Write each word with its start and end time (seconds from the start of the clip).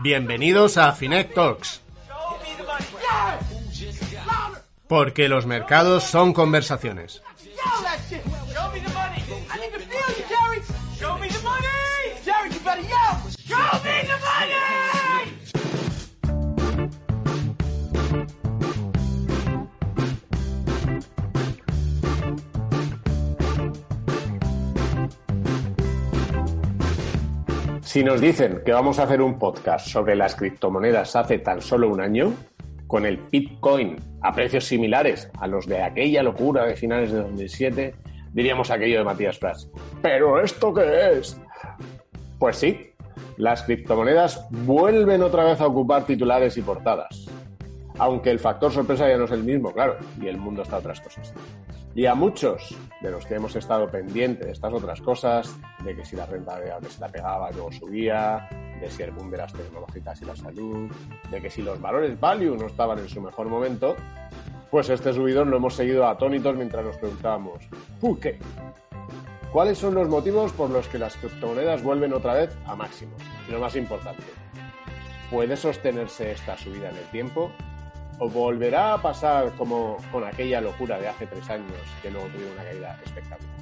Bienvenidos 0.00 0.76
a 0.76 0.92
Finet 0.92 1.34
Talks, 1.34 1.80
porque 4.86 5.28
los 5.28 5.46
mercados 5.46 6.04
son 6.04 6.32
conversaciones. 6.32 7.22
Si 27.88 28.04
nos 28.04 28.20
dicen 28.20 28.60
que 28.66 28.72
vamos 28.72 28.98
a 28.98 29.04
hacer 29.04 29.22
un 29.22 29.38
podcast 29.38 29.88
sobre 29.88 30.14
las 30.14 30.34
criptomonedas 30.34 31.16
hace 31.16 31.38
tan 31.38 31.62
solo 31.62 31.88
un 31.88 32.02
año, 32.02 32.34
con 32.86 33.06
el 33.06 33.16
Bitcoin 33.16 33.96
a 34.20 34.34
precios 34.34 34.66
similares 34.66 35.30
a 35.40 35.46
los 35.46 35.66
de 35.66 35.82
aquella 35.82 36.22
locura 36.22 36.66
de 36.66 36.76
finales 36.76 37.10
de 37.12 37.20
2007, 37.20 37.94
diríamos 38.34 38.70
aquello 38.70 38.98
de 38.98 39.04
Matías 39.04 39.38
Prats. 39.38 39.70
¿Pero 40.02 40.38
esto 40.38 40.74
qué 40.74 41.12
es? 41.12 41.40
Pues 42.38 42.58
sí, 42.58 42.90
las 43.38 43.62
criptomonedas 43.62 44.46
vuelven 44.50 45.22
otra 45.22 45.44
vez 45.44 45.58
a 45.62 45.66
ocupar 45.66 46.04
titulares 46.04 46.58
y 46.58 46.60
portadas. 46.60 47.24
Aunque 47.96 48.30
el 48.30 48.38
factor 48.38 48.70
sorpresa 48.70 49.08
ya 49.08 49.16
no 49.16 49.24
es 49.24 49.30
el 49.30 49.44
mismo, 49.44 49.72
claro, 49.72 49.96
y 50.20 50.26
el 50.26 50.36
mundo 50.36 50.60
está 50.60 50.76
a 50.76 50.80
otras 50.80 51.00
cosas. 51.00 51.32
Y 51.94 52.06
a 52.06 52.14
muchos 52.14 52.76
de 53.00 53.10
los 53.10 53.26
que 53.26 53.34
hemos 53.34 53.56
estado 53.56 53.90
pendientes 53.90 54.46
de 54.46 54.52
estas 54.52 54.72
otras 54.72 55.00
cosas, 55.00 55.56
de 55.84 55.96
que 55.96 56.04
si 56.04 56.16
la 56.16 56.26
renta 56.26 56.52
variable 56.52 56.88
se 56.90 57.00
la 57.00 57.08
pegaba 57.08 57.50
luego 57.50 57.72
subía, 57.72 58.48
de 58.80 58.90
si 58.90 59.02
el 59.02 59.10
boom 59.10 59.30
de 59.30 59.38
las 59.38 59.52
tecnológicas 59.52 60.22
y 60.22 60.24
la 60.24 60.36
salud, 60.36 60.90
de 61.30 61.40
que 61.40 61.50
si 61.50 61.62
los 61.62 61.80
valores 61.80 62.18
value 62.20 62.56
no 62.56 62.66
estaban 62.66 62.98
en 62.98 63.08
su 63.08 63.20
mejor 63.20 63.48
momento, 63.48 63.96
pues 64.70 64.88
este 64.90 65.12
subidón 65.12 65.50
lo 65.50 65.56
hemos 65.56 65.74
seguido 65.74 66.06
atónitos 66.06 66.54
mientras 66.56 66.84
nos 66.84 66.96
preguntábamos, 66.98 67.58
¿por 68.00 68.20
qué? 68.20 68.38
¿Cuáles 69.52 69.78
son 69.78 69.94
los 69.94 70.08
motivos 70.08 70.52
por 70.52 70.68
los 70.68 70.86
que 70.88 70.98
las 70.98 71.16
criptomonedas 71.16 71.82
vuelven 71.82 72.12
otra 72.12 72.34
vez 72.34 72.56
a 72.66 72.76
máximos? 72.76 73.20
Y 73.48 73.52
lo 73.52 73.60
más 73.60 73.74
importante, 73.76 74.24
¿puede 75.30 75.56
sostenerse 75.56 76.32
esta 76.32 76.56
subida 76.58 76.90
en 76.90 76.96
el 76.96 77.10
tiempo? 77.10 77.50
¿O 78.20 78.28
volverá 78.28 78.94
a 78.94 79.02
pasar 79.02 79.52
como 79.56 79.96
con 80.10 80.24
aquella 80.24 80.60
locura 80.60 80.98
de 80.98 81.08
hace 81.08 81.26
tres 81.26 81.48
años 81.50 81.70
que 82.02 82.10
luego 82.10 82.26
tuvieron 82.28 82.52
una 82.54 82.64
caída 82.64 83.00
espectacular? 83.04 83.52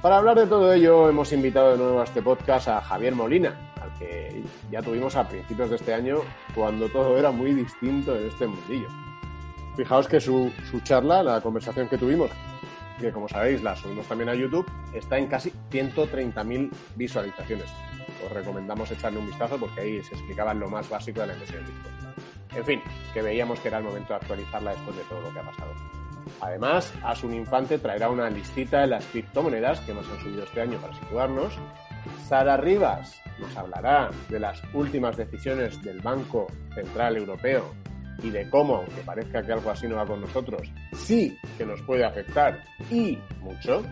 Para 0.00 0.18
hablar 0.18 0.38
de 0.38 0.46
todo 0.46 0.72
ello, 0.72 1.08
hemos 1.08 1.32
invitado 1.32 1.72
de 1.72 1.78
nuevo 1.78 2.00
a 2.00 2.04
este 2.04 2.22
podcast 2.22 2.68
a 2.68 2.80
Javier 2.80 3.14
Molina, 3.14 3.72
al 3.80 3.92
que 3.98 4.42
ya 4.70 4.82
tuvimos 4.82 5.16
a 5.16 5.28
principios 5.28 5.70
de 5.70 5.76
este 5.76 5.92
año 5.92 6.18
cuando 6.54 6.88
todo 6.88 7.18
era 7.18 7.30
muy 7.30 7.52
distinto 7.52 8.16
en 8.16 8.28
este 8.28 8.46
mundillo. 8.46 8.88
Fijaos 9.76 10.08
que 10.08 10.20
su, 10.20 10.50
su 10.70 10.80
charla, 10.80 11.22
la 11.22 11.40
conversación 11.40 11.88
que 11.88 11.98
tuvimos, 11.98 12.30
que 12.98 13.12
como 13.12 13.28
sabéis 13.28 13.62
la 13.62 13.76
subimos 13.76 14.06
también 14.06 14.30
a 14.30 14.34
YouTube, 14.34 14.70
está 14.94 15.18
en 15.18 15.26
casi 15.26 15.52
130.000 15.70 16.70
visualizaciones. 16.96 17.66
Os 18.24 18.32
recomendamos 18.32 18.90
echarle 18.90 19.18
un 19.18 19.26
vistazo 19.26 19.58
porque 19.58 19.80
ahí 19.80 20.02
se 20.02 20.14
explicaba 20.14 20.54
lo 20.54 20.68
más 20.70 20.88
básico 20.88 21.20
de 21.20 21.26
la 21.26 21.32
inversión 21.34 21.60
en 21.60 21.66
Bitcoin. 21.66 21.94
En 22.56 22.64
fin, 22.64 22.82
que 23.12 23.22
veíamos 23.22 23.58
que 23.60 23.68
era 23.68 23.78
el 23.78 23.84
momento 23.84 24.08
de 24.12 24.16
actualizarla 24.16 24.72
después 24.72 24.96
de 24.96 25.02
todo 25.04 25.20
lo 25.20 25.32
que 25.32 25.38
ha 25.40 25.42
pasado. 25.42 25.72
Además, 26.40 26.92
Asun 27.02 27.34
Infante 27.34 27.78
traerá 27.78 28.08
una 28.08 28.30
listita 28.30 28.82
de 28.82 28.88
las 28.88 29.04
criptomonedas 29.06 29.80
que 29.80 29.94
más 29.94 30.06
han 30.08 30.20
subido 30.20 30.44
este 30.44 30.60
año 30.60 30.78
para 30.78 30.94
situarnos. 30.94 31.58
Sara 32.26 32.56
Rivas 32.56 33.20
nos 33.38 33.56
hablará 33.56 34.10
de 34.28 34.40
las 34.40 34.62
últimas 34.72 35.16
decisiones 35.16 35.80
del 35.82 36.00
Banco 36.00 36.46
Central 36.74 37.16
Europeo 37.16 37.74
y 38.22 38.30
de 38.30 38.48
cómo, 38.48 38.76
aunque 38.76 39.02
parezca 39.02 39.42
que 39.42 39.52
algo 39.52 39.70
así 39.70 39.86
no 39.86 39.96
va 39.96 40.06
con 40.06 40.20
nosotros, 40.20 40.70
sí 40.94 41.36
que 41.58 41.66
nos 41.66 41.82
puede 41.82 42.04
afectar 42.04 42.62
y 42.90 43.18
mucho. 43.40 43.82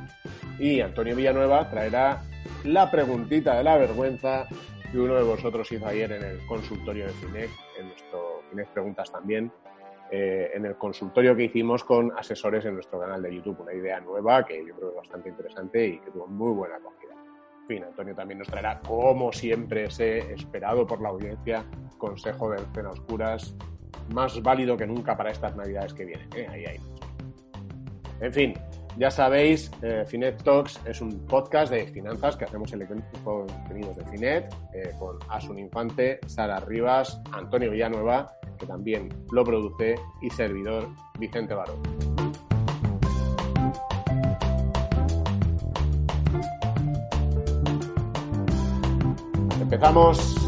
Y 0.59 0.81
Antonio 0.81 1.17
Villanueva 1.17 1.69
traerá 1.69 2.23
la 2.65 2.91
preguntita 2.91 3.57
de 3.57 3.65
la 3.65 3.77
vergüenza 3.77 4.47
que 4.91 4.99
uno 4.99 5.15
de 5.15 5.23
vosotros 5.23 5.71
hizo 5.73 5.87
ayer 5.87 6.13
en 6.13 6.23
el 6.23 6.47
consultorio 6.47 7.07
de 7.07 7.13
Finec, 7.13 7.51
en 7.83 7.89
nuestro 7.89 8.43
Finec 8.49 8.69
Preguntas 8.69 9.11
también, 9.13 9.53
eh, 10.11 10.51
en 10.55 10.67
el 10.67 10.77
consultorio 10.77 11.35
que 11.35 11.45
hicimos 11.45 11.85
con 11.85 12.13
asesores 12.17 12.65
en 12.65 12.75
nuestro 12.75 13.01
canal 13.01 13.23
de 13.23 13.35
YouTube. 13.35 13.61
Una 13.61 13.73
idea 13.73 14.01
nueva 14.01 14.45
que 14.45 14.59
yo 14.65 14.75
creo 14.75 14.89
que 14.89 14.95
es 14.95 14.97
bastante 14.97 15.29
interesante 15.29 15.87
y 15.87 15.99
que 15.99 16.11
tuvo 16.11 16.27
muy 16.27 16.53
buena 16.53 16.77
acogida. 16.77 17.13
En 17.63 17.67
fin, 17.67 17.85
Antonio 17.85 18.15
también 18.15 18.39
nos 18.39 18.49
traerá, 18.49 18.81
como 18.81 19.33
siempre, 19.33 19.85
ese 19.85 20.33
esperado 20.35 20.87
por 20.87 21.01
la 21.01 21.11
audiencia 21.11 21.65
consejo 21.97 22.51
de 22.51 22.59
cena 22.75 22.91
oscuras, 22.91 23.55
más 24.13 24.43
válido 24.43 24.77
que 24.77 24.87
nunca 24.87 25.17
para 25.17 25.31
estas 25.31 25.57
navidades 25.57 25.95
que 25.95 26.05
vienen. 26.05 26.29
¿eh? 26.35 26.47
Ahí 26.51 26.65
hay. 26.67 26.81
En 28.21 28.33
fin, 28.33 28.55
ya 28.97 29.11
sabéis, 29.11 29.71
eh, 29.83 30.05
Finet 30.07 30.43
Talks 30.43 30.81
es 30.87 31.01
un 31.01 31.27
podcast 31.27 31.73
de 31.73 31.87
finanzas 31.87 32.37
que 32.37 32.45
hacemos 32.45 32.71
de 32.71 32.87
contenidos 33.25 33.97
de 33.97 34.05
Finet 34.07 34.55
eh, 34.75 34.91
con 34.99 35.19
Asun 35.29 35.59
Infante, 35.59 36.21
Sara 36.27 36.61
Rivas, 36.61 37.21
Antonio 37.33 37.71
Villanueva, 37.71 38.33
que 38.59 38.67
también 38.67 39.09
lo 39.31 39.45
produce, 39.45 39.95
y 40.21 40.31
servidor 40.31 40.89
Vicente 41.19 41.55
Barón. 41.55 41.81
Empezamos. 49.61 50.42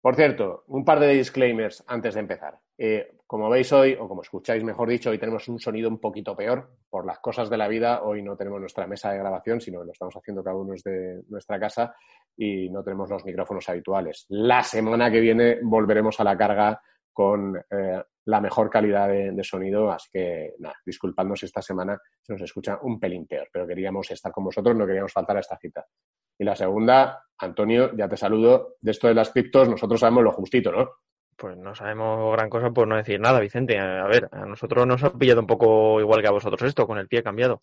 Por 0.00 0.16
cierto, 0.16 0.64
un 0.68 0.84
par 0.84 0.98
de 0.98 1.08
disclaimers 1.08 1.84
antes 1.86 2.14
de 2.14 2.20
empezar. 2.20 2.58
Eh, 2.78 3.18
como 3.26 3.50
veis 3.50 3.70
hoy, 3.72 3.96
o 4.00 4.08
como 4.08 4.22
escucháis 4.22 4.64
mejor 4.64 4.88
dicho, 4.88 5.10
hoy 5.10 5.18
tenemos 5.18 5.46
un 5.48 5.60
sonido 5.60 5.90
un 5.90 6.00
poquito 6.00 6.34
peor 6.34 6.70
por 6.88 7.04
las 7.04 7.18
cosas 7.18 7.50
de 7.50 7.58
la 7.58 7.68
vida. 7.68 8.02
Hoy 8.02 8.22
no 8.22 8.34
tenemos 8.34 8.60
nuestra 8.60 8.86
mesa 8.86 9.10
de 9.10 9.18
grabación, 9.18 9.60
sino 9.60 9.80
que 9.80 9.86
lo 9.86 9.92
estamos 9.92 10.16
haciendo 10.16 10.42
cada 10.42 10.56
uno 10.56 10.72
desde 10.72 11.22
nuestra 11.28 11.60
casa 11.60 11.94
y 12.34 12.70
no 12.70 12.82
tenemos 12.82 13.10
los 13.10 13.24
micrófonos 13.26 13.68
habituales. 13.68 14.24
La 14.30 14.62
semana 14.62 15.10
que 15.10 15.20
viene 15.20 15.58
volveremos 15.62 16.18
a 16.18 16.24
la 16.24 16.36
carga 16.36 16.80
con 17.12 17.56
eh, 17.70 18.02
la 18.26 18.40
mejor 18.40 18.68
calidad 18.68 19.08
de, 19.08 19.44
sonido, 19.44 19.90
así 19.90 20.08
que 20.12 20.54
nada, 20.58 20.76
disculpadnos 20.84 21.42
esta 21.42 21.62
semana 21.62 21.98
se 22.20 22.32
nos 22.32 22.42
escucha 22.42 22.78
un 22.82 23.00
pelín 23.00 23.26
peor, 23.26 23.48
pero 23.52 23.66
queríamos 23.66 24.10
estar 24.10 24.30
con 24.30 24.44
vosotros, 24.44 24.76
no 24.76 24.86
queríamos 24.86 25.12
faltar 25.12 25.36
a 25.36 25.40
esta 25.40 25.56
cita. 25.56 25.84
Y 26.38 26.44
la 26.44 26.56
segunda, 26.56 27.24
Antonio, 27.38 27.94
ya 27.96 28.08
te 28.08 28.16
saludo, 28.16 28.76
de 28.80 28.90
esto 28.90 29.08
de 29.08 29.14
las 29.14 29.30
criptos 29.30 29.68
nosotros 29.68 30.00
sabemos 30.00 30.24
lo 30.24 30.32
justito, 30.32 30.72
¿no? 30.72 30.90
Pues 31.36 31.56
no 31.56 31.74
sabemos 31.74 32.32
gran 32.32 32.50
cosa 32.50 32.70
por 32.70 32.86
no 32.86 32.96
decir 32.96 33.18
nada, 33.18 33.40
Vicente. 33.40 33.78
A 33.78 34.06
ver, 34.06 34.28
a 34.30 34.44
nosotros 34.44 34.86
nos 34.86 35.02
ha 35.02 35.12
pillado 35.14 35.40
un 35.40 35.46
poco 35.46 35.98
igual 35.98 36.20
que 36.20 36.28
a 36.28 36.32
vosotros 36.32 36.62
esto, 36.68 36.86
con 36.86 36.98
el 36.98 37.08
pie 37.08 37.22
cambiado. 37.22 37.62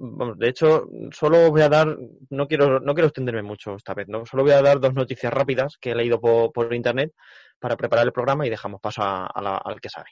Vamos, 0.00 0.36
de 0.36 0.48
hecho, 0.48 0.88
solo 1.12 1.50
voy 1.52 1.62
a 1.62 1.68
dar, 1.68 1.96
no 2.30 2.48
quiero, 2.48 2.80
no 2.80 2.92
quiero 2.92 3.06
extenderme 3.06 3.42
mucho 3.42 3.76
esta 3.76 3.94
vez, 3.94 4.08
¿no? 4.08 4.26
Solo 4.26 4.42
voy 4.42 4.52
a 4.52 4.62
dar 4.62 4.80
dos 4.80 4.92
noticias 4.92 5.32
rápidas 5.32 5.78
que 5.80 5.92
he 5.92 5.94
leído 5.94 6.20
por 6.20 6.74
internet 6.74 7.12
para 7.60 7.76
preparar 7.76 8.06
el 8.06 8.12
programa 8.12 8.46
y 8.46 8.50
dejamos 8.50 8.80
paso 8.80 9.02
a, 9.02 9.26
a 9.26 9.42
la, 9.42 9.56
al 9.56 9.80
que 9.80 9.88
sabe. 9.88 10.10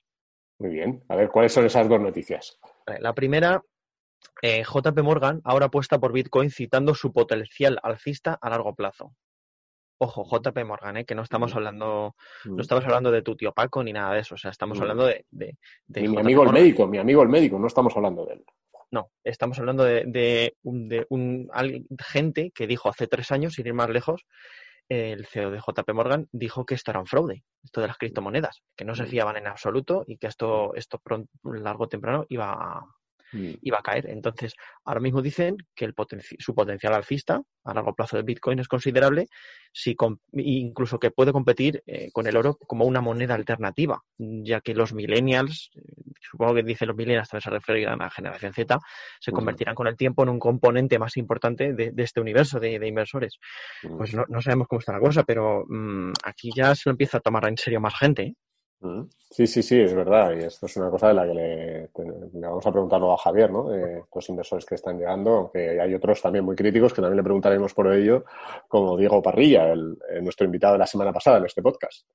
Muy 0.58 0.70
bien. 0.70 1.04
A 1.08 1.16
ver, 1.16 1.30
¿cuáles 1.30 1.52
son 1.52 1.66
esas 1.66 1.88
dos 1.88 2.00
noticias? 2.00 2.58
La 3.00 3.14
primera, 3.14 3.62
eh, 4.42 4.62
JP 4.64 4.98
Morgan 5.02 5.40
ahora 5.44 5.66
apuesta 5.66 5.98
por 5.98 6.12
Bitcoin 6.12 6.50
citando 6.50 6.94
su 6.94 7.12
potencial 7.12 7.78
alcista 7.82 8.38
a 8.40 8.50
largo 8.50 8.74
plazo. 8.74 9.14
Ojo, 10.00 10.24
JP 10.24 10.64
Morgan, 10.64 10.96
¿eh? 10.98 11.04
que 11.04 11.16
no 11.16 11.22
estamos 11.22 11.56
hablando, 11.56 12.14
no 12.44 12.60
estamos 12.60 12.84
hablando 12.84 13.10
de 13.10 13.22
tu 13.22 13.34
tío 13.34 13.52
Paco 13.52 13.82
ni 13.82 13.92
nada 13.92 14.14
de 14.14 14.20
eso. 14.20 14.36
O 14.36 14.38
sea, 14.38 14.52
estamos 14.52 14.80
hablando 14.80 15.06
de. 15.06 15.26
de, 15.30 15.58
de 15.86 16.08
mi 16.08 16.18
amigo 16.18 16.44
el 16.44 16.52
médico, 16.52 16.86
mi 16.86 16.98
amigo 16.98 17.22
el 17.22 17.28
médico, 17.28 17.58
no 17.58 17.66
estamos 17.66 17.96
hablando 17.96 18.24
de 18.24 18.34
él. 18.34 18.44
No, 18.90 19.10
estamos 19.24 19.58
hablando 19.58 19.84
de, 19.84 20.04
de, 20.06 20.56
un, 20.62 20.88
de 20.88 21.04
un, 21.10 21.50
gente 21.98 22.52
que 22.54 22.66
dijo 22.66 22.88
hace 22.88 23.06
tres 23.06 23.32
años, 23.32 23.54
sin 23.54 23.66
ir 23.66 23.74
más 23.74 23.90
lejos, 23.90 24.24
el 24.88 25.26
CEO 25.26 25.50
de 25.50 25.60
JP 25.60 25.92
Morgan 25.92 26.28
dijo 26.32 26.64
que 26.64 26.74
esto 26.74 26.90
era 26.90 27.00
un 27.00 27.06
fraude, 27.06 27.44
esto 27.62 27.80
de 27.80 27.88
las 27.88 27.98
criptomonedas, 27.98 28.62
que 28.76 28.84
no 28.84 28.94
se 28.94 29.06
fiaban 29.06 29.36
en 29.36 29.46
absoluto 29.46 30.04
y 30.06 30.16
que 30.18 30.26
esto, 30.28 30.74
esto 30.74 30.98
pronto, 30.98 31.30
largo 31.44 31.84
o 31.84 31.88
temprano 31.88 32.24
iba 32.28 32.52
a, 32.52 32.84
mm. 33.32 33.54
iba 33.62 33.78
a 33.78 33.82
caer. 33.82 34.08
Entonces, 34.08 34.54
ahora 34.84 35.00
mismo 35.00 35.22
dicen 35.22 35.56
que 35.74 35.84
el 35.84 35.94
su 36.38 36.54
potencial 36.54 36.94
alcista 36.94 37.40
a 37.64 37.74
largo 37.74 37.94
plazo 37.94 38.16
de 38.16 38.22
Bitcoin 38.22 38.58
es 38.58 38.68
considerable, 38.68 39.28
si 39.72 39.94
incluso 40.32 40.98
que 40.98 41.10
puede 41.10 41.32
competir 41.32 41.82
eh, 41.86 42.10
con 42.12 42.26
el 42.26 42.36
oro 42.36 42.56
como 42.56 42.86
una 42.86 43.00
moneda 43.00 43.34
alternativa, 43.34 44.02
ya 44.16 44.60
que 44.60 44.74
los 44.74 44.94
millennials, 44.94 45.70
eh, 45.76 45.80
supongo 46.20 46.54
que 46.54 46.62
dicen 46.62 46.88
los 46.88 46.96
millennials, 46.96 47.28
también 47.28 47.42
se 47.42 47.50
referirán 47.50 48.00
a 48.00 48.06
la 48.06 48.10
generación 48.10 48.52
Z, 48.54 48.78
se 49.20 49.32
convertirán 49.32 49.74
con 49.74 49.86
el 49.86 49.96
tiempo 49.96 50.22
en 50.22 50.30
un 50.30 50.38
componente 50.38 50.98
más 50.98 51.16
importante 51.16 51.74
de, 51.74 51.92
este 51.96 52.20
universo 52.20 52.58
de, 52.58 52.74
inversores. 52.86 53.38
Pues 53.82 54.14
no, 54.14 54.40
sabemos 54.40 54.66
cómo 54.68 54.80
está 54.80 54.92
la 54.92 55.00
cosa, 55.00 55.22
pero 55.24 55.64
mm, 55.68 56.12
aquí 56.24 56.50
ya 56.54 56.74
se 56.74 56.82
lo 56.86 56.92
empieza 56.92 57.18
a 57.18 57.20
tomar 57.20 57.46
en 57.48 57.56
serio 57.56 57.80
más 57.80 57.98
gente. 57.98 58.22
¿eh? 58.22 58.34
Sí, 59.30 59.46
sí, 59.46 59.62
sí, 59.62 59.80
es 59.80 59.92
verdad. 59.92 60.32
Y 60.36 60.44
esto 60.44 60.66
es 60.66 60.76
una 60.76 60.90
cosa 60.90 61.08
de 61.08 61.14
la 61.14 61.26
que 61.26 61.34
le, 61.34 61.90
vamos 62.34 62.66
a 62.66 62.70
preguntarlo 62.72 63.12
a 63.12 63.18
Javier, 63.18 63.50
¿no? 63.50 63.68
De 63.68 63.98
estos 63.98 64.28
inversores 64.28 64.64
que 64.64 64.76
están 64.76 64.98
llegando, 64.98 65.30
aunque 65.30 65.80
hay 65.80 65.94
otros 65.94 66.22
también 66.22 66.44
muy 66.44 66.54
críticos 66.54 66.92
que 66.92 67.02
también 67.02 67.16
le 67.16 67.24
preguntaremos 67.24 67.74
por 67.74 67.92
ello, 67.92 68.24
como 68.68 68.96
Diego 68.96 69.20
Parrilla, 69.20 69.72
el, 69.72 69.98
nuestro 70.22 70.46
invitado 70.46 70.74
de 70.74 70.78
la 70.78 70.86
semana 70.86 71.12
pasada 71.12 71.38
en 71.38 71.46
este 71.46 71.62
podcast. 71.62 72.06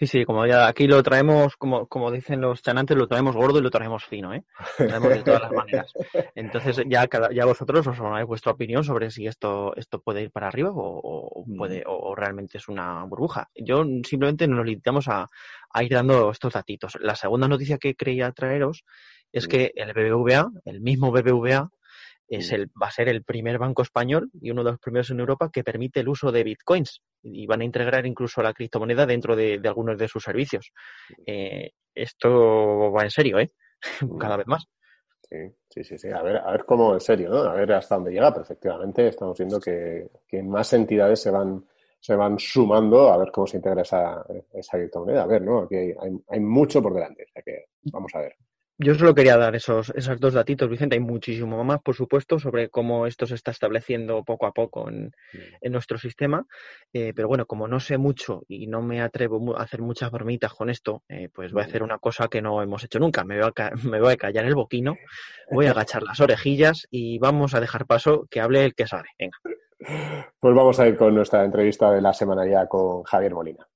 Sí, 0.00 0.06
sí, 0.06 0.24
como 0.24 0.46
ya 0.46 0.66
aquí 0.66 0.86
lo 0.86 1.02
traemos, 1.02 1.56
como, 1.58 1.86
como 1.86 2.10
dicen 2.10 2.40
los 2.40 2.62
chanantes, 2.62 2.96
lo 2.96 3.06
traemos 3.06 3.36
gordo 3.36 3.58
y 3.58 3.62
lo 3.62 3.68
traemos 3.68 4.02
fino, 4.02 4.32
¿eh? 4.32 4.44
Lo 4.78 4.86
traemos 4.86 5.10
de 5.10 5.22
todas 5.22 5.42
las 5.42 5.52
maneras. 5.52 5.92
Entonces 6.34 6.80
ya, 6.88 7.06
ya 7.34 7.44
vosotros 7.44 7.86
os 7.86 7.98
formáis 7.98 8.26
vuestra 8.26 8.52
opinión 8.52 8.82
sobre 8.82 9.10
si 9.10 9.26
esto, 9.26 9.76
esto 9.76 10.00
puede 10.00 10.22
ir 10.22 10.30
para 10.30 10.48
arriba 10.48 10.70
o, 10.72 11.44
puede, 11.54 11.82
o 11.86 12.14
realmente 12.14 12.56
es 12.56 12.66
una 12.68 13.04
burbuja. 13.04 13.50
Yo 13.54 13.84
simplemente 14.02 14.48
nos 14.48 14.64
limitamos 14.64 15.06
a, 15.08 15.26
a 15.70 15.84
ir 15.84 15.92
dando 15.92 16.30
estos 16.30 16.54
datitos. 16.54 16.96
La 17.02 17.14
segunda 17.14 17.46
noticia 17.46 17.76
que 17.76 17.94
quería 17.94 18.32
traeros 18.32 18.86
es 19.32 19.48
que 19.48 19.70
el 19.74 19.92
BBVA, 19.92 20.50
el 20.64 20.80
mismo 20.80 21.12
BBVA, 21.12 21.68
es 22.26 22.52
el, 22.52 22.68
va 22.68 22.86
a 22.86 22.90
ser 22.90 23.10
el 23.10 23.22
primer 23.22 23.58
banco 23.58 23.82
español 23.82 24.30
y 24.40 24.50
uno 24.50 24.64
de 24.64 24.70
los 24.70 24.80
primeros 24.80 25.10
en 25.10 25.20
Europa 25.20 25.50
que 25.52 25.62
permite 25.62 26.00
el 26.00 26.08
uso 26.08 26.32
de 26.32 26.44
bitcoins 26.44 27.02
y 27.22 27.46
van 27.46 27.60
a 27.60 27.64
integrar 27.64 28.06
incluso 28.06 28.42
la 28.42 28.52
criptomoneda 28.52 29.06
dentro 29.06 29.36
de, 29.36 29.60
algunos 29.64 29.98
de 29.98 30.08
sus 30.08 30.22
servicios. 30.22 30.72
Eh, 31.26 31.70
esto 31.94 32.92
va 32.92 33.02
en 33.02 33.10
serio, 33.10 33.38
¿eh? 33.38 33.50
Cada 34.18 34.36
vez 34.36 34.46
más. 34.46 34.66
Sí, 35.28 35.84
sí, 35.84 35.98
sí, 35.98 36.08
A 36.08 36.22
ver, 36.22 36.38
a 36.38 36.50
ver 36.50 36.64
cómo 36.64 36.94
en 36.94 37.00
serio, 37.00 37.30
¿no? 37.30 37.38
A 37.42 37.54
ver 37.54 37.72
hasta 37.72 37.94
dónde 37.94 38.10
llega, 38.10 38.32
pero 38.32 38.42
efectivamente 38.42 39.06
estamos 39.06 39.38
viendo 39.38 39.60
que, 39.60 40.08
más 40.42 40.72
entidades 40.72 41.20
se 41.20 41.30
van, 41.30 41.64
se 42.00 42.16
van 42.16 42.36
sumando 42.38 43.12
a 43.12 43.16
ver 43.16 43.30
cómo 43.30 43.46
se 43.46 43.58
integra 43.58 43.82
esa, 43.82 44.24
esa 44.52 44.78
criptomoneda. 44.78 45.22
A 45.22 45.26
ver, 45.26 45.42
¿no? 45.42 45.60
Aquí 45.60 45.76
hay, 45.76 45.94
hay 46.28 46.40
mucho 46.40 46.82
por 46.82 46.94
delante, 46.94 47.24
o 47.24 47.32
sea 47.32 47.42
que 47.42 47.66
vamos 47.92 48.12
a 48.14 48.20
ver 48.20 48.34
yo 48.82 48.94
solo 48.94 49.14
quería 49.14 49.36
dar 49.36 49.54
esos, 49.54 49.92
esos 49.94 50.18
dos 50.18 50.32
datitos, 50.32 50.68
Vicente. 50.68 50.96
Hay 50.96 51.00
muchísimo 51.00 51.62
más, 51.64 51.82
por 51.82 51.94
supuesto, 51.94 52.38
sobre 52.38 52.70
cómo 52.70 53.06
esto 53.06 53.26
se 53.26 53.34
está 53.34 53.50
estableciendo 53.50 54.24
poco 54.24 54.46
a 54.46 54.52
poco 54.52 54.88
en, 54.88 55.12
mm. 55.32 55.70
nuestro 55.70 55.98
sistema. 55.98 56.46
Eh, 56.92 57.12
pero 57.14 57.28
bueno, 57.28 57.46
como 57.46 57.68
no 57.68 57.78
sé 57.78 57.98
mucho 57.98 58.42
y 58.48 58.66
no 58.66 58.80
me 58.80 59.02
atrevo 59.02 59.56
a 59.56 59.62
hacer 59.62 59.82
muchas 59.82 60.10
bromitas 60.10 60.54
con 60.54 60.70
esto, 60.70 61.02
eh, 61.08 61.28
pues 61.32 61.52
voy 61.52 61.62
a 61.62 61.66
hacer 61.66 61.82
una 61.82 61.98
cosa 61.98 62.28
que 62.28 62.40
no 62.40 62.62
hemos 62.62 62.82
hecho 62.82 62.98
nunca. 62.98 63.22
Me 63.22 63.38
voy, 63.38 63.52
a, 63.54 63.70
me 63.84 64.00
voy 64.00 64.14
a 64.14 64.16
callar 64.16 64.46
el 64.46 64.54
boquino, 64.54 64.96
voy 65.50 65.66
a 65.66 65.72
agachar 65.72 66.02
las 66.02 66.20
orejillas 66.20 66.86
y 66.90 67.18
vamos 67.18 67.54
a 67.54 67.60
dejar 67.60 67.86
paso 67.86 68.26
que 68.30 68.40
hable 68.40 68.64
el 68.64 68.74
que 68.74 68.86
sabe. 68.86 69.08
Venga. 69.18 69.36
Pues 70.40 70.54
vamos 70.54 70.78
a 70.80 70.88
ir 70.88 70.96
con 70.96 71.14
nuestra 71.14 71.44
entrevista 71.44 71.90
de 71.90 72.00
la 72.00 72.12
semana 72.12 72.46
ya 72.46 72.66
con 72.66 73.02
Javier 73.02 73.34
Molina. 73.34 73.66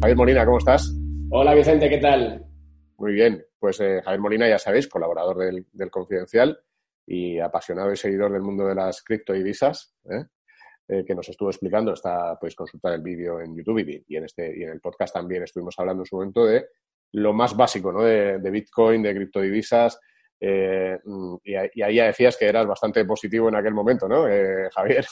Javier 0.00 0.16
Molina, 0.16 0.46
¿cómo 0.46 0.56
estás? 0.56 0.96
Hola 1.28 1.52
Vicente, 1.52 1.90
¿qué 1.90 1.98
tal? 1.98 2.46
Muy 2.96 3.12
bien, 3.12 3.44
pues 3.58 3.80
eh, 3.80 4.00
Javier 4.02 4.20
Molina, 4.20 4.48
ya 4.48 4.58
sabéis, 4.58 4.88
colaborador 4.88 5.36
del, 5.36 5.90
Confidencial 5.90 6.58
y 7.06 7.38
apasionado 7.38 7.92
y 7.92 7.98
seguidor 7.98 8.32
del 8.32 8.40
mundo 8.40 8.66
de 8.66 8.74
las 8.74 9.02
criptodivisas, 9.02 9.94
¿eh? 10.10 10.24
¿eh? 10.88 11.04
que 11.06 11.14
nos 11.14 11.28
estuvo 11.28 11.50
explicando, 11.50 11.92
está 11.92 12.34
podéis 12.40 12.56
consultar 12.56 12.94
el 12.94 13.02
vídeo 13.02 13.42
en 13.42 13.54
YouTube 13.54 14.04
y, 14.08 14.16
en 14.16 14.24
este 14.24 14.58
y 14.58 14.62
en 14.62 14.70
el 14.70 14.80
podcast 14.80 15.12
también 15.12 15.42
estuvimos 15.42 15.74
hablando 15.76 16.02
en 16.02 16.06
su 16.06 16.16
momento 16.16 16.46
de 16.46 16.68
lo 17.12 17.34
más 17.34 17.54
básico, 17.54 17.92
¿no? 17.92 18.02
De, 18.02 18.38
Bitcoin, 18.50 19.02
de 19.02 19.14
criptodivisas. 19.14 20.00
Eh, 20.40 20.98
y, 21.44 21.52
y, 21.52 21.82
ahí 21.82 21.96
ya 21.96 22.06
decías 22.06 22.38
que 22.38 22.46
eras 22.46 22.66
bastante 22.66 23.04
positivo 23.04 23.50
en 23.50 23.56
aquel 23.56 23.74
momento, 23.74 24.08
¿no, 24.08 24.24
Javier? 24.74 25.04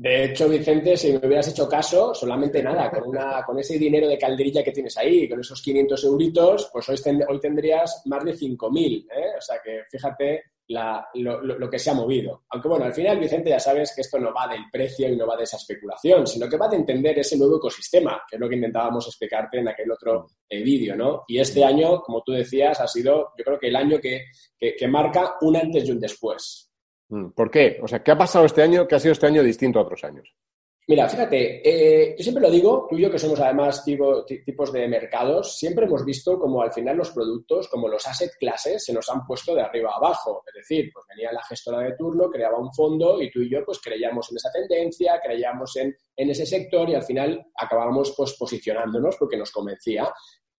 De 0.00 0.24
hecho, 0.24 0.48
Vicente, 0.48 0.96
si 0.96 1.12
me 1.12 1.18
hubieras 1.18 1.48
hecho 1.48 1.68
caso, 1.68 2.14
solamente 2.14 2.62
nada, 2.62 2.90
con, 2.90 3.06
una, 3.06 3.44
con 3.44 3.58
ese 3.58 3.76
dinero 3.76 4.08
de 4.08 4.16
calderilla 4.16 4.64
que 4.64 4.72
tienes 4.72 4.96
ahí, 4.96 5.28
con 5.28 5.40
esos 5.40 5.60
500 5.60 6.04
euritos, 6.04 6.70
pues 6.72 6.88
hoy, 6.88 6.96
hoy 7.28 7.38
tendrías 7.38 8.00
más 8.06 8.24
de 8.24 8.32
5.000. 8.32 9.06
¿eh? 9.14 9.36
O 9.36 9.40
sea 9.42 9.58
que 9.62 9.82
fíjate 9.90 10.44
lo, 10.68 11.68
que 11.70 11.78
se 11.78 11.90
ha 11.90 11.92
movido. 11.92 12.44
Aunque 12.48 12.68
bueno, 12.68 12.86
al 12.86 12.94
final, 12.94 13.20
Vicente, 13.20 13.50
ya 13.50 13.60
sabes 13.60 13.92
que 13.94 14.00
esto 14.00 14.18
no 14.18 14.32
va 14.32 14.48
del 14.48 14.70
precio 14.72 15.06
y 15.06 15.16
no 15.16 15.26
va 15.26 15.36
de 15.36 15.44
esa 15.44 15.58
especulación, 15.58 16.26
sino 16.26 16.48
que 16.48 16.56
va 16.56 16.68
de 16.68 16.76
entender 16.76 17.18
ese 17.18 17.36
nuevo 17.36 17.58
ecosistema, 17.58 18.22
que 18.26 18.36
es 18.36 18.40
lo 18.40 18.48
que 18.48 18.56
intentábamos 18.56 19.06
explicarte 19.06 19.58
en 19.58 19.68
aquel 19.68 19.92
otro 19.92 20.28
eh, 20.48 20.62
vídeo, 20.62 20.96
¿no? 20.96 21.24
Y 21.28 21.40
este 21.40 21.62
año, 21.62 22.00
como 22.00 22.22
tú 22.22 22.32
decías, 22.32 22.80
ha 22.80 22.88
sido, 22.88 23.34
yo 23.36 23.44
creo 23.44 23.58
que 23.58 23.68
el 23.68 23.76
año 23.76 23.98
que, 24.00 24.24
que 24.58 24.88
marca 24.88 25.34
un 25.42 25.56
antes 25.56 25.86
y 25.86 25.90
un 25.90 26.00
después. 26.00 26.69
Mm, 27.10 27.30
¿Por 27.30 27.50
qué? 27.50 27.78
O 27.82 27.88
sea, 27.88 28.02
¿qué 28.02 28.12
ha 28.12 28.18
pasado 28.18 28.46
este 28.46 28.62
año 28.62 28.86
que 28.86 28.94
ha 28.94 29.00
sido 29.00 29.12
este 29.12 29.26
año 29.26 29.42
distinto 29.42 29.78
a 29.78 29.82
otros 29.82 30.02
años? 30.04 30.34
Mira, 30.86 31.08
fíjate, 31.08 31.62
eh, 31.64 32.16
yo 32.18 32.22
siempre 32.22 32.42
lo 32.42 32.50
digo, 32.50 32.88
tú 32.90 32.98
y 32.98 33.02
yo 33.02 33.10
que 33.10 33.18
somos 33.18 33.38
además 33.38 33.84
tipos 33.84 34.72
de 34.72 34.88
mercados, 34.88 35.56
siempre 35.56 35.84
hemos 35.84 36.04
visto 36.04 36.36
como 36.36 36.62
al 36.62 36.72
final 36.72 36.96
los 36.96 37.12
productos, 37.12 37.68
como 37.68 37.86
los 37.86 38.04
asset 38.08 38.32
classes, 38.40 38.84
se 38.84 38.92
nos 38.92 39.08
han 39.08 39.24
puesto 39.24 39.54
de 39.54 39.62
arriba 39.62 39.92
a 39.92 39.98
abajo. 39.98 40.42
Es 40.48 40.54
decir, 40.54 40.90
pues 40.92 41.06
venía 41.08 41.30
la 41.30 41.44
gestora 41.44 41.78
de 41.80 41.94
turno, 41.94 42.28
creaba 42.28 42.58
un 42.58 42.72
fondo 42.74 43.22
y 43.22 43.30
tú 43.30 43.40
y 43.40 43.48
yo 43.48 43.64
pues 43.64 43.78
creíamos 43.80 44.32
en 44.32 44.38
esa 44.38 44.50
tendencia, 44.50 45.20
creíamos 45.22 45.76
en, 45.76 45.96
en 46.16 46.30
ese 46.30 46.44
sector 46.44 46.90
y 46.90 46.94
al 46.94 47.04
final 47.04 47.40
acabábamos 47.56 48.12
pues 48.16 48.32
posicionándonos 48.36 49.16
porque 49.16 49.36
nos 49.36 49.52
convencía. 49.52 50.12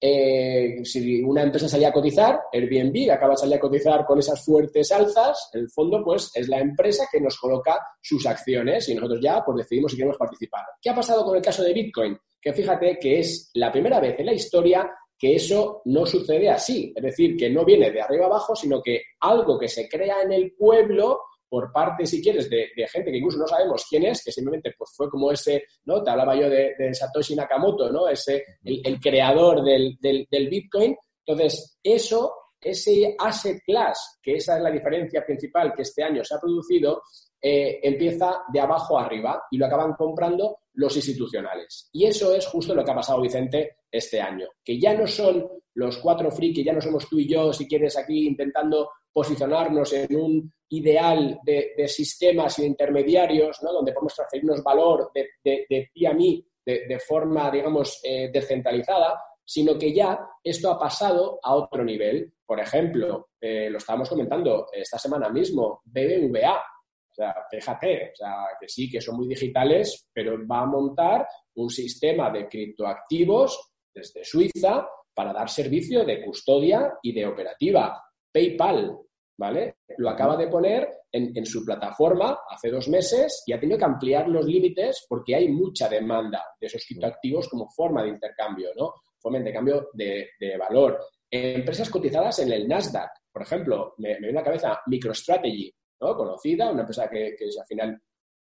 Eh, 0.03 0.83
si 0.83 1.21
una 1.21 1.43
empresa 1.43 1.69
salía 1.69 1.89
a 1.89 1.93
cotizar, 1.93 2.41
Airbnb 2.51 3.11
acaba 3.11 3.33
de 3.33 3.37
salir 3.37 3.55
a 3.55 3.59
cotizar 3.59 4.03
con 4.03 4.17
esas 4.17 4.43
fuertes 4.43 4.91
alzas, 4.91 5.51
el 5.53 5.69
fondo 5.69 6.03
pues 6.03 6.31
es 6.33 6.47
la 6.47 6.59
empresa 6.59 7.05
que 7.11 7.21
nos 7.21 7.37
coloca 7.37 7.79
sus 8.01 8.25
acciones 8.25 8.89
y 8.89 8.95
nosotros 8.95 9.19
ya 9.21 9.43
pues 9.45 9.57
decidimos 9.57 9.91
si 9.91 9.97
queremos 9.97 10.17
participar. 10.17 10.63
¿Qué 10.81 10.89
ha 10.89 10.95
pasado 10.95 11.23
con 11.23 11.35
el 11.35 11.41
caso 11.43 11.61
de 11.61 11.73
Bitcoin? 11.73 12.17
Que 12.41 12.51
fíjate 12.51 12.97
que 12.99 13.19
es 13.19 13.51
la 13.53 13.71
primera 13.71 13.99
vez 13.99 14.19
en 14.19 14.25
la 14.25 14.33
historia 14.33 14.91
que 15.19 15.35
eso 15.35 15.83
no 15.85 16.03
sucede 16.03 16.49
así, 16.49 16.91
es 16.95 17.03
decir, 17.03 17.37
que 17.37 17.47
no 17.47 17.63
viene 17.63 17.91
de 17.91 18.01
arriba 18.01 18.25
abajo, 18.25 18.55
sino 18.55 18.81
que 18.81 19.03
algo 19.19 19.59
que 19.59 19.67
se 19.67 19.87
crea 19.87 20.23
en 20.23 20.31
el 20.31 20.53
pueblo 20.53 21.19
por 21.51 21.69
parte, 21.69 22.05
si 22.05 22.23
quieres, 22.23 22.49
de, 22.49 22.69
gente 22.89 23.11
que 23.11 23.17
incluso 23.17 23.37
no 23.37 23.45
sabemos 23.45 23.85
quién 23.89 24.05
es, 24.05 24.23
que 24.23 24.31
simplemente 24.31 24.73
pues, 24.77 24.91
fue 24.95 25.09
como 25.09 25.29
ese, 25.33 25.65
¿no? 25.83 26.01
Te 26.01 26.09
hablaba 26.09 26.33
yo 26.33 26.49
de, 26.49 26.93
Satoshi 26.93 27.35
Nakamoto, 27.35 27.91
¿no? 27.91 28.07
Ese, 28.07 28.45
el, 28.63 28.97
creador 29.01 29.61
del, 29.61 30.47
Bitcoin. 30.49 30.95
Entonces, 31.25 31.77
eso, 31.83 32.33
ese 32.61 33.17
asset 33.19 33.61
class, 33.65 34.19
que 34.23 34.35
esa 34.35 34.55
es 34.55 34.63
la 34.63 34.71
diferencia 34.71 35.25
principal 35.25 35.73
que 35.75 35.81
este 35.81 36.01
año 36.03 36.23
se 36.23 36.35
ha 36.35 36.39
producido, 36.39 37.01
eh, 37.41 37.81
empieza 37.83 38.43
de 38.53 38.59
abajo 38.61 38.97
arriba 38.97 39.43
y 39.51 39.57
lo 39.57 39.65
acaban 39.65 39.91
comprando 39.95 40.59
los 40.75 40.95
institucionales. 40.95 41.89
Y 41.91 42.05
eso 42.05 42.33
es 42.33 42.47
justo 42.47 42.73
lo 42.73 42.85
que 42.85 42.91
ha 42.91 42.95
pasado, 42.95 43.19
Vicente, 43.19 43.79
este 43.91 44.21
año. 44.21 44.47
Que 44.63 44.79
ya 44.79 44.93
no 44.93 45.05
son 45.05 45.45
los 45.73 45.97
cuatro 45.97 46.31
frikis, 46.31 46.63
ya 46.63 46.71
no 46.71 46.79
somos 46.79 47.09
tú 47.09 47.19
y 47.19 47.27
yo, 47.27 47.51
si 47.51 47.67
quieres, 47.67 47.97
aquí 47.97 48.25
intentando 48.25 48.89
posicionarnos 49.13 49.93
en 49.93 50.15
un 50.15 50.53
ideal 50.69 51.39
de, 51.43 51.87
sistemas 51.87 52.57
y 52.57 52.63
de 52.63 52.69
intermediarios, 52.69 53.61
¿no? 53.61 53.73
donde 53.73 53.91
podemos 53.91 54.15
transferirnos 54.15 54.63
valor 54.63 55.11
de, 55.13 55.29
de, 55.43 55.89
ti 55.93 56.05
a 56.05 56.13
mí 56.13 56.45
de, 56.65 56.99
forma, 56.99 57.51
digamos, 57.51 57.99
eh, 58.03 58.29
descentralizada, 58.31 59.19
sino 59.43 59.77
que 59.77 59.93
ya 59.93 60.19
esto 60.43 60.71
ha 60.71 60.79
pasado 60.79 61.39
a 61.43 61.55
otro 61.55 61.83
nivel. 61.83 62.31
Por 62.45 62.59
ejemplo, 62.59 63.31
eh, 63.39 63.69
lo 63.69 63.79
estábamos 63.79 64.09
comentando 64.09 64.67
esta 64.71 64.97
semana 64.97 65.29
mismo, 65.29 65.81
BBVA. 65.85 66.55
O 66.55 67.13
sea, 67.13 67.35
fíjate, 67.49 68.11
o 68.13 68.15
sea, 68.15 68.35
que 68.59 68.69
sí, 68.69 68.89
que 68.89 69.01
son 69.01 69.17
muy 69.17 69.27
digitales, 69.27 70.07
pero 70.13 70.37
va 70.47 70.61
a 70.61 70.65
montar 70.65 71.27
un 71.55 71.69
sistema 71.69 72.29
de 72.29 72.47
criptoactivos 72.47 73.71
desde 73.93 74.23
Suiza 74.23 74.87
para 75.13 75.33
dar 75.33 75.49
servicio 75.49 76.05
de 76.05 76.23
custodia 76.23 76.93
y 77.01 77.11
de 77.11 77.25
operativa. 77.25 78.01
PayPal, 78.31 78.97
¿vale? 79.37 79.77
Lo 79.97 80.09
acaba 80.09 80.37
de 80.37 80.47
poner 80.47 80.89
en, 81.11 81.45
su 81.45 81.65
plataforma 81.65 82.39
hace 82.49 82.69
dos 82.69 82.87
meses 82.87 83.43
y 83.45 83.53
ha 83.53 83.59
tenido 83.59 83.77
que 83.77 83.85
ampliar 83.85 84.29
los 84.29 84.45
límites 84.45 85.05
porque 85.09 85.35
hay 85.35 85.49
mucha 85.49 85.89
demanda 85.89 86.43
de 86.59 86.67
esos 86.67 86.85
criptoactivos 86.85 87.49
como 87.49 87.69
forma 87.69 88.03
de 88.03 88.09
intercambio, 88.09 88.69
¿no? 88.75 88.93
Forma 89.19 89.37
de 89.37 89.43
intercambio 89.43 89.89
de, 89.93 90.29
valor. 90.57 90.99
Empresas 91.29 91.89
cotizadas 91.89 92.39
en 92.39 92.51
el 92.51 92.67
Nasdaq, 92.67 93.09
por 93.31 93.41
ejemplo, 93.41 93.93
me, 93.97 94.15
me 94.15 94.27
viene 94.27 94.39
a 94.39 94.41
la 94.41 94.45
cabeza 94.45 94.81
MicroStrategy, 94.87 95.73
¿no? 96.01 96.15
conocida, 96.15 96.71
una 96.71 96.81
empresa 96.81 97.09
que, 97.09 97.35
que 97.37 97.45
es 97.45 97.57
al 97.57 97.65
final 97.65 98.01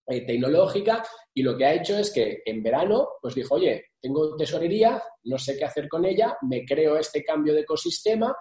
eh, 0.06 0.26
tecnológica, 0.26 1.02
y 1.34 1.42
lo 1.44 1.56
que 1.58 1.66
ha 1.66 1.74
hecho 1.74 1.98
es 1.98 2.12
que 2.12 2.42
en 2.46 2.62
verano, 2.62 3.08
pues 3.22 3.36
dijo, 3.36 3.56
oye, 3.56 3.86
tengo 4.02 4.36
tesorería, 4.36 5.02
no 5.24 5.38
sé 5.38 5.58
qué 5.58 5.64
hacer 5.64 5.88
con 5.88 6.04
ella, 6.04 6.38
me 6.42 6.66
creo 6.66 6.98
este 6.98 7.24
cambio 7.24 7.54
de 7.54 7.62
ecosistema, 7.62 8.36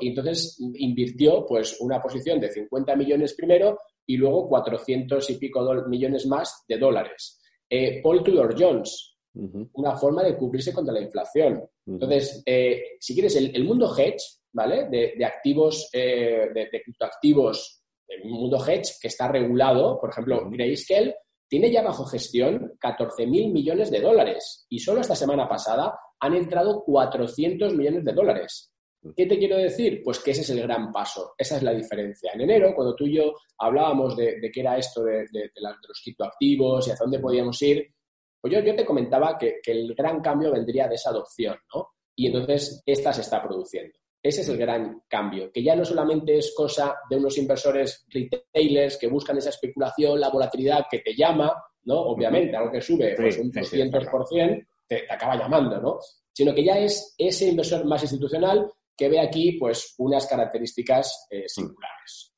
y 0.00 0.08
entonces 0.08 0.58
invirtió 0.74 1.46
pues 1.46 1.80
una 1.80 2.00
posición 2.00 2.38
de 2.38 2.50
50 2.50 2.96
millones 2.96 3.34
primero 3.34 3.78
y 4.06 4.16
luego 4.16 4.48
400 4.48 5.30
y 5.30 5.34
pico 5.36 5.62
millones 5.88 6.26
más 6.26 6.64
de 6.68 6.78
dólares. 6.78 7.40
Eh, 7.68 8.00
Paul 8.02 8.24
Tudor 8.24 8.54
Jones, 8.58 9.16
una 9.74 9.96
forma 9.96 10.24
de 10.24 10.36
cubrirse 10.36 10.72
contra 10.72 10.92
la 10.92 11.00
inflación. 11.00 11.62
Entonces, 11.86 12.42
eh, 12.44 12.96
si 12.98 13.14
quieres, 13.14 13.36
el, 13.36 13.64
mundo 13.64 13.94
hedge, 13.96 14.22
¿vale? 14.52 14.88
De, 14.88 15.24
activos, 15.24 15.88
eh, 15.92 16.48
de, 16.52 16.68
criptoactivos, 16.82 17.82
el 18.08 18.28
mundo 18.28 18.58
hedge 18.66 18.98
que 19.00 19.08
está 19.08 19.28
regulado, 19.28 20.00
por 20.00 20.10
ejemplo, 20.10 20.50
Grayscale, 20.50 21.14
tiene 21.48 21.70
ya 21.70 21.82
bajo 21.82 22.04
gestión 22.04 22.74
14 22.80 23.26
mil 23.26 23.52
millones 23.52 23.90
de 23.90 24.00
dólares 24.00 24.66
y 24.68 24.78
solo 24.78 25.00
esta 25.00 25.16
semana 25.16 25.48
pasada 25.48 25.98
han 26.20 26.34
entrado 26.34 26.84
400 26.84 27.74
millones 27.74 28.04
de 28.04 28.12
dólares. 28.12 28.69
¿Qué 29.16 29.24
te 29.24 29.38
quiero 29.38 29.56
decir? 29.56 30.02
Pues 30.04 30.18
que 30.18 30.32
ese 30.32 30.42
es 30.42 30.50
el 30.50 30.62
gran 30.62 30.92
paso, 30.92 31.34
esa 31.38 31.56
es 31.56 31.62
la 31.62 31.72
diferencia. 31.72 32.32
En 32.34 32.42
enero, 32.42 32.74
cuando 32.74 32.94
tú 32.94 33.06
y 33.06 33.16
yo 33.16 33.32
hablábamos 33.58 34.14
de, 34.14 34.50
qué 34.52 34.60
era 34.60 34.76
esto 34.76 35.02
de, 35.02 35.26
los 35.88 36.00
criptoactivos 36.02 36.86
y 36.86 36.90
hacia 36.90 37.04
dónde 37.04 37.18
podíamos 37.18 37.60
ir, 37.62 37.94
pues 38.40 38.52
yo, 38.52 38.62
te 38.62 38.84
comentaba 38.84 39.38
que, 39.38 39.60
el 39.64 39.94
gran 39.94 40.20
cambio 40.20 40.52
vendría 40.52 40.86
de 40.86 40.96
esa 40.96 41.10
adopción, 41.10 41.56
¿no? 41.74 41.88
Y 42.14 42.26
entonces 42.26 42.82
esta 42.84 43.12
se 43.12 43.22
está 43.22 43.42
produciendo. 43.42 43.98
Ese 44.22 44.42
es 44.42 44.48
el 44.50 44.58
gran 44.58 45.02
cambio, 45.08 45.50
que 45.50 45.62
ya 45.62 45.74
no 45.74 45.84
solamente 45.84 46.36
es 46.36 46.52
cosa 46.54 46.94
de 47.08 47.16
unos 47.16 47.38
inversores 47.38 48.04
retailers 48.08 48.98
que 48.98 49.08
buscan 49.08 49.38
esa 49.38 49.48
especulación, 49.48 50.20
la 50.20 50.28
volatilidad 50.28 50.84
que 50.90 50.98
te 50.98 51.14
llama, 51.14 51.54
¿no? 51.84 52.00
Obviamente, 52.00 52.54
algo 52.54 52.70
que 52.70 52.82
sube 52.82 53.14
pues 53.16 53.38
un 53.38 53.50
200%, 53.50 54.66
te, 54.86 54.96
te 54.96 55.12
acaba 55.12 55.36
llamando, 55.36 55.80
¿no? 55.80 55.98
Sino 56.30 56.54
que 56.54 56.64
ya 56.64 56.78
es 56.78 57.14
ese 57.16 57.48
inversor 57.48 57.86
más 57.86 58.02
institucional 58.02 58.70
que 59.00 59.08
ve 59.08 59.18
aquí 59.18 59.52
pues 59.52 59.94
unas 59.96 60.26
características 60.26 61.26
eh, 61.30 61.44
singulares. 61.48 62.34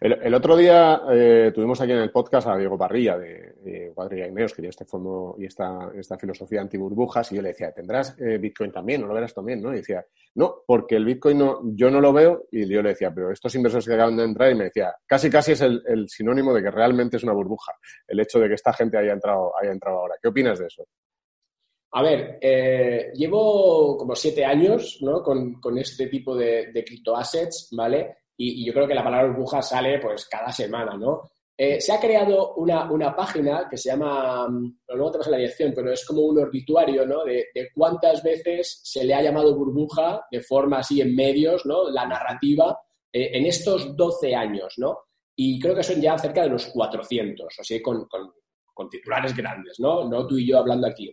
El, 0.00 0.34
otro 0.34 0.56
día 0.56 1.02
eh, 1.12 1.52
tuvimos 1.54 1.78
aquí 1.78 1.92
en 1.92 1.98
el 1.98 2.10
podcast 2.10 2.48
a 2.48 2.56
Diego 2.56 2.78
Parrilla 2.78 3.18
de, 3.18 3.52
de 3.60 3.92
Cuadrilla 3.94 4.26
Ineos, 4.26 4.52
que 4.52 4.62
tiene 4.62 4.70
este 4.70 4.86
fondo 4.86 5.36
y 5.38 5.44
esta, 5.44 5.90
esta 5.94 6.16
filosofía 6.16 6.62
anti-burbujas, 6.62 7.30
y 7.30 7.36
yo 7.36 7.42
le 7.42 7.50
decía, 7.50 7.70
¿tendrás 7.70 8.16
eh, 8.18 8.38
Bitcoin 8.38 8.72
también? 8.72 9.02
¿No 9.02 9.08
lo 9.08 9.14
verás 9.14 9.34
también? 9.34 9.60
¿no? 9.60 9.72
Y 9.74 9.76
decía, 9.76 10.04
no, 10.36 10.62
porque 10.66 10.96
el 10.96 11.04
Bitcoin 11.04 11.38
no, 11.38 11.60
yo 11.74 11.90
no 11.90 12.00
lo 12.00 12.14
veo, 12.14 12.46
y 12.50 12.66
yo 12.66 12.82
le 12.82 12.90
decía, 12.90 13.12
pero 13.14 13.30
estos 13.30 13.54
inversores 13.54 13.86
que 13.86 13.94
acaban 13.94 14.16
de 14.16 14.24
entrar, 14.24 14.50
y 14.50 14.54
me 14.54 14.64
decía, 14.64 14.94
casi 15.06 15.28
casi 15.30 15.52
es 15.52 15.60
el, 15.60 15.82
el 15.86 16.08
sinónimo 16.08 16.54
de 16.54 16.62
que 16.62 16.70
realmente 16.70 17.18
es 17.18 17.24
una 17.24 17.34
burbuja, 17.34 17.72
el 18.08 18.18
hecho 18.18 18.40
de 18.40 18.48
que 18.48 18.54
esta 18.54 18.72
gente 18.72 18.96
haya 18.96 19.12
entrado, 19.12 19.52
haya 19.60 19.70
entrado 19.70 19.98
ahora. 19.98 20.14
¿Qué 20.20 20.28
opinas 20.28 20.58
de 20.58 20.66
eso? 20.66 20.84
A 21.92 22.02
ver, 22.02 22.38
eh, 22.40 23.12
llevo 23.14 23.96
como 23.96 24.14
siete 24.14 24.44
años 24.44 24.98
¿no? 25.00 25.22
con, 25.22 25.78
este 25.78 26.08
tipo 26.08 26.36
de, 26.36 26.70
de 26.72 26.84
criptoassets, 26.84 27.68
¿vale? 27.72 28.16
Y, 28.36 28.64
yo 28.66 28.72
creo 28.72 28.86
que 28.86 28.94
la 28.94 29.04
palabra 29.04 29.28
burbuja 29.28 29.62
sale 29.62 29.98
pues 29.98 30.26
cada 30.26 30.52
semana, 30.52 30.96
¿no? 30.96 31.30
Eh, 31.58 31.80
se 31.80 31.92
ha 31.92 31.98
creado 31.98 32.54
una, 32.56 33.16
página 33.16 33.66
que 33.70 33.78
se 33.78 33.88
llama, 33.88 34.46
mm, 34.46 34.78
luego 34.88 35.12
te 35.12 35.30
la 35.30 35.38
dirección, 35.38 35.72
pero 35.74 35.90
es 35.90 36.04
como 36.04 36.20
un 36.22 36.38
obituario, 36.38 37.06
¿no? 37.06 37.24
De, 37.24 37.46
cuántas 37.74 38.22
veces 38.22 38.80
se 38.84 39.04
le 39.04 39.14
ha 39.14 39.22
llamado 39.22 39.56
burbuja 39.56 40.26
de 40.30 40.42
forma 40.42 40.78
así 40.78 41.00
en 41.00 41.14
medios, 41.14 41.64
¿no? 41.64 41.88
La 41.88 42.06
narrativa 42.06 42.78
eh, 43.10 43.30
en 43.32 43.46
estos 43.46 43.96
12 43.96 44.34
años, 44.34 44.74
¿no? 44.76 44.98
Y 45.34 45.58
creo 45.58 45.74
que 45.74 45.82
son 45.82 46.00
ya 46.00 46.18
cerca 46.18 46.42
de 46.42 46.50
los 46.50 46.66
400, 46.66 47.46
o 47.58 47.64
sea, 47.64 47.82
con, 47.82 48.06
con 48.74 48.90
titulares 48.90 49.34
grandes, 49.34 49.80
¿no? 49.80 50.04
No 50.04 50.26
tú 50.26 50.36
y 50.36 50.46
yo 50.46 50.58
hablando 50.58 50.86
aquí. 50.86 51.10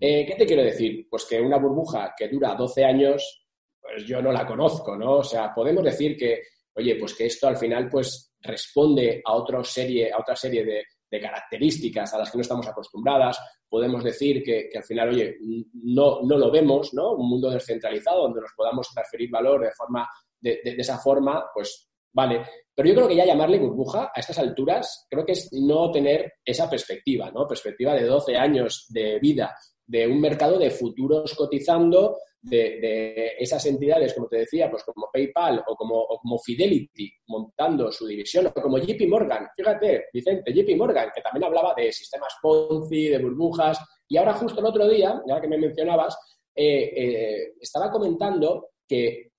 Eh, 0.00 0.24
¿Qué 0.26 0.34
te 0.36 0.46
quiero 0.46 0.62
decir? 0.62 1.06
Pues 1.10 1.26
que 1.26 1.40
una 1.40 1.58
burbuja 1.58 2.14
que 2.16 2.28
dura 2.28 2.54
12 2.54 2.84
años, 2.84 3.46
pues 3.80 4.04
yo 4.06 4.22
no 4.22 4.32
la 4.32 4.46
conozco, 4.46 4.96
¿no? 4.96 5.18
O 5.18 5.24
sea, 5.24 5.52
podemos 5.52 5.84
decir 5.84 6.16
que, 6.16 6.42
oye, 6.74 6.96
pues 6.96 7.14
que 7.14 7.26
esto 7.26 7.48
al 7.48 7.56
final 7.56 7.88
pues 7.90 8.34
responde 8.40 9.20
a 9.24 9.34
otra 9.34 9.62
serie, 9.62 10.10
a 10.12 10.18
otra 10.18 10.36
serie 10.36 10.64
de, 10.64 10.84
características 11.14 12.12
a 12.12 12.18
las 12.18 12.28
que 12.28 12.38
no 12.38 12.42
estamos 12.42 12.66
acostumbradas. 12.66 13.38
Podemos 13.68 14.02
decir 14.02 14.42
que, 14.42 14.68
al 14.74 14.82
final, 14.82 15.10
oye, 15.10 15.36
no, 15.84 16.22
no 16.22 16.36
lo 16.36 16.50
vemos, 16.50 16.92
¿no? 16.92 17.12
Un 17.12 17.28
mundo 17.28 17.50
descentralizado 17.50 18.22
donde 18.22 18.40
nos 18.40 18.52
podamos 18.56 18.88
transferir 18.92 19.30
valor 19.30 19.62
de 19.62 19.70
forma, 19.70 20.08
de, 20.40 20.60
esa 20.64 20.98
forma, 20.98 21.44
pues 21.54 21.88
vale. 22.12 22.44
Pero 22.74 22.88
yo 22.88 22.94
creo 22.96 23.06
que 23.06 23.14
ya 23.14 23.26
llamarle 23.26 23.60
burbuja 23.60 24.10
a 24.12 24.18
estas 24.18 24.40
alturas, 24.40 25.06
creo 25.08 25.24
que 25.24 25.32
es 25.32 25.52
no 25.52 25.88
tener 25.92 26.32
esa 26.44 26.68
perspectiva, 26.68 27.30
¿no? 27.30 27.46
Perspectiva 27.46 27.94
de 27.94 28.06
12 28.06 28.36
años 28.36 28.86
de 28.88 29.20
vida 29.20 29.54
de 29.86 30.06
un 30.06 30.20
mercado 30.20 30.58
de 30.58 30.70
futuros 30.70 31.34
cotizando, 31.34 32.16
de, 32.44 33.32
esas 33.38 33.64
entidades, 33.66 34.12
como 34.14 34.28
te 34.28 34.38
decía, 34.38 34.70
pues 34.70 34.84
como 34.84 35.08
PayPal 35.12 35.64
o 35.66 35.74
como, 35.74 36.38
Fidelity 36.38 37.10
montando 37.28 37.90
su 37.90 38.06
división, 38.06 38.46
o 38.46 38.52
como 38.52 38.78
JP 38.78 39.08
Morgan. 39.08 39.48
Fíjate, 39.56 40.06
Vicente, 40.12 40.52
JP 40.52 40.76
Morgan, 40.76 41.10
que 41.14 41.22
también 41.22 41.44
hablaba 41.44 41.74
de 41.74 41.90
sistemas 41.92 42.34
Ponzi, 42.42 43.08
de 43.08 43.18
burbujas, 43.18 43.78
y 44.08 44.16
ahora 44.16 44.34
justo 44.34 44.60
el 44.60 44.66
otro 44.66 44.86
día, 44.88 45.22
ya 45.26 45.40
que 45.40 45.48
me 45.48 45.58
mencionabas, 45.58 46.16
eh, 46.54 46.92
eh, 46.94 47.52
estaba 47.60 47.90
comentando 47.90 48.68
que 48.86 49.32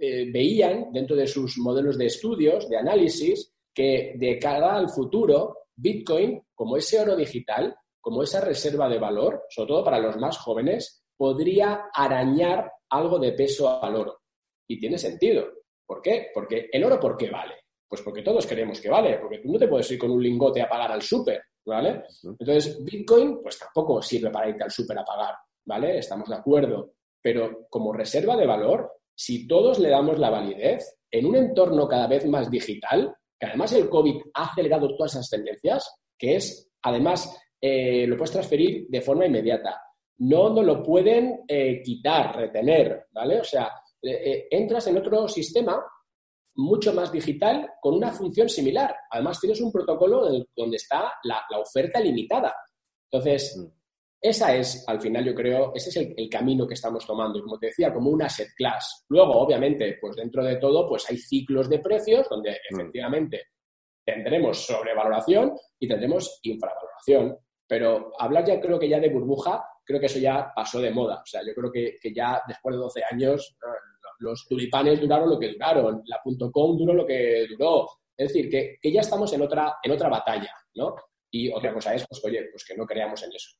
eh, 0.00 0.30
veían 0.32 0.92
dentro 0.92 1.16
de 1.16 1.26
sus 1.26 1.58
modelos 1.58 1.98
de 1.98 2.06
estudios, 2.06 2.68
de 2.68 2.78
análisis, 2.78 3.52
que 3.74 4.14
de 4.16 4.38
cara 4.38 4.76
al 4.76 4.88
futuro, 4.88 5.58
Bitcoin, 5.74 6.42
como 6.54 6.76
ese 6.76 7.00
oro 7.00 7.16
digital, 7.16 7.74
como 8.00 8.22
esa 8.22 8.40
reserva 8.40 8.88
de 8.88 8.98
valor, 8.98 9.44
sobre 9.48 9.68
todo 9.68 9.84
para 9.84 9.98
los 9.98 10.16
más 10.16 10.38
jóvenes, 10.38 11.04
podría 11.16 11.88
arañar 11.92 12.72
algo 12.88 13.18
de 13.18 13.32
peso 13.32 13.82
al 13.82 13.94
oro. 13.94 14.20
Y 14.68 14.78
tiene 14.78 14.98
sentido. 14.98 15.46
¿Por 15.86 16.00
qué? 16.00 16.28
Porque 16.32 16.68
el 16.72 16.84
oro, 16.84 16.98
¿por 16.98 17.16
qué 17.16 17.30
vale? 17.30 17.54
Pues 17.88 18.02
porque 18.02 18.22
todos 18.22 18.46
queremos 18.46 18.80
que 18.80 18.88
vale, 18.88 19.18
porque 19.18 19.38
tú 19.38 19.52
no 19.52 19.58
te 19.58 19.68
puedes 19.68 19.90
ir 19.90 19.98
con 19.98 20.12
un 20.12 20.22
lingote 20.22 20.62
a 20.62 20.68
pagar 20.68 20.92
al 20.92 21.02
súper, 21.02 21.42
¿vale? 21.66 22.04
Entonces, 22.22 22.82
Bitcoin, 22.84 23.42
pues 23.42 23.58
tampoco 23.58 24.00
sirve 24.00 24.30
para 24.30 24.48
irte 24.48 24.62
al 24.62 24.70
súper 24.70 24.98
a 24.98 25.04
pagar, 25.04 25.34
¿vale? 25.64 25.98
Estamos 25.98 26.28
de 26.28 26.36
acuerdo. 26.36 26.92
Pero 27.20 27.66
como 27.68 27.92
reserva 27.92 28.36
de 28.36 28.46
valor, 28.46 28.92
si 29.14 29.46
todos 29.46 29.78
le 29.78 29.90
damos 29.90 30.18
la 30.18 30.30
validez 30.30 31.00
en 31.10 31.26
un 31.26 31.36
entorno 31.36 31.88
cada 31.88 32.06
vez 32.06 32.24
más 32.26 32.50
digital, 32.50 33.14
que 33.38 33.46
además 33.46 33.72
el 33.72 33.88
COVID 33.88 34.22
ha 34.34 34.44
acelerado 34.44 34.88
todas 34.96 35.12
esas 35.12 35.28
tendencias, 35.28 35.92
que 36.16 36.36
es 36.36 36.70
además 36.82 37.36
eh, 37.60 38.06
lo 38.06 38.16
puedes 38.16 38.32
transferir 38.32 38.86
de 38.88 39.00
forma 39.00 39.26
inmediata. 39.26 39.82
No 40.18 40.50
nos 40.50 40.64
lo 40.64 40.82
pueden 40.82 41.44
eh, 41.46 41.82
quitar, 41.82 42.36
retener, 42.36 43.06
¿vale? 43.12 43.40
O 43.40 43.44
sea, 43.44 43.70
eh, 44.02 44.48
entras 44.50 44.86
en 44.86 44.98
otro 44.98 45.28
sistema 45.28 45.82
mucho 46.56 46.92
más 46.92 47.12
digital 47.12 47.70
con 47.80 47.94
una 47.94 48.12
función 48.12 48.48
similar. 48.48 48.94
Además, 49.10 49.40
tienes 49.40 49.60
un 49.60 49.72
protocolo 49.72 50.28
donde 50.54 50.76
está 50.76 51.12
la, 51.24 51.44
oferta 51.58 52.00
limitada. 52.00 52.54
Entonces, 53.10 53.56
mm. 53.56 53.66
esa 54.20 54.54
es, 54.54 54.84
al 54.88 55.00
final, 55.00 55.24
yo 55.24 55.34
creo, 55.34 55.72
ese 55.74 55.90
es 55.90 56.14
el, 56.16 56.28
camino 56.28 56.66
que 56.66 56.74
estamos 56.74 57.06
tomando. 57.06 57.38
Y 57.38 57.42
como 57.42 57.58
te 57.58 57.66
decía, 57.66 57.92
como 57.92 58.10
un 58.10 58.22
asset 58.22 58.48
class. 58.56 59.04
Luego, 59.08 59.38
obviamente, 59.38 59.98
pues 60.00 60.16
dentro 60.16 60.44
de 60.44 60.56
todo, 60.56 60.88
pues 60.88 61.08
hay 61.10 61.16
ciclos 61.18 61.68
de 61.68 61.78
precios 61.78 62.28
donde 62.28 62.50
mm. 62.50 62.74
efectivamente 62.74 63.42
tendremos 64.04 64.66
sobrevaloración 64.66 65.54
y 65.78 65.88
tendremos 65.88 66.40
infravaloración. 66.42 67.38
Pero 67.70 68.10
hablar 68.18 68.44
ya 68.44 68.60
creo 68.60 68.80
que 68.80 68.88
ya 68.88 68.98
de 68.98 69.10
burbuja, 69.10 69.64
creo 69.84 70.00
que 70.00 70.06
eso 70.06 70.18
ya 70.18 70.52
pasó 70.52 70.80
de 70.80 70.90
moda. 70.90 71.20
O 71.22 71.26
sea, 71.26 71.40
yo 71.46 71.54
creo 71.54 71.70
que, 71.70 72.00
ya 72.12 72.42
después 72.48 72.74
de 72.74 72.80
12 72.80 73.02
años 73.12 73.56
los 74.18 74.44
tulipanes 74.48 75.00
duraron 75.00 75.30
lo 75.30 75.38
que 75.38 75.52
duraron, 75.52 76.02
la 76.04 76.20
.com 76.52 76.76
duró 76.76 76.92
lo 76.92 77.06
que 77.06 77.46
duró. 77.48 77.86
Es 78.16 78.32
decir, 78.32 78.50
que, 78.50 78.92
ya 78.92 79.02
estamos 79.02 79.32
en 79.34 79.42
otra, 79.42 79.76
en 79.84 79.92
otra 79.92 80.08
batalla, 80.08 80.52
¿no? 80.74 80.96
Y 81.30 81.52
otra 81.52 81.72
cosa 81.72 81.94
es, 81.94 82.04
pues 82.08 82.24
oye, 82.24 82.48
pues 82.50 82.64
que 82.64 82.76
no 82.76 82.84
creamos 82.84 83.22
en 83.22 83.30
eso. 83.32 83.56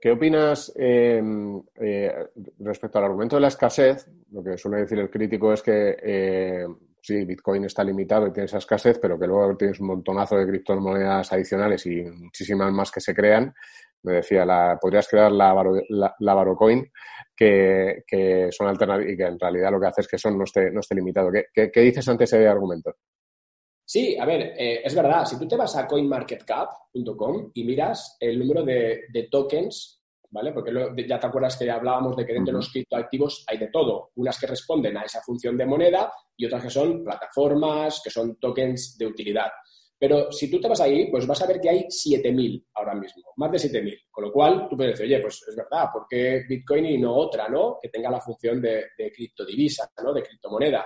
¿Qué, 0.00 0.10
opinas 0.10 0.72
em, 0.74 1.62
eh, 1.80 2.26
respecto 2.58 2.98
al 2.98 3.04
argumento 3.04 3.36
de 3.36 3.42
la 3.42 3.48
escasez? 3.48 4.04
Lo 4.32 4.42
que 4.42 4.58
suele 4.58 4.78
decir 4.78 4.98
el 4.98 5.10
crítico 5.10 5.52
es 5.52 5.62
que 5.62 5.96
eh, 6.02 6.66
sí, 7.02 7.24
Bitcoin 7.24 7.64
está 7.64 7.82
limitado 7.82 8.26
y 8.26 8.32
tiene 8.32 8.46
esa 8.46 8.58
escasez, 8.58 8.98
pero 9.00 9.18
que 9.18 9.26
luego 9.26 9.56
tienes 9.56 9.80
un 9.80 9.88
montonazo 9.88 10.36
de 10.36 10.46
criptomonedas 10.46 11.32
adicionales 11.32 11.84
y 11.86 12.02
muchísimas 12.02 12.72
más 12.72 12.90
que 12.90 13.00
se 13.00 13.14
crean. 13.14 13.52
Me 14.04 14.14
decía, 14.14 14.44
la, 14.44 14.78
podrías 14.80 15.06
crear 15.08 15.30
la, 15.30 15.54
la, 16.18 16.34
Barocoin, 16.34 16.90
que, 17.36 18.02
que, 18.06 18.48
son 18.50 18.68
alternativas 18.68 19.12
y 19.12 19.16
que 19.16 19.24
en 19.24 19.38
realidad 19.38 19.70
lo 19.70 19.80
que 19.80 19.86
hace 19.86 20.00
es 20.00 20.08
que 20.08 20.18
son 20.18 20.38
no 20.38 20.44
esté, 20.44 20.70
no 20.70 20.80
esté 20.80 20.94
limitado. 20.94 21.30
¿Qué, 21.30 21.70
qué, 21.70 21.80
dices 21.80 22.08
ante 22.08 22.24
ese 22.24 22.46
argumento? 22.46 22.94
Sí, 23.84 24.16
a 24.18 24.24
ver, 24.24 24.54
eh, 24.56 24.80
es 24.84 24.94
verdad. 24.94 25.24
Si 25.24 25.38
tú 25.38 25.46
te 25.46 25.56
vas 25.56 25.76
a 25.76 25.86
coinmarketcap.com 25.86 27.50
y 27.54 27.64
miras 27.64 28.16
el 28.18 28.38
número 28.38 28.64
de, 28.64 29.02
de 29.12 29.28
tokens 29.30 30.01
¿vale? 30.32 30.52
Porque 30.52 30.72
ya 31.06 31.20
te 31.20 31.26
acuerdas 31.26 31.56
que 31.56 31.70
hablábamos 31.70 32.16
de 32.16 32.26
que 32.26 32.32
dentro 32.32 32.52
de 32.52 32.58
los 32.58 32.72
criptoactivos 32.72 33.44
hay 33.46 33.58
de 33.58 33.68
todo. 33.68 34.10
Unas 34.16 34.40
que 34.40 34.46
responden 34.46 34.96
a 34.96 35.02
esa 35.02 35.20
función 35.20 35.56
de 35.56 35.66
moneda 35.66 36.12
y 36.36 36.46
otras 36.46 36.64
que 36.64 36.70
son 36.70 37.04
plataformas, 37.04 38.00
que 38.02 38.10
son 38.10 38.36
tokens 38.36 38.96
de 38.98 39.06
utilidad. 39.06 39.50
Pero 39.98 40.32
si 40.32 40.50
tú 40.50 40.60
te 40.60 40.66
vas 40.66 40.80
ahí, 40.80 41.08
pues 41.10 41.26
vas 41.28 41.40
a 41.42 41.46
ver 41.46 41.60
que 41.60 41.68
hay 41.68 41.84
7.000 41.84 42.66
ahora 42.74 42.94
mismo, 42.94 43.22
más 43.36 43.52
de 43.52 43.58
7.000. 43.58 44.08
Con 44.10 44.24
lo 44.24 44.32
cual, 44.32 44.66
tú 44.68 44.76
puedes 44.76 44.98
decir, 44.98 45.06
oye, 45.06 45.22
pues 45.22 45.44
es 45.46 45.54
verdad, 45.54 45.90
¿por 45.92 46.06
qué 46.08 46.42
Bitcoin 46.48 46.86
y 46.86 46.98
no 46.98 47.14
otra, 47.14 47.48
¿no? 47.48 47.78
Que 47.80 47.88
tenga 47.88 48.10
la 48.10 48.20
función 48.20 48.60
de, 48.60 48.86
de 48.98 49.12
criptodivisa, 49.12 49.88
¿no? 50.02 50.12
De 50.12 50.22
criptomoneda. 50.22 50.84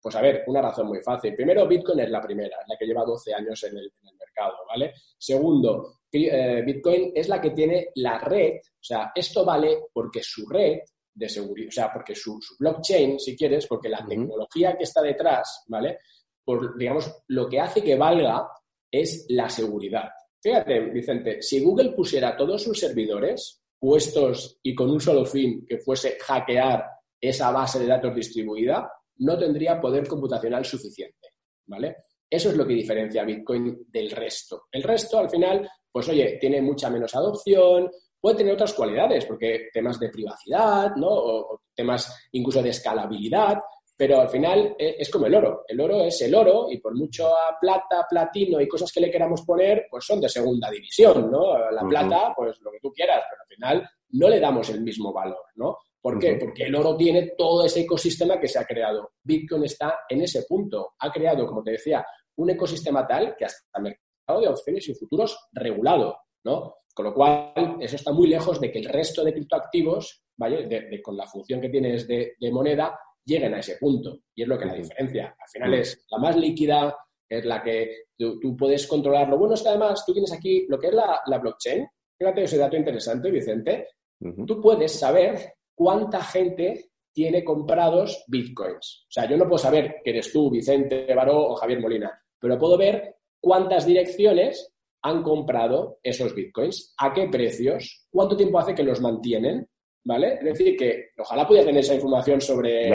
Pues 0.00 0.14
a 0.14 0.20
ver, 0.20 0.44
una 0.46 0.62
razón 0.62 0.86
muy 0.86 1.00
fácil. 1.00 1.34
Primero, 1.34 1.66
Bitcoin 1.66 2.00
es 2.00 2.10
la 2.10 2.20
primera, 2.20 2.56
la 2.66 2.76
que 2.76 2.86
lleva 2.86 3.04
12 3.04 3.34
años 3.34 3.62
en 3.64 3.78
el, 3.78 3.92
mercado, 4.18 4.58
¿vale? 4.68 4.94
Segundo, 5.18 5.97
Bitcoin 6.10 7.12
es 7.14 7.28
la 7.28 7.40
que 7.40 7.50
tiene 7.50 7.88
la 7.96 8.18
red, 8.18 8.56
o 8.56 8.82
sea, 8.82 9.12
esto 9.14 9.44
vale 9.44 9.84
porque 9.92 10.22
su 10.22 10.48
red 10.48 10.80
de 11.14 11.28
seguridad, 11.28 11.68
o 11.68 11.72
sea, 11.72 11.92
porque 11.92 12.14
su, 12.14 12.38
blockchain, 12.58 13.18
si 13.18 13.36
quieres, 13.36 13.66
porque 13.66 13.88
la 13.88 14.06
tecnología 14.06 14.76
que 14.76 14.84
está 14.84 15.02
detrás, 15.02 15.64
¿vale? 15.66 15.98
Por, 16.44 16.78
digamos, 16.78 17.22
lo 17.28 17.48
que 17.48 17.60
hace 17.60 17.82
que 17.82 17.96
valga 17.96 18.48
es 18.90 19.26
la 19.28 19.50
seguridad. 19.50 20.08
Fíjate, 20.40 20.80
Vicente, 20.90 21.42
si 21.42 21.60
Google 21.60 21.92
pusiera 21.92 22.36
todos 22.36 22.62
sus 22.62 22.78
servidores 22.78 23.60
puestos 23.78 24.58
y 24.62 24.74
con 24.74 24.90
un 24.90 25.00
solo 25.00 25.24
fin, 25.24 25.66
que 25.66 25.78
fuese 25.78 26.16
hackear 26.20 26.84
esa 27.20 27.50
base 27.50 27.80
de 27.80 27.86
datos 27.86 28.14
distribuida, 28.14 28.90
no 29.18 29.36
tendría 29.36 29.80
poder 29.80 30.06
computacional 30.06 30.64
suficiente, 30.64 31.34
¿vale? 31.66 31.96
Eso 32.30 32.50
es 32.50 32.56
lo 32.56 32.66
que 32.66 32.74
diferencia 32.74 33.22
a 33.22 33.24
Bitcoin 33.24 33.86
del 33.88 34.10
resto. 34.10 34.66
El 34.70 34.82
resto, 34.82 35.18
al 35.18 35.30
final, 35.30 35.68
pues 35.98 36.10
oye, 36.10 36.38
tiene 36.40 36.62
mucha 36.62 36.88
menos 36.90 37.12
adopción, 37.16 37.90
puede 38.20 38.36
tener 38.36 38.52
otras 38.52 38.72
cualidades, 38.72 39.24
porque 39.24 39.68
temas 39.72 39.98
de 39.98 40.10
privacidad, 40.10 40.94
¿no? 40.94 41.08
O, 41.08 41.62
temas 41.74 42.28
incluso 42.30 42.62
de 42.62 42.70
escalabilidad, 42.70 43.58
pero 43.96 44.20
al 44.20 44.28
final 44.28 44.76
eh, 44.78 44.94
es 44.96 45.10
como 45.10 45.26
el 45.26 45.34
oro. 45.34 45.64
El 45.66 45.80
oro 45.80 46.04
es 46.04 46.22
el 46.22 46.36
oro 46.36 46.68
y 46.70 46.78
por 46.78 46.94
mucho 46.94 47.28
plata, 47.60 48.06
platino 48.08 48.60
y 48.60 48.68
cosas 48.68 48.92
que 48.92 49.00
le 49.00 49.10
queramos 49.10 49.42
poner, 49.42 49.88
pues 49.90 50.04
son 50.04 50.20
de 50.20 50.28
segunda 50.28 50.70
división, 50.70 51.32
¿no? 51.32 51.68
La 51.68 51.82
plata, 51.82 52.32
pues 52.36 52.60
lo 52.60 52.70
que 52.70 52.78
tú 52.80 52.92
quieras, 52.92 53.24
pero 53.28 53.42
al 53.42 53.48
final 53.48 53.90
no 54.10 54.28
le 54.28 54.38
damos 54.38 54.70
el 54.70 54.82
mismo 54.82 55.12
valor, 55.12 55.46
¿no? 55.56 55.78
¿Por 56.00 56.16
qué? 56.20 56.36
Porque 56.36 56.66
el 56.66 56.76
oro 56.76 56.96
tiene 56.96 57.32
todo 57.36 57.64
ese 57.64 57.80
ecosistema 57.80 58.38
que 58.38 58.46
se 58.46 58.60
ha 58.60 58.64
creado. 58.64 59.14
Bitcoin 59.20 59.64
está 59.64 60.02
en 60.08 60.22
ese 60.22 60.44
punto. 60.48 60.92
Ha 61.00 61.10
creado, 61.10 61.44
como 61.44 61.64
te 61.64 61.72
decía, 61.72 62.06
un 62.36 62.50
ecosistema 62.50 63.04
tal 63.04 63.34
que 63.36 63.46
hasta 63.46 63.80
de 64.36 64.48
opciones 64.48 64.88
y 64.88 64.94
futuros 64.94 65.48
regulado, 65.52 66.18
¿no? 66.44 66.74
Con 66.94 67.06
lo 67.06 67.14
cual, 67.14 67.76
eso 67.80 67.96
está 67.96 68.12
muy 68.12 68.28
lejos 68.28 68.60
de 68.60 68.70
que 68.70 68.80
el 68.80 68.86
resto 68.86 69.24
de 69.24 69.32
criptoactivos, 69.32 70.24
¿vale? 70.36 70.66
De, 70.66 71.00
con 71.00 71.16
la 71.16 71.26
función 71.26 71.60
que 71.60 71.68
tienes 71.68 72.06
de, 72.06 72.34
moneda, 72.52 72.98
lleguen 73.24 73.54
a 73.54 73.60
ese 73.60 73.76
punto. 73.76 74.18
Y 74.34 74.42
es 74.42 74.48
lo 74.48 74.58
que 74.58 74.66
la 74.66 74.74
diferencia. 74.74 75.36
Al 75.38 75.48
final 75.48 75.74
es 75.74 76.04
la 76.10 76.18
más 76.18 76.36
líquida, 76.36 76.94
es 77.28 77.44
la 77.44 77.62
que 77.62 78.06
tú, 78.16 78.56
puedes 78.56 78.86
controlar. 78.86 79.28
Lo 79.28 79.38
bueno 79.38 79.54
es 79.54 79.62
que 79.62 79.68
además 79.68 80.04
tú 80.04 80.12
tienes 80.12 80.32
aquí 80.32 80.66
lo 80.68 80.78
que 80.78 80.88
es 80.88 80.94
la, 80.94 81.38
blockchain. 81.38 81.86
Fíjate 82.18 82.42
ese 82.42 82.58
dato 82.58 82.76
interesante, 82.76 83.30
Vicente. 83.30 83.88
Tú 84.46 84.60
puedes 84.60 84.92
saber 84.98 85.54
cuánta 85.74 86.20
gente 86.24 86.90
tiene 87.12 87.44
comprados 87.44 88.24
bitcoins. 88.26 89.06
O 89.08 89.10
sea, 89.10 89.28
yo 89.28 89.36
no 89.36 89.44
puedo 89.44 89.58
saber 89.58 89.96
que 90.02 90.10
eres 90.10 90.32
tú, 90.32 90.50
Vicente 90.50 91.12
Baró 91.14 91.50
o 91.50 91.54
Javier 91.56 91.80
Molina, 91.80 92.20
pero 92.38 92.58
puedo 92.58 92.76
ver 92.76 93.17
cuántas 93.40 93.86
direcciones 93.86 94.74
han 95.02 95.22
comprado 95.22 95.98
esos 96.02 96.34
bitcoins, 96.34 96.94
a 96.98 97.12
qué 97.12 97.28
precios, 97.28 98.06
cuánto 98.10 98.36
tiempo 98.36 98.58
hace 98.58 98.74
que 98.74 98.82
los 98.82 99.00
mantienen, 99.00 99.68
¿vale? 100.04 100.34
Es 100.34 100.44
decir, 100.44 100.76
que 100.76 101.10
ojalá 101.18 101.46
pudiera 101.46 101.66
tener 101.66 101.80
esa 101.80 101.94
información 101.94 102.40
sobre 102.40 102.90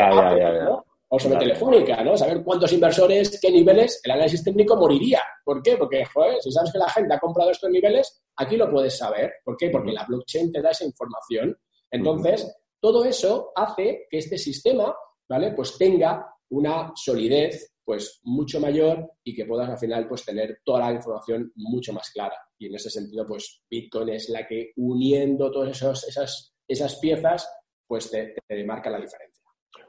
o 1.16 1.20
sobre 1.20 1.38
Telefónica, 1.38 2.04
¿no? 2.04 2.18
Saber 2.18 2.44
cuántos 2.44 2.74
inversores, 2.74 3.40
qué 3.40 3.52
niveles, 3.52 4.02
el 4.04 4.12
análisis 4.12 4.44
técnico 4.44 4.76
moriría. 4.76 5.22
¿Por 5.46 5.62
qué? 5.62 5.78
Porque, 5.78 6.04
joder, 6.06 6.42
si 6.42 6.52
sabes 6.52 6.72
que 6.72 6.80
la 6.80 6.90
gente 6.90 7.14
ha 7.14 7.20
comprado 7.20 7.52
estos 7.52 7.70
niveles, 7.70 8.24
aquí 8.36 8.58
lo 8.58 8.70
puedes 8.72 8.98
saber. 8.98 9.32
¿Por 9.46 9.56
qué? 9.56 9.70
Porque 9.70 9.92
la 9.92 10.06
blockchain 10.06 10.52
te 10.52 10.60
da 10.60 10.72
esa 10.72 10.86
información. 10.86 11.56
Entonces, 11.92 12.52
todo 12.80 13.06
eso 13.06 13.52
hace 13.56 14.08
que 14.10 14.17
este 14.17 14.39
sistema, 14.39 14.96
¿vale? 15.30 15.52
Pues 15.52 15.78
tenga 15.78 16.28
una 16.50 16.91
solidez 16.96 17.73
pues 17.86 18.19
mucho 18.24 18.60
mayor 18.60 19.12
y 19.24 19.36
que 19.36 19.46
puedas 19.46 19.69
al 19.69 19.78
final 19.78 20.08
pues 20.08 20.26
tener 20.26 20.60
toda 20.63 20.80
la 20.82 20.93
información 20.93 21.52
mucho 21.56 21.93
más 21.93 22.10
clara. 22.12 22.36
Y 22.58 22.67
en 22.67 22.76
ese 22.76 22.89
sentido, 22.89 23.26
pues 23.28 23.63
Bitcoin 23.69 24.10
es 24.10 24.30
la 24.30 24.48
que 24.48 24.72
uniendo 24.78 25.52
todas 25.52 25.82
esas, 25.82 26.54
esas 26.67 27.00
piezas, 27.00 27.48
pues 27.88 28.10
te, 28.10 28.36
te 28.48 28.63
marca 28.63 28.89
la 28.89 29.00
diferencia. 29.00 29.33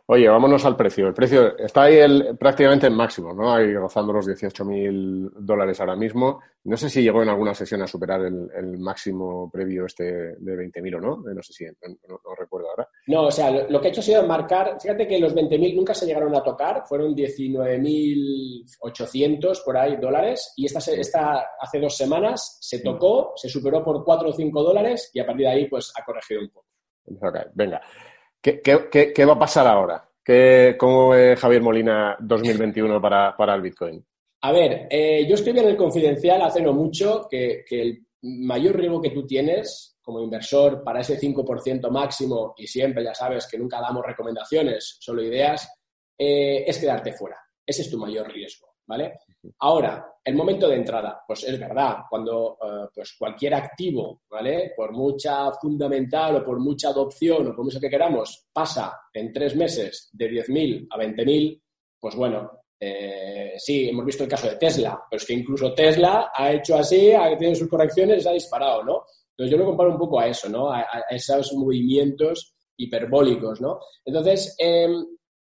Oye, 0.06 0.28
vámonos 0.28 0.62
al 0.66 0.76
precio. 0.76 1.08
El 1.08 1.14
precio 1.14 1.56
está 1.56 1.84
ahí 1.84 1.96
el, 1.96 2.36
prácticamente 2.36 2.88
en 2.88 2.94
máximo, 2.94 3.32
¿no? 3.32 3.54
Ahí 3.54 3.72
rozando 3.72 4.12
los 4.12 4.28
18.000 4.28 5.30
dólares 5.36 5.80
ahora 5.80 5.96
mismo. 5.96 6.42
No 6.64 6.76
sé 6.76 6.90
si 6.90 7.02
llegó 7.02 7.22
en 7.22 7.30
alguna 7.30 7.54
sesión 7.54 7.80
a 7.80 7.86
superar 7.86 8.20
el, 8.20 8.76
máximo 8.78 9.50
previo 9.50 9.86
este 9.86 10.04
de 10.04 10.36
20.000 10.38 10.96
o 10.96 11.00
no. 11.00 11.16
No 11.16 11.42
sé 11.42 11.54
si, 11.54 11.64
no, 11.64 12.20
recuerdo 12.38 12.68
ahora. 12.68 12.86
No, 13.06 13.22
o 13.22 13.30
sea, 13.30 13.50
lo, 13.50 13.80
que 13.80 13.88
he 13.88 13.90
hecho 13.90 14.00
ha 14.00 14.04
sido 14.04 14.26
marcar, 14.26 14.76
fíjate 14.78 15.08
que 15.08 15.18
los 15.18 15.34
20.000 15.34 15.74
nunca 15.74 15.94
se 15.94 16.04
llegaron 16.04 16.34
a 16.34 16.42
tocar, 16.42 16.82
fueron 16.86 17.14
19.800 17.14 19.64
por 19.64 19.78
ahí 19.78 19.96
dólares 19.96 20.52
y 20.56 20.66
esta, 20.66 20.80
esta 20.92 21.46
hace 21.58 21.80
dos 21.80 21.96
semanas 21.96 22.58
se 22.60 22.80
tocó, 22.80 23.32
se 23.36 23.48
superó 23.48 23.82
por 23.82 24.04
4 24.04 24.28
o 24.28 24.32
5 24.32 24.62
dólares 24.62 25.10
y 25.14 25.20
a 25.20 25.26
partir 25.26 25.46
de 25.46 25.52
ahí 25.52 25.66
pues 25.66 25.90
ha 25.98 26.04
corregido 26.04 26.42
un 26.42 26.50
poco. 26.50 26.66
Ok, 27.06 27.38
venga. 27.54 27.80
¿Qué, 28.44 29.24
va 29.24 29.32
a 29.32 29.38
pasar 29.38 29.66
ahora? 29.66 30.06
¿Cómo 30.78 31.10
ve 31.10 31.34
Javier 31.34 31.62
Molina 31.62 32.14
2021 32.20 33.00
para, 33.00 33.54
el 33.54 33.62
Bitcoin? 33.62 34.04
A 34.42 34.52
ver, 34.52 34.86
eh, 34.90 35.26
yo 35.26 35.34
escribí 35.34 35.60
en 35.60 35.68
el 35.68 35.76
Confidencial 35.76 36.42
hace 36.42 36.60
no 36.60 36.74
mucho 36.74 37.26
que, 37.30 37.64
el 37.70 38.06
mayor 38.20 38.76
riesgo 38.76 39.00
que 39.00 39.10
tú 39.10 39.26
tienes 39.26 39.96
como 40.02 40.20
inversor 40.20 40.84
para 40.84 41.00
ese 41.00 41.18
5% 41.18 41.88
máximo, 41.88 42.54
y 42.58 42.66
siempre 42.66 43.02
ya 43.02 43.14
sabes 43.14 43.46
que 43.46 43.56
nunca 43.56 43.80
damos 43.80 44.04
recomendaciones, 44.04 44.98
solo 45.00 45.22
ideas, 45.22 45.66
eh, 46.18 46.64
es 46.66 46.76
quedarte 46.76 47.14
fuera. 47.14 47.38
Ese 47.64 47.80
es 47.80 47.90
tu 47.90 47.96
mayor 47.96 48.30
riesgo, 48.30 48.74
¿vale? 48.86 49.20
Ahora, 49.60 50.14
el 50.24 50.34
momento 50.34 50.68
de 50.68 50.76
entrada, 50.76 51.22
pues 51.26 51.44
es 51.44 51.58
verdad, 51.58 51.98
cuando 52.08 52.56
eh, 52.62 52.88
pues 52.94 53.14
cualquier 53.18 53.54
activo, 53.54 54.22
¿vale? 54.30 54.72
Por 54.76 54.92
mucha 54.92 55.52
fundamental 55.52 56.36
o 56.36 56.44
por 56.44 56.58
mucha 56.58 56.88
adopción 56.88 57.48
o 57.48 57.54
por 57.54 57.64
mucho 57.64 57.80
que 57.80 57.90
queramos, 57.90 58.46
pasa 58.52 59.00
en 59.12 59.32
tres 59.32 59.54
meses 59.54 60.08
de 60.12 60.30
10.000 60.30 60.88
a 60.90 60.98
20.000, 60.98 61.62
pues 62.00 62.16
bueno, 62.16 62.50
eh, 62.80 63.54
sí, 63.56 63.88
hemos 63.88 64.04
visto 64.04 64.24
el 64.24 64.28
caso 64.28 64.48
de 64.48 64.56
Tesla, 64.56 65.02
pero 65.08 65.20
es 65.20 65.26
que 65.26 65.34
incluso 65.34 65.72
Tesla 65.74 66.30
ha 66.34 66.52
hecho 66.52 66.76
así, 66.76 67.12
ha 67.12 67.36
tenido 67.36 67.54
sus 67.54 67.68
correcciones 67.68 68.22
se 68.22 68.28
ha 68.28 68.32
disparado, 68.32 68.82
¿no? 68.82 69.04
Entonces 69.30 69.50
yo 69.50 69.58
lo 69.58 69.66
comparo 69.66 69.92
un 69.92 69.98
poco 69.98 70.20
a 70.20 70.28
eso, 70.28 70.48
¿no? 70.48 70.70
A, 70.70 70.86
esos 71.10 71.52
movimientos 71.54 72.54
hiperbólicos, 72.76 73.60
¿no? 73.60 73.80
Entonces, 74.04 74.54
em, 74.58 75.04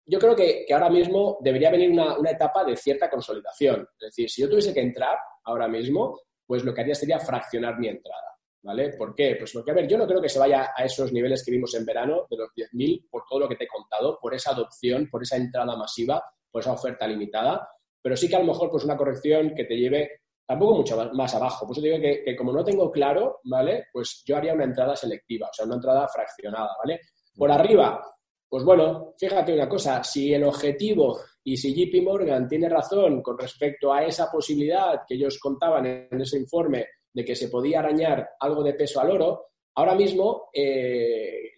yo 0.05 0.19
creo 0.19 0.35
que, 0.35 0.65
ahora 0.71 0.89
mismo 0.89 1.37
debería 1.41 1.71
venir 1.71 1.91
una, 1.91 2.17
etapa 2.29 2.63
de 2.63 2.75
cierta 2.75 3.09
consolidación. 3.09 3.87
Es 3.99 4.07
decir, 4.07 4.29
si 4.29 4.41
yo 4.41 4.49
tuviese 4.49 4.73
que 4.73 4.81
entrar 4.81 5.17
ahora 5.45 5.67
mismo, 5.67 6.19
pues 6.45 6.63
lo 6.63 6.73
que 6.73 6.81
haría 6.81 6.95
sería 6.95 7.19
fraccionar 7.19 7.79
mi 7.79 7.87
entrada. 7.87 8.21
¿Vale? 8.65 8.93
¿Por 8.93 9.13
qué? 9.13 9.35
Pues 9.37 9.51
porque, 9.51 9.71
a 9.71 9.73
ver, 9.73 9.87
yo 9.89 9.97
no 9.97 10.07
creo 10.07 10.21
que 10.21 10.29
se 10.29 10.39
vaya 10.39 10.71
a 10.73 10.85
esos 10.85 11.11
niveles 11.11 11.43
que 11.43 11.51
vimos 11.51 11.75
en 11.75 11.85
verano, 11.85 12.25
de 12.29 12.37
los 12.37 12.49
10.000, 12.55 13.09
por 13.09 13.23
todo 13.29 13.41
lo 13.41 13.49
que 13.49 13.57
te 13.57 13.65
he 13.65 13.67
contado, 13.67 14.17
por 14.21 14.33
esa 14.33 14.51
adopción, 14.51 15.09
por 15.11 15.21
esa 15.21 15.35
entrada 15.35 15.75
masiva, 15.75 16.23
por 16.49 16.61
esa 16.61 16.71
oferta 16.71 17.05
limitada, 17.05 17.67
pero 18.01 18.15
sí 18.15 18.29
que 18.29 18.37
a 18.37 18.39
lo 18.39 18.45
mejor 18.45 18.71
pues 18.71 18.85
una 18.85 18.95
corrección 18.95 19.53
que 19.53 19.65
te 19.65 19.75
lleve 19.75 20.21
tampoco 20.45 20.75
mucho 20.75 21.11
más, 21.13 21.35
abajo. 21.35 21.67
Por 21.67 21.75
eso 21.75 21.85
digo 21.85 21.99
que, 21.99 22.23
que, 22.23 22.37
como 22.37 22.53
no 22.53 22.63
tengo 22.63 22.89
claro, 22.89 23.41
¿vale? 23.43 23.87
Pues 23.91 24.23
yo 24.25 24.37
haría 24.37 24.53
una 24.53 24.63
entrada 24.63 24.95
selectiva, 24.95 25.49
o 25.49 25.53
sea, 25.53 25.65
una 25.65 25.75
entrada 25.75 26.07
fraccionada, 26.07 26.69
¿vale? 26.81 27.01
Por 27.35 27.51
arriba, 27.51 28.01
pues 28.53 28.63
bueno, 28.65 29.15
fíjate 29.17 29.51
una 29.51 29.67
cosa, 29.67 30.03
si 30.03 30.31
el 30.31 30.43
objetivo 30.43 31.19
y 31.43 31.57
si 31.57 31.73
JP 31.73 32.03
Morgan 32.03 32.47
tiene 32.47 32.69
razón 32.69 33.19
con 33.23 33.35
respecto 33.35 33.91
a 33.91 34.05
esa 34.05 34.29
posibilidad 34.31 35.01
que 35.07 35.15
ellos 35.15 35.39
contaban 35.39 35.87
en 35.87 36.21
ese 36.21 36.37
informe 36.37 36.85
de 37.11 37.25
que 37.25 37.35
se 37.35 37.47
podía 37.47 37.79
arañar 37.79 38.29
algo 38.39 38.61
de 38.61 38.75
peso 38.75 39.01
al 39.01 39.09
oro, 39.09 39.47
ahora 39.73 39.95
mismo 39.95 40.49
eh, 40.53 41.53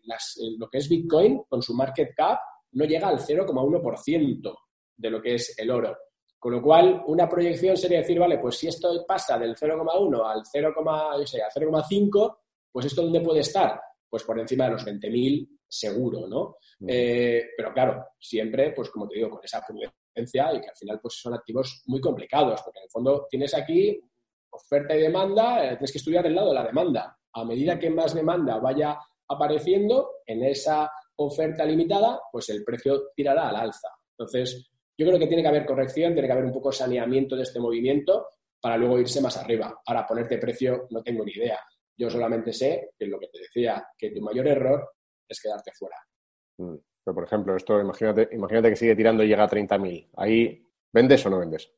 lo 0.58 0.70
que 0.70 0.78
es 0.78 0.88
Bitcoin 0.88 1.44
con 1.50 1.62
su 1.62 1.74
market 1.74 2.16
cap 2.16 2.40
no 2.72 2.86
llega 2.86 3.10
al 3.10 3.20
0,1% 3.20 4.56
de 4.96 5.10
lo 5.10 5.22
que 5.22 5.36
es 5.36 5.54
el 5.60 5.72
oro. 5.72 5.98
Con 6.40 6.54
lo 6.54 6.62
cual, 6.62 7.04
una 7.08 7.28
proyección 7.28 7.76
sería 7.76 8.00
decir, 8.00 8.20
vale, 8.20 8.38
pues 8.38 8.56
si 8.56 8.70
esto 8.70 9.04
pasa 9.06 9.38
del 9.38 9.54
0,1 9.58 10.32
al 10.32 10.44
0,5, 10.46 12.38
pues 12.72 12.86
esto 12.86 13.02
dónde 13.02 13.20
puede 13.20 13.42
estar? 13.42 13.82
Pues 14.10 14.24
por 14.24 14.40
encima 14.40 14.64
de 14.64 14.72
los 14.72 14.86
20.000 14.86 15.55
seguro, 15.68 16.28
¿no? 16.28 16.58
Eh, 16.88 17.50
pero 17.56 17.74
claro, 17.74 18.06
siempre, 18.20 18.72
pues 18.72 18.90
como 18.90 19.08
te 19.08 19.16
digo, 19.16 19.30
con 19.30 19.44
esa 19.44 19.62
prudencia 19.66 20.54
y 20.54 20.62
que 20.62 20.70
al 20.70 20.76
final 20.76 21.00
pues 21.02 21.16
son 21.16 21.34
activos 21.34 21.84
muy 21.88 22.00
complicados, 22.00 22.62
porque 22.64 22.80
en 22.80 22.84
el 22.84 22.90
fondo 22.90 23.28
tienes 23.30 23.54
aquí 23.54 24.00
oferta 24.52 24.96
y 24.96 25.02
demanda, 25.02 25.66
eh, 25.66 25.70
tienes 25.70 25.92
que 25.92 25.98
estudiar 25.98 26.26
el 26.26 26.36
lado 26.36 26.50
de 26.50 26.56
la 26.56 26.66
demanda. 26.66 27.18
A 27.34 27.44
medida 27.44 27.78
que 27.78 27.90
más 27.90 28.14
demanda 28.14 28.58
vaya 28.58 28.98
apareciendo 29.28 30.22
en 30.26 30.44
esa 30.44 30.90
oferta 31.18 31.66
limitada, 31.66 32.22
pues 32.32 32.50
el 32.50 32.64
precio 32.64 33.10
tirará 33.16 33.50
al 33.50 33.56
alza. 33.56 33.90
Entonces, 34.18 34.70
yo 34.98 35.06
creo 35.06 35.20
que 35.20 35.28
tiene 35.28 35.44
que 35.44 35.50
haber 35.50 35.66
corrección, 35.66 36.14
tiene 36.14 36.28
que 36.28 36.34
haber 36.34 36.46
un 36.46 36.54
poco 36.54 36.72
saneamiento 36.72 37.36
de 37.36 37.44
este 37.44 37.60
movimiento 37.60 38.28
para 38.62 38.78
luego 38.78 39.00
irse 39.00 39.22
más 39.22 39.38
arriba. 39.38 39.82
Ahora, 39.86 40.06
ponerte 40.06 40.38
precio 40.38 40.88
no 40.90 41.04
tengo 41.04 41.24
ni 41.26 41.34
idea. 41.34 41.60
Yo 41.98 42.10
solamente 42.10 42.52
sé 42.52 42.92
que 42.98 43.08
lo 43.08 43.20
que 43.20 43.28
te 43.28 43.40
decía, 43.40 43.88
que 43.98 44.12
tu 44.12 44.22
mayor 44.22 44.48
error 44.48 44.95
es 45.28 45.42
quedarte 45.42 45.72
fuera. 45.78 45.98
Mm. 46.58 46.76
Pero, 47.04 47.16
por 47.16 47.24
ejemplo, 47.24 47.56
esto, 47.56 47.80
imagínate, 47.80 48.30
imagínate 48.32 48.70
que 48.70 48.76
sigue 48.76 48.96
tirando 48.96 49.24
y 49.24 49.28
llega 49.28 49.44
a 49.44 49.50
30.000. 49.50 50.10
¿Ahí 50.18 50.68
vendes 50.92 51.24
o 51.26 51.30
no 51.30 51.40
vendes? 51.40 51.72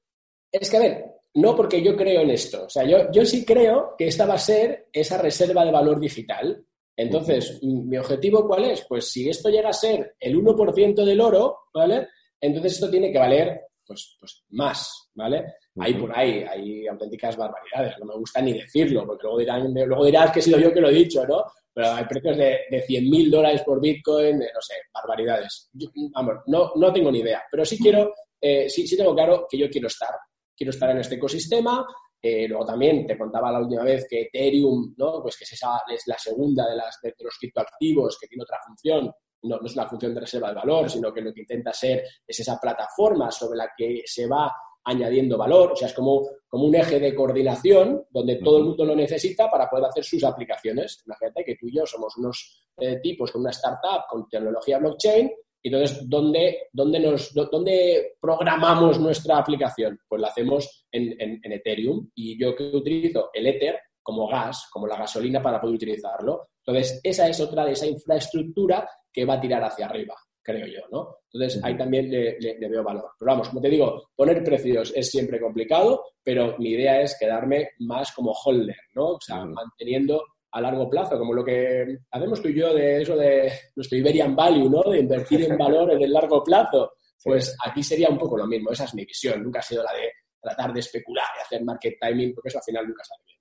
Es 0.50 0.70
que, 0.70 0.78
a 0.78 0.80
ver, 0.80 1.06
no 1.36 1.56
porque 1.56 1.84
yo 1.84 1.98
creo 1.98 2.22
en 2.22 2.30
esto. 2.30 2.66
O 2.66 2.70
sea, 2.70 2.84
yo, 2.84 3.12
yo 3.12 3.26
sí 3.26 3.46
creo 3.46 3.96
que 3.98 4.08
esta 4.08 4.26
va 4.26 4.36
a 4.36 4.40
ser 4.40 4.88
esa 4.94 5.18
reserva 5.18 5.66
de 5.66 5.72
valor 5.72 6.00
digital. 6.00 6.66
Entonces, 6.96 7.60
¿mi 7.62 7.98
objetivo 7.98 8.48
cuál 8.48 8.66
es? 8.66 8.86
Pues 8.88 9.12
si 9.12 9.30
esto 9.30 9.50
llega 9.50 9.70
a 9.70 9.74
ser 9.74 10.16
el 10.20 10.36
1% 10.36 11.04
del 11.04 11.22
oro, 11.22 11.58
¿vale? 11.74 12.08
Entonces 12.40 12.74
esto 12.74 12.90
tiene 12.90 13.12
que 13.12 13.20
valer 13.20 13.62
pues, 13.86 14.18
pues 14.20 14.44
más, 14.50 15.10
¿vale? 15.14 15.46
Hay 15.80 15.94
por 15.94 16.18
ahí, 16.18 16.44
hay 16.44 16.88
auténticas 16.88 17.38
barbaridades, 17.38 17.98
no 18.00 18.06
me 18.06 18.16
gusta 18.16 18.42
ni 18.42 18.54
decirlo, 18.54 19.06
porque 19.06 19.24
luego, 19.24 19.40
dirán, 19.40 19.74
luego 19.74 20.06
dirás 20.06 20.32
que 20.32 20.40
he 20.40 20.42
sido 20.42 20.60
yo 20.60 20.74
que 20.74 20.82
lo 20.82 20.90
he 20.90 20.94
dicho, 20.94 21.26
¿no? 21.26 21.44
Pero 21.78 21.92
hay 21.92 22.06
precios 22.06 22.36
de, 22.36 22.62
de 22.72 22.82
100 22.82 23.08
mil 23.08 23.30
dólares 23.30 23.62
por 23.63 23.80
Bitcoin, 23.80 24.40
no 24.40 24.62
sé, 24.62 24.74
barbaridades. 24.92 25.70
vamos, 26.12 26.38
no, 26.48 26.72
no 26.76 26.92
tengo 26.92 27.12
ni 27.12 27.20
idea, 27.20 27.44
pero 27.52 27.63
sí 27.63 27.78
quiero, 27.78 28.16
eh, 28.42 28.68
sí, 28.68 28.88
sí 28.88 28.98
tengo 28.98 29.13
claro 29.13 29.46
que 29.48 29.60
yo 29.60 29.70
quiero 29.70 29.86
estar, 29.86 30.10
quiero 30.56 30.72
estar 30.72 30.90
en 30.90 30.98
este 30.98 31.18
ecosistema, 31.18 31.86
eh, 32.20 32.48
luego 32.48 32.66
también 32.66 33.06
te 33.06 33.16
contaba 33.16 33.52
la 33.52 33.60
última 33.60 33.84
vez 33.84 34.08
que 34.10 34.22
Ethereum, 34.22 34.96
¿no? 34.98 35.22
Pues 35.22 35.38
que 35.38 35.44
es, 35.44 35.54
esa, 35.54 35.84
es 35.88 36.02
la 36.08 36.18
segunda 36.18 36.68
de, 36.68 36.78
las, 36.78 36.98
de 37.00 37.13
los 37.20 37.38
criptoactivos 37.38 38.18
que 38.20 38.26
tiene 38.26 38.42
otra 38.42 38.58
función. 38.66 39.12
No, 39.44 39.60
no, 39.60 39.68
es 39.68 39.76
una 39.76 39.88
función 39.88 40.16
de 40.16 40.22
reserva 40.22 40.50
de 40.50 40.56
valor, 40.56 40.90
sino 40.90 41.13
que 41.13 41.22
lo 41.22 41.32
que 41.32 41.42
intenta 41.42 41.72
ser 41.74 42.04
es 42.26 42.40
esa 42.40 42.58
plataforma 42.60 43.30
sobre 43.30 43.58
la 43.58 43.70
que 43.78 44.02
se 44.04 44.26
va 44.26 44.52
añadiendo 44.88 45.38
valor. 45.38 45.73
O 45.73 45.76
sea, 45.76 45.88
es 45.88 45.93
como, 45.93 46.28
como 46.47 46.65
un 46.65 46.76
eje 46.76 47.00
de 47.00 47.13
coordinación 47.13 48.06
donde 48.10 48.38
todo 48.38 48.58
el 48.58 48.63
mundo 48.65 48.86
lo 48.86 48.95
necesita 48.95 49.50
para 49.50 49.69
poder 49.69 49.86
hacer 49.86 50.04
sus 50.04 50.23
aplicaciones. 50.23 51.04
Imagínate 51.06 51.45
que 51.45 51.56
tú 51.56 51.67
y 51.67 51.76
yo 51.76 51.86
somos 51.86 52.17
unos 52.17 52.63
eh, 52.78 53.00
tipos 53.02 53.32
con 53.32 53.41
una 53.41 53.52
startup 53.52 54.08
con 54.10 54.28
tecnología 54.28 54.80
blockchain 54.80 55.32
entonces, 55.67 56.08
¿dónde, 56.08 56.69
dónde, 56.71 57.00
nos, 57.00 57.34
¿dónde 57.34 58.15
programamos 58.21 59.00
nuestra 59.00 59.38
aplicación? 59.38 60.00
Pues 60.08 60.21
la 60.21 60.30
hacemos 60.30 60.86
en, 60.91 61.15
en, 61.19 61.52
Ethereum 61.52 62.10
y 62.15 62.39
yo 62.39 62.56
que 62.56 62.63
utilizo 62.63 63.30
el 63.34 63.47
Ether 63.47 63.80
como 64.02 64.28
gas, 64.28 64.67
como 64.71 64.88
la 64.88 64.97
gasolina 64.97 65.41
para 65.41 65.60
poder 65.60 65.76
utilizarlo. 65.76 66.50
Entonces, 66.65 67.02
esa 67.04 67.28
es 67.28 67.39
otra 67.41 67.65
de 67.65 67.73
esa 67.73 67.88
infraestructura 67.88 68.89
que 69.12 69.26
va 69.26 69.36
a 69.36 69.41
tirar 69.41 69.63
hacia 69.63 69.88
arriba, 69.88 70.15
creo 70.48 70.66
yo, 70.66 70.80
¿no? 70.90 71.18
Entonces, 71.34 71.62
ahí 71.62 71.78
también 71.78 72.10
le, 72.10 72.40
le, 72.40 72.70
veo 72.70 72.82
valor. 72.82 73.12
Pero 73.20 73.32
vamos, 73.32 73.50
como 73.50 73.60
te 73.60 73.70
digo, 73.70 74.12
poner 74.16 74.42
precios 74.46 74.94
es 74.96 75.12
siempre 75.12 75.42
complicado, 75.42 76.06
pero 76.24 76.58
mi 76.58 76.70
idea 76.70 77.02
es 77.02 77.18
quedarme 77.20 77.72
más 77.80 78.14
como 78.14 78.32
holder, 78.32 78.78
¿no? 78.96 79.16
O 79.16 79.20
sea, 79.20 79.44
manteniendo 79.44 80.24
a 80.52 80.62
largo 80.62 80.90
plazo, 80.90 81.18
como 81.18 81.34
lo 81.34 81.44
que 81.44 81.98
hacemos 82.10 82.42
tú 82.42 82.48
y 82.48 82.56
yo 82.56 82.74
de 82.74 83.02
eso 83.02 83.18
de 83.18 83.52
nuestro 83.76 83.98
Iberian 83.98 84.38
Value, 84.38 84.70
¿no? 84.70 84.90
De 84.90 85.00
invertir 85.00 85.44
en 85.44 85.58
valor 85.58 85.92
en 85.92 86.02
el 86.02 86.14
largo 86.14 86.42
plazo. 86.42 86.94
Pues 87.22 87.54
aquí 87.66 87.84
sería 87.84 88.08
un 88.08 88.18
poco 88.18 88.38
lo 88.38 88.48
mismo, 88.48 88.72
esa 88.72 88.86
es 88.86 88.94
mi 88.94 89.04
visión, 89.04 89.44
nunca 89.44 89.60
ha 89.60 89.64
sido 89.64 89.84
la 89.84 89.92
de 89.92 90.10
tratar 90.40 90.72
de 90.72 90.80
especular 90.80 91.28
y 91.38 91.42
hacer 91.42 91.62
market 91.62 91.96
timing, 92.00 92.34
porque 92.34 92.48
eso 92.48 92.60
al 92.60 92.64
final 92.64 92.88
nunca 92.88 93.04
sale 93.04 93.22
bien. 93.26 93.37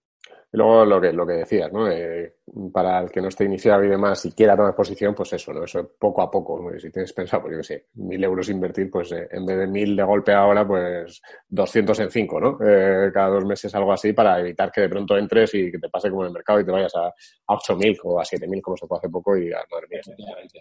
Y 0.53 0.57
luego 0.57 0.85
lo 0.85 1.01
que, 1.01 1.13
lo 1.13 1.27
que 1.27 1.33
decías, 1.35 1.73
¿no? 1.73 1.91
Eh, 1.91 2.37
para 2.73 3.01
el 3.01 3.11
que 3.11 3.21
no 3.21 3.29
esté 3.29 3.45
iniciado 3.45 3.85
y 3.85 3.89
demás 3.89 4.25
y 4.27 4.33
quiera 4.33 4.57
tomar 4.57 4.75
posición, 4.75 5.15
pues 5.15 5.33
eso, 5.33 5.53
¿no? 5.53 5.65
Eso 5.65 5.91
poco 5.99 6.23
a 6.23 6.31
poco. 6.31 6.71
Si 6.79 6.91
tienes 6.91 7.13
pensado, 7.13 7.43
pues 7.43 7.53
yo 7.53 7.59
qué 7.59 7.65
sé, 7.65 7.87
mil 7.95 8.23
euros 8.23 8.49
invertir, 8.49 8.89
pues 8.89 9.11
eh, 9.13 9.29
en 9.31 9.45
vez 9.45 9.59
de 9.59 9.67
mil 9.67 9.97
de 9.97 10.05
golpe 10.05 10.33
ahora, 10.33 10.67
pues 10.67 11.21
200 11.49 11.99
en 12.01 12.11
cinco, 12.11 12.41
¿no? 12.41 12.59
Eh, 12.65 13.11
cada 13.13 13.31
dos 13.31 13.45
meses 13.45 13.75
algo 13.75 13.93
así 13.93 14.13
para 14.13 14.39
evitar 14.39 14.71
que 14.71 14.83
de 14.83 14.89
pronto 14.89 15.17
entres 15.17 15.53
y 15.55 15.71
que 15.71 15.79
te 15.79 15.89
pase 15.89 16.09
como 16.09 16.23
en 16.23 16.29
el 16.29 16.35
mercado 16.35 16.61
y 16.61 16.65
te 16.65 16.71
vayas 16.71 16.95
a, 16.95 17.09
a 17.09 17.57
8.000 17.57 17.99
o 18.05 18.21
a 18.21 18.25
7.000 18.25 18.61
como 18.61 18.77
se 18.77 18.87
fue 18.87 18.99
hace 18.99 19.09
poco 19.09 19.37
y 19.37 19.47
digas, 19.47 19.65
madre 19.71 19.87
mía. 19.91 20.01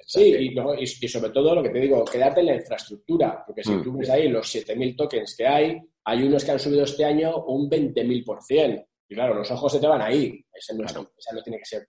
Sí, 0.05 0.23
y, 0.23 0.49
luego, 0.49 0.75
y, 0.75 0.87
sobre 0.87 1.31
todo 1.31 1.55
lo 1.55 1.61
que 1.61 1.69
te 1.69 1.79
digo, 1.79 2.03
quedarte 2.03 2.39
en 2.39 2.47
la 2.47 2.55
infraestructura, 2.55 3.43
porque 3.45 3.63
si 3.63 3.71
mm. 3.71 3.83
tú 3.83 3.97
ves 3.97 4.09
ahí 4.09 4.27
los 4.29 4.53
7.000 4.53 4.97
tokens 4.97 5.35
que 5.37 5.47
hay, 5.47 5.79
hay 6.03 6.23
unos 6.23 6.43
que 6.43 6.51
han 6.51 6.59
subido 6.59 6.83
este 6.83 7.05
año 7.05 7.43
un 7.45 7.69
20.000%. 7.69 8.85
Y 9.07 9.15
claro, 9.15 9.35
los 9.35 9.49
ojos 9.51 9.71
se 9.71 9.79
te 9.79 9.87
van 9.87 10.01
ahí. 10.01 10.43
Esa 10.51 10.73
no, 10.73 10.83
no 10.83 11.43
tiene 11.43 11.59
que 11.59 11.65
ser 11.65 11.87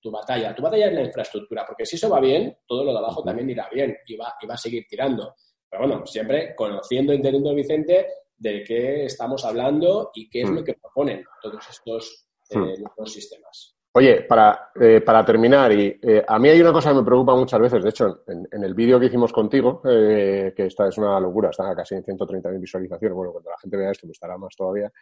tu, 0.00 0.10
batalla. 0.10 0.54
Tu 0.54 0.62
batalla 0.62 0.88
es 0.88 0.92
la 0.94 1.02
infraestructura, 1.02 1.64
porque 1.66 1.86
si 1.86 1.96
eso 1.96 2.08
va 2.08 2.20
bien, 2.20 2.58
todo 2.66 2.84
lo 2.84 2.92
de 2.92 2.98
abajo 2.98 3.22
también 3.22 3.50
irá 3.50 3.68
bien 3.72 3.96
y 4.06 4.16
va, 4.16 4.34
y 4.40 4.46
va 4.46 4.54
a 4.54 4.58
seguir 4.58 4.84
tirando. 4.88 5.34
Pero 5.68 5.86
bueno, 5.86 6.06
siempre 6.06 6.54
conociendo, 6.56 7.12
entendiendo, 7.12 7.54
Vicente, 7.54 8.06
de 8.36 8.62
qué 8.64 9.04
estamos 9.04 9.44
hablando 9.44 10.10
y 10.14 10.28
qué 10.28 10.42
es 10.42 10.50
lo 10.50 10.62
que 10.62 10.74
proponen 10.74 11.24
todos 11.40 11.68
estos 11.68 12.26
eh, 12.50 13.06
sistemas. 13.06 13.74
Oye, 13.92 14.22
para, 14.22 14.70
eh, 14.78 15.00
para 15.00 15.24
terminar, 15.24 15.72
y 15.72 15.98
eh, 16.02 16.22
a 16.26 16.38
mí 16.38 16.50
hay 16.50 16.60
una 16.60 16.72
cosa 16.72 16.90
que 16.90 16.96
me 16.96 17.04
preocupa 17.04 17.34
muchas 17.34 17.58
veces, 17.58 17.82
de 17.82 17.88
hecho, 17.88 18.24
en, 18.26 18.62
el 18.62 18.74
vídeo 18.74 19.00
que 19.00 19.06
hicimos 19.06 19.32
contigo, 19.32 19.80
que 19.82 20.52
esta 20.54 20.88
es 20.88 20.98
una 20.98 21.18
locura, 21.18 21.48
está 21.48 21.74
casi 21.74 21.94
en 21.94 22.04
130.000 22.04 22.60
visualizaciones, 22.60 23.16
bueno, 23.16 23.32
cuando 23.32 23.50
la 23.50 23.58
gente 23.58 23.76
vea 23.78 23.90
esto, 23.90 24.06
pues 24.06 24.16
estará 24.16 24.36
más 24.36 24.54
todavía, 24.54 24.92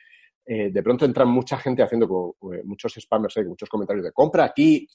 eh, 0.47 0.71
de 0.71 0.83
pronto 0.83 1.07
entra 1.07 1.25
mucha 1.25 1.57
gente 1.57 1.83
haciendo 1.83 2.37
eh, 2.53 2.63
muchos 2.65 2.93
spammers, 3.01 3.37
eh, 3.39 3.45
muchos 3.45 3.69
comentarios 3.69 4.05
de 4.05 4.13
compra 4.13 4.45
aquí, 4.45 4.87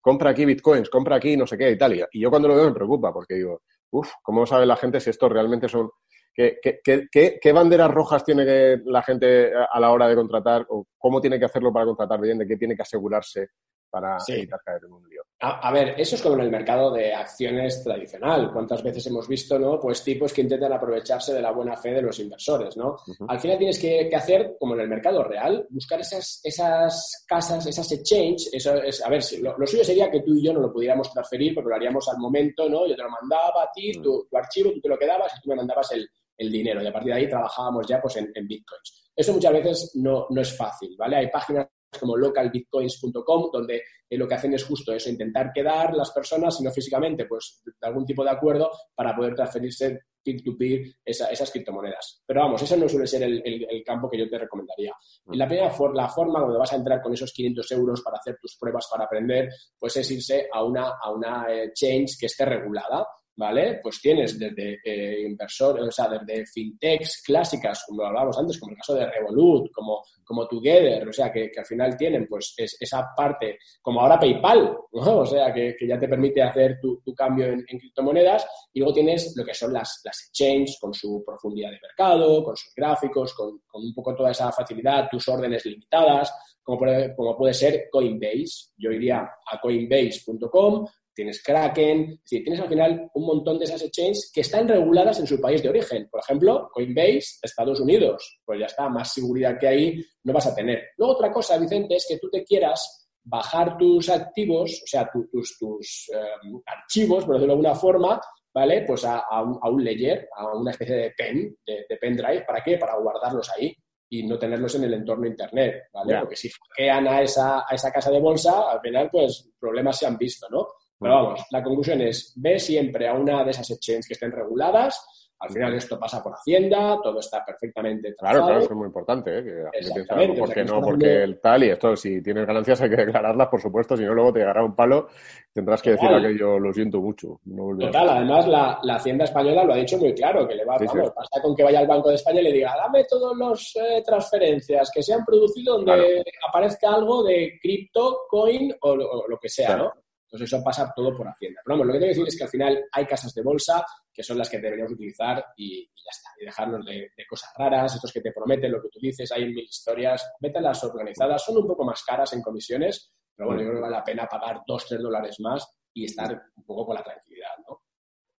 compra 0.00 0.30
aquí 0.30 0.44
bitcoins, 0.44 0.90
compra 0.90 1.16
aquí 1.16 1.36
no 1.36 1.46
sé 1.46 1.56
qué 1.56 1.70
y 1.70 1.78
tal. 1.78 1.94
Y, 2.12 2.20
yo 2.20 2.28
cuando 2.28 2.48
lo 2.48 2.56
veo 2.56 2.66
me 2.66 2.74
preocupa 2.74 3.12
porque 3.12 3.34
digo, 3.34 3.62
uff, 3.90 4.12
¿cómo 4.22 4.44
sabe 4.44 4.66
la 4.66 4.76
gente 4.76 5.00
si 5.00 5.10
esto 5.10 5.28
realmente 5.28 5.68
son... 5.68 5.90
¿Qué, 6.34 6.58
qué, 6.82 7.52
banderas 7.54 7.90
rojas 7.90 8.22
tiene 8.22 8.76
la 8.84 9.02
gente 9.02 9.52
a 9.54 9.80
la 9.80 9.90
hora 9.90 10.06
de 10.06 10.14
contratar 10.14 10.66
o 10.68 10.86
cómo 10.98 11.18
tiene 11.18 11.38
que 11.38 11.46
hacerlo 11.46 11.72
para 11.72 11.86
contratar 11.86 12.20
bien? 12.20 12.36
¿De 12.36 12.46
qué 12.46 12.58
tiene 12.58 12.76
que 12.76 12.82
asegurarse 12.82 13.48
para 13.90 14.18
evitar 14.28 14.60
caer 14.64 14.82
en 14.84 14.92
un 14.92 15.08
lío? 15.08 15.22
A, 15.38 15.70
ver, 15.70 15.94
eso 15.98 16.16
es 16.16 16.22
como 16.22 16.36
en 16.36 16.40
el 16.42 16.50
mercado 16.50 16.90
de 16.90 17.12
acciones 17.12 17.84
tradicional. 17.84 18.50
¿Cuántas 18.54 18.82
veces 18.82 19.06
hemos 19.06 19.28
visto, 19.28 19.58
no? 19.58 19.78
Pues 19.78 20.02
tipos 20.02 20.32
que 20.32 20.40
intentan 20.40 20.72
aprovecharse 20.72 21.34
de 21.34 21.42
la 21.42 21.52
buena 21.52 21.76
fe 21.76 21.92
de 21.92 22.00
los 22.00 22.18
inversores, 22.18 22.74
¿no? 22.78 22.96
Al 23.28 23.38
final 23.38 23.58
tienes 23.58 23.78
que, 23.78 24.10
hacer, 24.16 24.56
como 24.58 24.74
en 24.74 24.80
el 24.80 24.88
mercado 24.88 25.22
real, 25.22 25.66
buscar 25.68 26.00
esas, 26.00 26.40
esas 26.42 27.26
casas, 27.28 27.66
esas 27.66 27.92
exchange. 27.92 28.48
Eso 28.50 28.76
es, 28.82 29.04
a 29.04 29.10
ver, 29.10 29.22
si, 29.22 29.42
lo, 29.42 29.54
suyo 29.66 29.84
sería 29.84 30.10
que 30.10 30.22
tú 30.22 30.34
y 30.34 30.42
yo 30.42 30.54
no 30.54 30.60
lo 30.60 30.72
pudiéramos 30.72 31.12
transferir 31.12 31.54
porque 31.54 31.68
lo 31.68 31.76
haríamos 31.76 32.08
al 32.08 32.18
momento, 32.18 32.66
¿no? 32.70 32.86
Yo 32.86 32.96
te 32.96 33.02
lo 33.02 33.10
mandaba 33.10 33.64
a 33.64 33.70
ti, 33.74 33.92
tu, 34.02 34.26
archivo, 34.32 34.72
tú 34.72 34.80
te 34.80 34.88
lo 34.88 34.98
quedabas 34.98 35.32
y 35.36 35.42
tú 35.42 35.50
me 35.50 35.56
mandabas 35.56 35.92
el, 35.92 36.08
dinero. 36.50 36.82
Y 36.82 36.86
a 36.86 36.92
partir 36.92 37.12
de 37.12 37.18
ahí 37.18 37.28
trabajábamos 37.28 37.86
ya 37.86 38.00
pues 38.00 38.16
en, 38.16 38.30
en 38.34 38.46
bitcoins. 38.46 39.10
Eso 39.14 39.32
muchas 39.32 39.52
veces 39.52 39.92
no, 39.96 40.26
no 40.30 40.40
es 40.40 40.56
fácil, 40.56 40.94
¿vale? 40.98 41.16
Hay 41.16 41.28
páginas 41.28 41.66
como 41.98 42.16
localbitcoins.com, 42.16 43.50
donde 43.52 43.82
eh, 44.08 44.16
lo 44.16 44.26
que 44.26 44.34
hacen 44.34 44.54
es 44.54 44.64
justo 44.64 44.92
eso, 44.92 45.10
intentar 45.10 45.52
quedar 45.52 45.94
las 45.94 46.10
personas, 46.10 46.56
si 46.56 46.64
no 46.64 46.70
físicamente, 46.70 47.26
pues 47.26 47.62
de 47.64 47.86
algún 47.86 48.04
tipo 48.04 48.24
de 48.24 48.30
acuerdo 48.30 48.70
para 48.94 49.14
poder 49.14 49.34
transferirse 49.34 50.00
peer-to-peer 50.26 50.82
esas 51.04 51.50
criptomonedas. 51.50 52.22
Pero 52.26 52.40
vamos, 52.40 52.60
ese 52.60 52.76
no 52.76 52.88
suele 52.88 53.06
ser 53.06 53.22
el, 53.22 53.82
campo 53.84 54.10
que 54.10 54.18
yo 54.18 54.28
te 54.28 54.38
recomendaría. 54.38 54.92
Y 55.30 55.36
la 55.36 55.46
primera 55.46 55.72
la 55.94 56.08
forma 56.08 56.40
donde 56.40 56.58
vas 56.58 56.72
a 56.72 56.76
entrar 56.76 57.00
con 57.00 57.12
esos 57.12 57.32
500 57.32 57.70
euros 57.72 58.02
para 58.02 58.18
hacer 58.18 58.36
tus 58.40 58.56
pruebas 58.58 58.88
para 58.90 59.04
aprender, 59.04 59.48
pues 59.78 59.96
es 59.96 60.10
irse 60.10 60.48
a 60.52 60.64
una, 60.64 60.94
a 61.00 61.12
una 61.12 61.46
eh, 61.48 61.70
change 61.72 62.16
que 62.18 62.26
esté 62.26 62.44
regulada. 62.44 63.06
¿Vale? 63.36 63.80
Pues 63.82 64.00
tienes 64.00 64.38
desde 64.38 64.80
eh, 64.84 65.22
inversores, 65.22 65.84
o 65.84 65.90
sea, 65.90 66.08
desde 66.08 66.46
fintechs 66.46 67.22
clásicas, 67.22 67.84
como 67.86 68.04
hablábamos 68.04 68.38
antes, 68.38 68.58
como 68.58 68.72
el 68.72 68.78
caso 68.78 68.94
de 68.94 69.10
Revolut, 69.10 69.70
como, 69.72 70.02
como 70.24 70.48
Together, 70.48 71.06
o 71.08 71.12
sea, 71.12 71.30
que, 71.30 71.50
al 71.56 71.66
final 71.66 71.96
tienen 71.96 72.26
pues 72.26 72.54
esa 72.56 73.08
parte, 73.16 73.58
como 73.82 74.00
ahora 74.00 74.18
PayPal, 74.18 74.76
¿no? 74.92 75.16
O 75.26 75.26
sea, 75.26 75.52
que, 75.52 75.76
ya 75.86 75.98
te 75.98 76.08
permite 76.08 76.42
hacer 76.42 76.78
tu, 76.80 77.02
cambio 77.14 77.46
en, 77.46 77.64
criptomonedas, 77.64 78.46
y 78.72 78.80
luego 78.80 78.94
tienes 78.94 79.34
lo 79.36 79.44
que 79.44 79.54
son 79.54 79.72
las, 79.72 80.00
las 80.04 80.28
exchanges 80.28 80.78
con 80.80 80.94
su 80.94 81.22
profundidad 81.24 81.70
de 81.70 81.80
mercado, 81.80 82.44
con 82.44 82.56
sus 82.56 82.72
gráficos, 82.74 83.34
con, 83.34 83.60
con 83.66 83.84
un 83.84 83.94
poco 83.94 84.14
toda 84.14 84.30
esa 84.30 84.50
facilidad, 84.52 85.08
tus 85.10 85.28
órdenes 85.28 85.64
limitadas, 85.66 86.32
como 86.66 86.78
puede, 86.78 87.14
como 87.14 87.36
puede 87.36 87.54
ser 87.54 87.88
Coinbase. 87.90 88.72
Yo 88.76 88.90
iría 88.90 89.20
a 89.20 89.60
coinbase.com, 89.60 90.84
tienes 91.16 91.42
Kraken, 91.42 92.12
es 92.12 92.20
decir, 92.20 92.44
tienes 92.44 92.60
al 92.60 92.68
final 92.68 93.10
un 93.14 93.26
montón 93.26 93.58
de 93.58 93.64
esas 93.64 93.82
exchanges 93.82 94.30
que 94.32 94.42
están 94.42 94.68
reguladas 94.68 95.18
en 95.18 95.26
su 95.26 95.40
país 95.40 95.62
de 95.62 95.70
origen. 95.70 96.08
Por 96.10 96.20
ejemplo, 96.20 96.68
Coinbase, 96.72 97.38
Estados 97.42 97.80
Unidos, 97.80 98.40
pues 98.44 98.60
ya 98.60 98.66
está, 98.66 98.88
más 98.88 99.12
seguridad 99.12 99.58
que 99.58 99.66
ahí 99.66 100.04
no 100.22 100.32
vas 100.34 100.46
a 100.46 100.54
tener. 100.54 100.90
Luego 100.98 101.14
otra 101.14 101.32
cosa, 101.32 101.58
Vicente, 101.58 101.96
es 101.96 102.06
que 102.06 102.18
tú 102.18 102.28
te 102.30 102.44
quieras 102.44 103.08
bajar 103.24 103.76
tus 103.78 104.08
activos, 104.10 104.82
o 104.84 104.86
sea, 104.86 105.10
tus, 105.10 105.58
tus 105.58 106.10
em, 106.12 106.60
archivos, 106.66 107.24
por 107.24 107.34
decirlo 107.34 107.54
de 107.54 107.58
alguna 107.58 107.74
forma, 107.74 108.20
¿vale? 108.54 108.84
Pues 108.86 109.04
a, 109.04 109.24
un, 109.42 109.58
a, 109.60 109.82
ledger, 109.82 110.28
a 110.36 110.54
una 110.54 110.70
especie 110.70 110.96
de 110.96 111.10
pen, 111.10 111.56
de, 111.66 111.86
de 111.88 111.96
pendrive, 111.96 112.44
¿para 112.46 112.62
qué? 112.62 112.76
Para 112.76 112.96
guardarlos 112.98 113.50
ahí. 113.50 113.74
y 114.08 114.22
no 114.24 114.38
tenerlos 114.38 114.74
en 114.76 114.84
el 114.84 114.94
entorno 114.94 115.26
Internet, 115.26 115.88
¿vale? 115.92 116.20
Porque 116.20 116.36
si 116.36 116.48
hackean 116.48 117.08
a 117.08 117.22
esa, 117.22 117.64
a 117.68 117.74
esa 117.74 117.90
casa 117.90 118.10
de 118.10 118.20
bolsa, 118.20 118.70
al 118.70 118.80
final, 118.80 119.08
pues 119.10 119.50
problemas 119.58 119.98
se 119.98 120.06
han 120.06 120.16
visto, 120.16 120.46
¿no? 120.48 120.68
Pero 120.98 121.14
vamos, 121.14 121.44
la 121.50 121.62
conclusión 121.62 122.00
es, 122.00 122.32
ve 122.36 122.58
siempre 122.58 123.08
a 123.08 123.14
una 123.14 123.44
de 123.44 123.50
esas 123.50 123.70
exchanges 123.70 124.08
que 124.08 124.14
estén 124.14 124.32
reguladas, 124.32 125.04
al 125.38 125.50
final 125.50 125.74
esto 125.74 125.98
pasa 125.98 126.22
por 126.22 126.32
Hacienda, 126.32 126.98
todo 127.02 127.20
está 127.20 127.44
perfectamente 127.44 128.14
trazado. 128.14 128.38
Claro, 128.38 128.46
claro, 128.46 128.60
eso 128.60 128.72
es 128.72 128.76
muy 128.76 128.86
importante, 128.86 129.38
¿eh? 129.38 129.44
Que 129.44 129.78
Exactamente. 129.78 130.40
Porque 130.40 130.64
no, 130.64 130.80
porque 130.80 131.22
el 131.24 131.40
tal 131.40 131.62
y 131.64 131.70
esto, 131.70 131.94
si 131.94 132.22
tienes 132.22 132.46
ganancias 132.46 132.80
hay 132.82 132.88
que 132.88 132.96
declararlas, 132.96 133.48
por 133.48 133.60
supuesto, 133.60 133.96
si 133.96 134.04
no 134.04 134.14
luego 134.14 134.32
te 134.32 134.38
llegará 134.38 134.64
un 134.64 134.74
palo, 134.74 135.08
tendrás 135.52 135.82
que 135.82 135.90
decir 135.90 136.08
aquello, 136.08 136.58
lo 136.58 136.72
siento 136.72 137.02
mucho. 137.02 137.40
Total, 137.78 138.08
además 138.08 138.48
la, 138.48 138.78
la, 138.82 138.94
Hacienda 138.94 139.24
Española 139.24 139.64
lo 139.64 139.74
ha 139.74 139.76
dicho 139.76 139.98
muy 139.98 140.14
claro, 140.14 140.48
que 140.48 140.54
le 140.54 140.64
va, 140.64 140.78
vamos, 140.78 141.12
basta 141.14 141.42
con 141.42 141.54
que 141.54 141.64
vaya 141.64 141.80
al 141.80 141.86
Banco 141.86 142.08
de 142.08 142.14
España 142.14 142.40
y 142.40 142.44
le 142.44 142.52
diga, 142.52 142.74
dame 142.74 143.04
todas 143.04 143.36
las 143.36 143.76
eh, 143.76 144.02
transferencias 144.04 144.90
que 144.92 145.02
se 145.02 145.12
han 145.12 145.24
producido 145.24 145.76
donde 145.76 146.24
aparezca 146.48 146.94
algo 146.94 147.22
de 147.22 147.58
cripto, 147.60 148.20
coin 148.30 148.74
o 148.80 148.96
lo, 148.96 149.38
que 149.38 149.50
sea, 149.50 149.76
¿no? 149.76 149.92
Entonces 150.26 150.52
eso 150.52 150.62
pasa 150.62 150.92
todo 150.94 151.16
por 151.16 151.28
Hacienda. 151.28 151.60
Pero 151.64 151.74
vamos, 151.74 151.86
lo 151.86 151.92
que 151.92 151.98
quiero 152.00 152.10
decir 152.10 152.26
es 152.26 152.36
que 152.36 152.44
al 152.44 152.50
final 152.50 152.84
hay 152.92 153.06
casas 153.06 153.32
de 153.32 153.42
bolsa 153.42 153.84
que 154.12 154.22
son 154.22 154.38
las 154.38 154.50
que 154.50 154.58
deberíamos 154.58 154.92
utilizar 154.92 155.44
y, 155.56 155.84
ya 155.84 156.10
está. 156.10 156.30
Y 156.40 156.46
dejarnos 156.46 156.84
de, 156.84 157.10
cosas 157.28 157.52
raras, 157.56 157.94
estos 157.94 158.12
que 158.12 158.20
te 158.20 158.32
prometen 158.32 158.72
lo 158.72 158.82
que 158.82 158.88
tú 158.88 158.98
dices, 159.00 159.30
hay 159.30 159.46
mil 159.46 159.64
historias. 159.64 160.32
las 160.40 160.84
organizadas, 160.84 161.44
son 161.44 161.58
un 161.58 161.66
poco 161.66 161.84
más 161.84 162.02
caras 162.02 162.32
en 162.32 162.42
comisiones, 162.42 163.12
pero 163.36 163.48
bueno, 163.48 163.62
yo 163.62 163.68
creo 163.68 163.78
que 163.78 163.82
vale 163.82 163.96
la 163.96 164.04
pena 164.04 164.26
pagar 164.26 164.62
dos, 164.66 164.86
tres 164.86 165.00
dólares 165.00 165.36
más 165.40 165.70
y 165.92 166.06
estar 166.06 166.42
un 166.56 166.64
poco 166.64 166.86
con 166.86 166.94
la 166.96 167.02
tranquilidad, 167.02 167.50
¿no? 167.68 167.82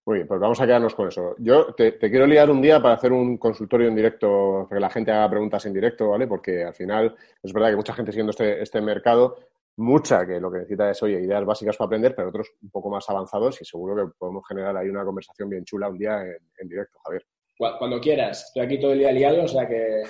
Muy 0.08 0.20
bien, 0.20 0.28
pues 0.28 0.40
vamos 0.40 0.60
a 0.62 0.66
quedarnos 0.66 0.96
con 0.96 1.10
eso. 1.10 1.36
Yo 1.38 1.74
te, 1.76 1.98
quiero 2.00 2.26
liar 2.26 2.50
un 2.50 2.62
día 2.62 2.82
para 2.82 2.96
hacer 2.96 3.12
un 3.12 3.38
consultorio 3.38 3.90
en 3.90 3.96
directo, 3.96 4.66
que 4.70 4.80
la 4.80 4.90
gente 4.90 5.12
haga 5.12 5.30
preguntas 5.30 5.66
en 5.66 5.74
directo, 5.74 6.10
¿vale? 6.10 6.28
Porque 6.28 6.64
al 6.64 6.74
final 6.74 7.14
es 7.44 7.52
verdad 7.52 7.72
que 7.72 7.76
mucha 7.76 7.94
gente 7.94 8.14
siguiendo 8.14 8.32
este, 8.32 8.62
este 8.62 8.82
mercado 8.82 9.38
mucha 9.78 10.26
que 10.26 10.40
lo 10.40 10.52
que 10.52 10.60
necesita 10.60 10.90
es, 10.90 11.02
oye, 11.04 11.22
ideas 11.22 11.46
básicas 11.46 11.78
para 11.78 11.88
aprender, 11.88 12.16
pero 12.16 12.30
otros 12.30 12.52
un 12.62 12.70
poco 12.70 12.90
más 12.90 13.08
avanzados 13.10 13.62
y 13.62 13.66
seguro 13.66 13.96
que 13.96 14.12
podemos 14.18 14.44
generar 14.48 14.76
ahí 14.76 14.90
una 14.90 15.06
conversación 15.06 15.50
bien 15.50 15.64
chula 15.64 15.90
un 15.90 15.98
día 15.98 16.22
en, 16.24 16.68
directo, 16.68 17.00
Javier. 17.04 17.24
Cuando 17.58 18.00
quieras, 18.00 18.46
estoy 18.46 18.64
aquí 18.64 18.80
todo 18.80 18.92
el 18.92 19.00
día 19.00 19.12
liado, 19.12 19.44
o 19.44 19.48
sea 19.48 19.68
que 19.68 20.04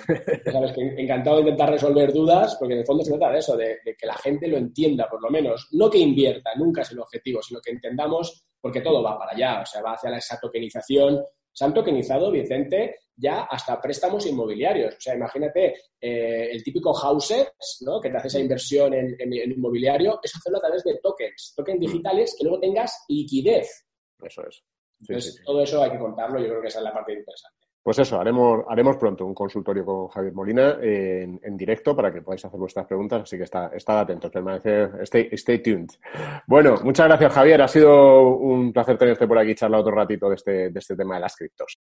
sabes 0.50 0.72
que 0.72 0.82
encantado 0.98 1.36
de 1.36 1.42
intentar 1.42 1.70
resolver 1.70 2.12
dudas, 2.12 2.56
porque 2.58 2.74
en 2.74 2.80
el 2.80 2.86
fondo 2.86 3.02
se 3.02 3.12
trata 3.12 3.32
de 3.32 3.38
eso, 3.38 3.56
de, 3.56 3.78
que 3.84 4.06
la 4.06 4.16
gente 4.16 4.48
lo 4.48 4.58
entienda, 4.58 5.08
por 5.08 5.22
lo 5.22 5.30
menos, 5.30 5.68
no 5.72 5.88
que 5.88 5.98
invierta, 5.98 6.50
nunca 6.56 6.82
es 6.82 6.92
el 6.92 7.00
objetivo, 7.00 7.40
sino 7.42 7.60
que 7.60 7.70
entendamos, 7.70 8.44
porque 8.60 8.82
todo 8.82 9.02
va 9.02 9.18
para 9.18 9.32
allá, 9.32 9.62
o 9.62 9.66
sea, 9.66 9.80
va 9.80 9.94
hacia 9.94 10.14
esa 10.14 10.38
tokenización, 10.38 11.22
se 11.58 11.64
han 11.64 11.74
tokenizado, 11.74 12.30
Vicente, 12.30 13.00
ya 13.16 13.40
hasta 13.42 13.80
préstamos 13.80 14.24
inmobiliarios. 14.26 14.94
O 14.94 15.00
sea, 15.00 15.16
imagínate 15.16 15.74
eh, 16.00 16.50
el 16.52 16.62
típico 16.62 16.94
houses, 16.94 17.48
¿no? 17.80 18.00
Que 18.00 18.10
te 18.10 18.16
hace 18.16 18.28
esa 18.28 18.38
inversión 18.38 18.94
en, 18.94 19.16
inmobiliario, 19.32 20.20
es 20.22 20.36
hacerlo 20.36 20.58
a 20.58 20.60
través 20.60 20.84
de 20.84 21.00
tokens, 21.02 21.54
tokens 21.56 21.80
digitales 21.80 22.36
que 22.38 22.44
luego 22.44 22.60
tengas 22.60 23.04
liquidez. 23.08 23.88
Eso 24.22 24.46
es. 24.46 24.62
Entonces, 25.00 25.42
todo 25.44 25.60
eso 25.60 25.82
hay 25.82 25.90
que 25.90 25.98
contarlo, 25.98 26.38
yo 26.38 26.46
creo 26.46 26.62
que 26.62 26.68
esa 26.68 26.78
es 26.78 26.84
la 26.84 26.92
parte 26.92 27.12
interesante. 27.14 27.57
Pues 27.88 28.00
eso, 28.00 28.20
haremos, 28.20 28.66
haremos 28.68 28.98
pronto 28.98 29.24
un 29.24 29.32
consultorio 29.32 29.82
con 29.82 30.08
Javier 30.08 30.34
Molina 30.34 30.76
en, 30.78 31.56
directo 31.56 31.96
para 31.96 32.12
que 32.12 32.20
podáis 32.20 32.44
hacer 32.44 32.60
vuestras 32.60 32.86
preguntas, 32.86 33.22
así 33.22 33.38
que 33.38 33.44
estad 33.44 33.98
atentos, 33.98 34.30
permanecer, 34.30 34.90
stay, 35.04 35.30
stay 35.32 35.62
tuned. 35.62 35.88
Bueno, 36.46 36.74
muchas 36.84 37.08
gracias 37.08 37.32
Javier, 37.32 37.62
ha 37.62 37.66
sido 37.66 38.36
un 38.36 38.74
placer 38.74 38.98
tenerte 38.98 39.26
por 39.26 39.38
aquí 39.38 39.54
charlar 39.54 39.80
otro 39.80 39.94
ratito 39.94 40.28
de 40.28 40.34
este, 40.34 40.68
de 40.68 40.78
este 40.78 40.96
tema 40.96 41.14
de 41.14 41.20
las 41.22 41.34
criptos. 41.34 41.78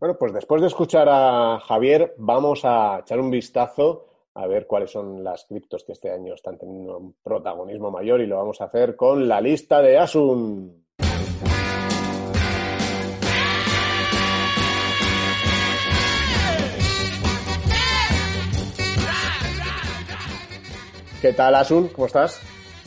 Bueno, 0.00 0.16
pues 0.18 0.32
después 0.32 0.62
de 0.62 0.68
escuchar 0.68 1.06
a 1.10 1.60
Javier, 1.60 2.14
vamos 2.16 2.62
a 2.64 3.00
echar 3.00 3.20
un 3.20 3.30
vistazo 3.30 4.06
a 4.32 4.46
ver 4.46 4.66
cuáles 4.66 4.90
son 4.90 5.22
las 5.22 5.44
criptos 5.44 5.84
que 5.84 5.92
este 5.92 6.10
año 6.10 6.32
están 6.32 6.56
teniendo 6.56 6.96
un 6.96 7.16
protagonismo 7.22 7.90
mayor 7.90 8.22
y 8.22 8.26
lo 8.26 8.38
vamos 8.38 8.62
a 8.62 8.64
hacer 8.64 8.96
con 8.96 9.28
la 9.28 9.42
lista 9.42 9.82
de 9.82 9.98
Asun. 9.98 10.86
¿Qué 21.20 21.34
tal, 21.34 21.54
Asun? 21.56 21.88
¿Cómo 21.88 22.06
estás? 22.06 22.40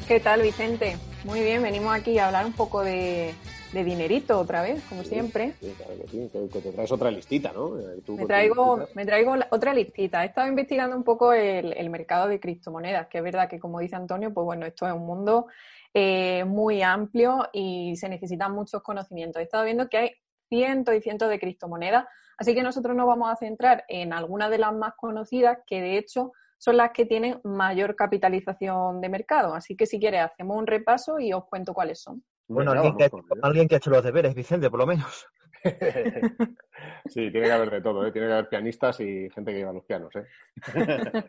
¿Qué 0.07 0.19
tal, 0.19 0.41
Vicente? 0.41 0.97
Muy 1.25 1.41
bien, 1.41 1.61
venimos 1.61 1.93
aquí 1.93 2.17
a 2.17 2.25
hablar 2.25 2.47
un 2.47 2.53
poco 2.53 2.81
de, 2.81 3.35
de 3.73 3.83
dinerito 3.83 4.39
otra 4.39 4.61
vez, 4.61 4.83
como 4.87 5.03
siempre. 5.03 5.53
Sí, 5.59 5.73
claro 5.75 5.93
que 5.99 6.07
sí, 6.07 6.29
que 6.31 6.59
te 6.59 6.71
traes 6.71 6.91
otra 6.91 7.09
listita, 7.09 7.51
¿no? 7.51 7.79
Eh, 7.79 8.01
me 8.07 8.25
traigo, 8.25 8.87
me 8.93 9.05
traigo 9.05 9.35
otra 9.49 9.73
listita. 9.73 10.23
He 10.23 10.27
estado 10.27 10.47
investigando 10.47 10.95
un 10.95 11.03
poco 11.03 11.33
el, 11.33 11.89
mercado 11.89 12.27
de 12.27 12.39
criptomonedas, 12.39 13.07
que 13.07 13.17
es 13.17 13.23
verdad 13.23 13.49
que, 13.49 13.59
como 13.59 13.79
dice 13.79 13.95
Antonio, 13.95 14.31
pues 14.33 14.45
bueno, 14.45 14.65
esto 14.65 14.87
es 14.87 14.93
un 14.93 15.05
mundo 15.05 15.47
eh, 15.93 16.43
muy 16.45 16.83
amplio 16.83 17.49
y 17.51 17.95
se 17.95 18.09
necesitan 18.09 18.53
muchos 18.53 18.83
conocimientos. 18.83 19.39
He 19.39 19.43
estado 19.43 19.65
viendo 19.65 19.89
que 19.89 19.97
hay 19.97 20.11
cientos 20.49 20.93
y 20.95 21.01
cientos 21.01 21.29
de 21.29 21.39
criptomonedas, 21.39 22.05
así 22.37 22.53
que 22.53 22.61
nosotros 22.61 22.95
nos 22.95 23.07
vamos 23.07 23.31
a 23.31 23.35
centrar 23.35 23.85
en 23.87 24.13
algunas 24.13 24.51
de 24.51 24.59
las 24.59 24.73
más 24.73 24.93
conocidas, 24.95 25.57
que 25.65 25.81
de 25.81 25.97
hecho 25.97 26.31
son 26.59 26.77
las 26.77 26.91
que 26.91 27.05
tienen 27.05 27.41
mayor 27.43 27.95
capitalización 27.95 29.01
de 29.01 29.09
mercado. 29.09 29.53
Así 29.55 29.75
que 29.75 29.87
si 29.87 29.99
quieres, 29.99 30.21
hacemos 30.21 30.57
un 30.57 30.67
repaso 30.67 31.19
y 31.19 31.33
os 31.33 31.45
cuento 31.45 31.73
cuáles 31.73 32.01
son. 32.01 32.23
Bueno, 32.47 32.71
alguien, 32.71 32.97
que, 32.97 33.09
alguien 33.41 33.67
que 33.67 33.75
ha 33.75 33.77
hecho 33.77 33.89
los 33.89 34.03
deberes, 34.03 34.35
Vicente, 34.35 34.69
por 34.69 34.79
lo 34.79 34.87
menos. 34.87 35.27
sí, 37.05 37.31
tiene 37.31 37.47
que 37.47 37.51
haber 37.51 37.71
de 37.71 37.81
todo, 37.81 38.05
¿eh? 38.05 38.11
tiene 38.11 38.27
que 38.27 38.33
haber 38.33 38.49
pianistas 38.49 38.99
y 38.99 39.29
gente 39.29 39.51
que 39.51 39.59
lleva 39.59 39.73
los 39.73 39.85
pianos. 39.85 40.13
¿eh? 40.15 40.25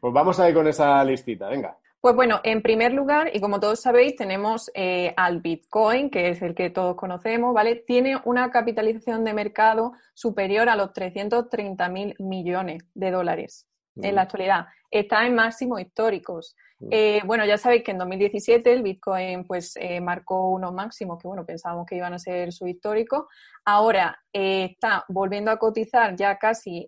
pues 0.00 0.12
vamos 0.12 0.38
a 0.40 0.48
ir 0.48 0.54
con 0.54 0.66
esa 0.68 1.02
listita, 1.04 1.48
venga. 1.48 1.76
Pues 2.00 2.14
bueno, 2.14 2.40
en 2.44 2.62
primer 2.62 2.92
lugar, 2.92 3.30
y 3.34 3.40
como 3.40 3.58
todos 3.58 3.80
sabéis, 3.80 4.14
tenemos 4.14 4.70
eh, 4.74 5.12
al 5.16 5.40
Bitcoin, 5.40 6.10
que 6.10 6.28
es 6.28 6.42
el 6.42 6.54
que 6.54 6.70
todos 6.70 6.94
conocemos, 6.94 7.52
¿vale? 7.52 7.76
Tiene 7.76 8.20
una 8.24 8.50
capitalización 8.50 9.24
de 9.24 9.34
mercado 9.34 9.92
superior 10.14 10.68
a 10.68 10.76
los 10.76 10.92
330 10.92 11.88
mil 11.88 12.14
millones 12.18 12.84
de 12.94 13.10
dólares 13.10 13.66
en 13.96 14.14
la 14.14 14.22
actualidad. 14.22 14.66
Está 14.90 15.26
en 15.26 15.34
máximos 15.34 15.80
históricos. 15.80 16.54
Eh, 16.90 17.22
bueno, 17.24 17.46
ya 17.46 17.56
sabéis 17.56 17.84
que 17.84 17.92
en 17.92 17.98
2017 17.98 18.70
el 18.70 18.82
Bitcoin 18.82 19.44
pues 19.44 19.76
eh, 19.76 20.00
marcó 20.00 20.50
unos 20.50 20.74
máximos 20.74 21.18
que 21.18 21.26
bueno, 21.26 21.46
pensábamos 21.46 21.86
que 21.86 21.96
iban 21.96 22.12
a 22.12 22.18
ser 22.18 22.52
su 22.52 22.66
histórico. 22.66 23.28
Ahora 23.64 24.18
eh, 24.32 24.68
está 24.72 25.04
volviendo 25.08 25.50
a 25.50 25.58
cotizar 25.58 26.14
ya 26.16 26.38
casi, 26.38 26.86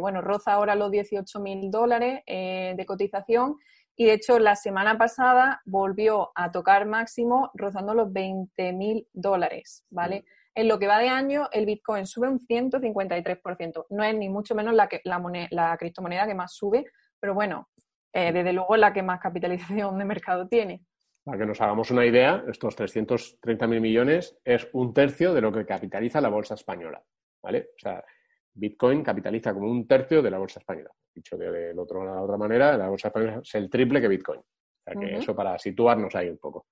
bueno, 0.00 0.22
roza 0.22 0.52
ahora 0.52 0.74
los 0.74 0.90
18 0.90 1.40
mil 1.40 1.70
dólares 1.70 2.22
de 2.26 2.84
cotización 2.86 3.56
y 3.96 4.06
de 4.06 4.14
hecho 4.14 4.38
la 4.38 4.56
semana 4.56 4.96
pasada 4.96 5.60
volvió 5.66 6.30
a 6.34 6.50
tocar 6.50 6.86
máximo 6.86 7.50
rozando 7.54 7.94
los 7.94 8.12
20 8.12 8.72
mil 8.72 9.08
dólares, 9.12 9.84
¿vale? 9.90 10.24
En 10.54 10.66
lo 10.66 10.78
que 10.78 10.88
va 10.88 10.98
de 10.98 11.08
año, 11.08 11.48
el 11.52 11.66
Bitcoin 11.66 12.06
sube 12.06 12.28
un 12.28 12.40
153%. 12.40 13.86
No 13.90 14.02
es 14.02 14.14
ni 14.16 14.28
mucho 14.28 14.56
menos 14.56 14.74
la, 14.74 14.88
que, 14.88 15.00
la, 15.04 15.22
la 15.50 15.76
criptomoneda 15.76 16.26
que 16.26 16.34
más 16.34 16.52
sube, 16.52 16.84
pero 17.20 17.34
bueno, 17.34 17.68
eh, 18.12 18.32
desde 18.32 18.52
luego 18.52 18.76
la 18.76 18.92
que 18.92 19.02
más 19.02 19.20
capitalización 19.20 19.98
de 19.98 20.04
mercado 20.04 20.48
tiene. 20.48 20.82
Para 21.24 21.38
que 21.38 21.46
nos 21.46 21.60
hagamos 21.60 21.90
una 21.90 22.06
idea, 22.06 22.42
estos 22.48 22.76
330.000 22.78 23.80
millones 23.80 24.38
es 24.44 24.68
un 24.72 24.94
tercio 24.94 25.34
de 25.34 25.40
lo 25.40 25.52
que 25.52 25.66
capitaliza 25.66 26.20
la 26.20 26.30
bolsa 26.30 26.54
española. 26.54 27.02
¿Vale? 27.42 27.70
O 27.76 27.78
sea, 27.78 28.02
Bitcoin 28.54 29.02
capitaliza 29.02 29.52
como 29.52 29.70
un 29.70 29.86
tercio 29.86 30.22
de 30.22 30.30
la 30.30 30.38
bolsa 30.38 30.60
española. 30.60 30.90
Dicho 31.14 31.36
de, 31.36 31.74
otro, 31.76 32.04
la 32.04 32.22
otra 32.22 32.36
manera, 32.36 32.76
la 32.76 32.88
bolsa 32.88 33.08
española 33.08 33.40
es 33.42 33.54
el 33.54 33.68
triple 33.68 34.00
que 34.00 34.08
Bitcoin. 34.08 34.40
O 34.40 34.82
sea, 34.84 34.94
que 34.94 35.16
eso 35.16 35.36
para 35.36 35.58
situarnos 35.58 36.14
ahí 36.14 36.28
un 36.28 36.38
poco. 36.38 36.66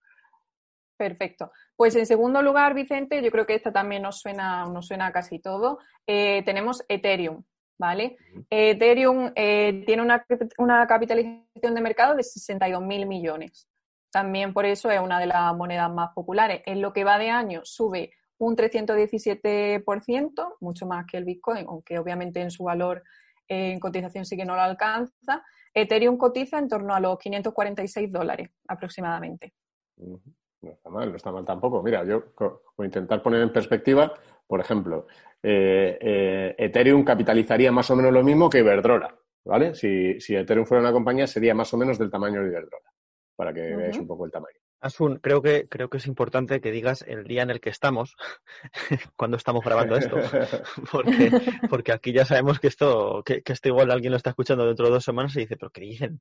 Perfecto. 0.97 1.53
Pues 1.77 1.95
en 1.97 2.07
segundo 2.07 2.41
lugar, 2.41 2.75
Vicente, 2.75 3.23
yo 3.23 3.31
creo 3.31 3.47
que 3.47 3.55
esta 3.55 3.73
también 3.73 4.03
nos 4.03 4.21
suena, 4.21 4.65
nos 4.67 4.87
suena 4.87 5.13
casi 5.13 5.39
todo. 5.39 5.79
Eh, 6.07 6.43
tenemos 6.45 6.83
Ethereum. 6.89 7.45
¿Vale? 7.79 8.17
Ethereum 8.51 9.33
eh, 9.35 9.83
tiene 9.87 10.03
una, 10.03 10.87
capitalización 10.87 11.75
de 11.75 11.81
mercado 11.81 12.15
de 12.15 12.23
62 12.23 12.83
mil 12.83 13.07
millones. 13.07 13.69
También 14.11 14.53
por 14.53 14.65
eso 14.65 14.91
es 14.91 15.01
una 15.01 15.21
de 15.21 15.27
las 15.27 15.55
monedas 15.55 15.93
más 15.93 16.11
populares. 16.15 16.63
En 16.67 16.81
lo 16.81 16.93
que 16.93 17.05
va 17.05 17.19
de 17.19 17.31
año 17.31 17.61
sube 17.65 18.13
un 18.39 18.57
317%, 18.57 20.55
mucho 20.61 20.87
más 20.87 21.07
que 21.07 21.17
el 21.17 21.25
Bitcoin, 21.25 21.67
aunque 21.69 21.99
obviamente 21.99 22.41
en 22.41 22.51
su 22.51 22.65
valor 22.65 23.03
eh, 23.49 23.73
en 23.73 23.81
cotización 23.81 24.25
sí 24.25 24.37
que 24.37 24.45
no 24.45 24.55
lo 24.55 24.63
alcanza. 24.63 25.45
Ethereum 25.73 26.17
cotiza 26.17 26.59
en 26.59 26.69
torno 26.69 26.95
a 26.95 27.01
los 27.01 27.19
546 27.19 28.11
dólares 28.11 28.51
aproximadamente. 28.67 29.53
No 29.97 30.73
está 30.73 30.91
mal, 30.91 31.11
no 31.11 31.17
está 31.17 31.31
mal 31.31 31.45
tampoco. 31.45 31.83
Mira, 31.83 32.05
yo 32.05 32.33
voy 32.77 32.85
a 32.85 32.87
intentar 32.87 33.23
poner 33.23 33.43
en 33.43 33.53
perspectiva, 33.53 34.13
por 34.47 34.61
ejemplo, 34.61 35.07
eh, 35.43 35.99
eh, 36.01 36.55
Ethereum 36.59 37.05
capitalizaría 37.05 37.71
más 37.73 37.91
o 37.91 37.97
menos 37.97 38.13
lo 38.13 38.23
mismo 38.25 38.49
que 38.51 38.59
Iberdrola, 38.59 39.17
¿vale? 39.45 39.75
Si, 39.75 40.21
si 40.21 40.35
Ethereum 40.37 40.67
fuera 40.67 40.83
una 40.83 40.93
compañía, 40.93 41.27
sería 41.27 41.55
más 41.55 41.73
o 41.75 41.77
menos 41.77 41.99
del 41.99 42.11
tamaño 42.11 42.43
de 42.43 42.49
Iberdrola, 42.49 42.91
para 43.37 43.53
que 43.53 43.61
veáis 43.77 43.99
un 43.99 44.07
poco 44.07 44.25
el 44.27 44.33
tamaño. 44.33 44.57
Asun, 44.81 45.19
creo 45.21 45.41
que, 45.41 45.69
creo 45.69 45.89
que 45.89 45.97
es 45.97 46.07
importante 46.07 46.61
que 46.61 46.71
digas 46.71 47.03
el 47.09 47.25
día 47.25 47.43
en 47.43 47.51
el 47.51 47.61
que 47.61 47.71
estamos, 47.71 48.15
cuando 49.17 49.37
estamos 49.37 49.65
grabando 49.65 49.97
esto, 49.97 50.17
porque, 50.93 51.31
porque 51.69 51.93
aquí 51.93 52.13
ya 52.13 52.25
sabemos 52.25 52.61
que 52.61 52.69
esto, 52.69 53.23
que, 53.25 53.43
que 53.43 53.53
esto 53.55 53.69
igual 53.69 53.91
alguien 53.91 54.11
lo 54.13 54.17
está 54.19 54.31
escuchando 54.31 54.67
dentro 54.67 54.87
de 54.87 54.93
dos 54.93 55.05
semanas 55.05 55.35
y 55.37 55.41
dice, 55.41 55.57
pero 55.57 55.71
¿qué 55.71 55.81
dicen? 55.81 56.21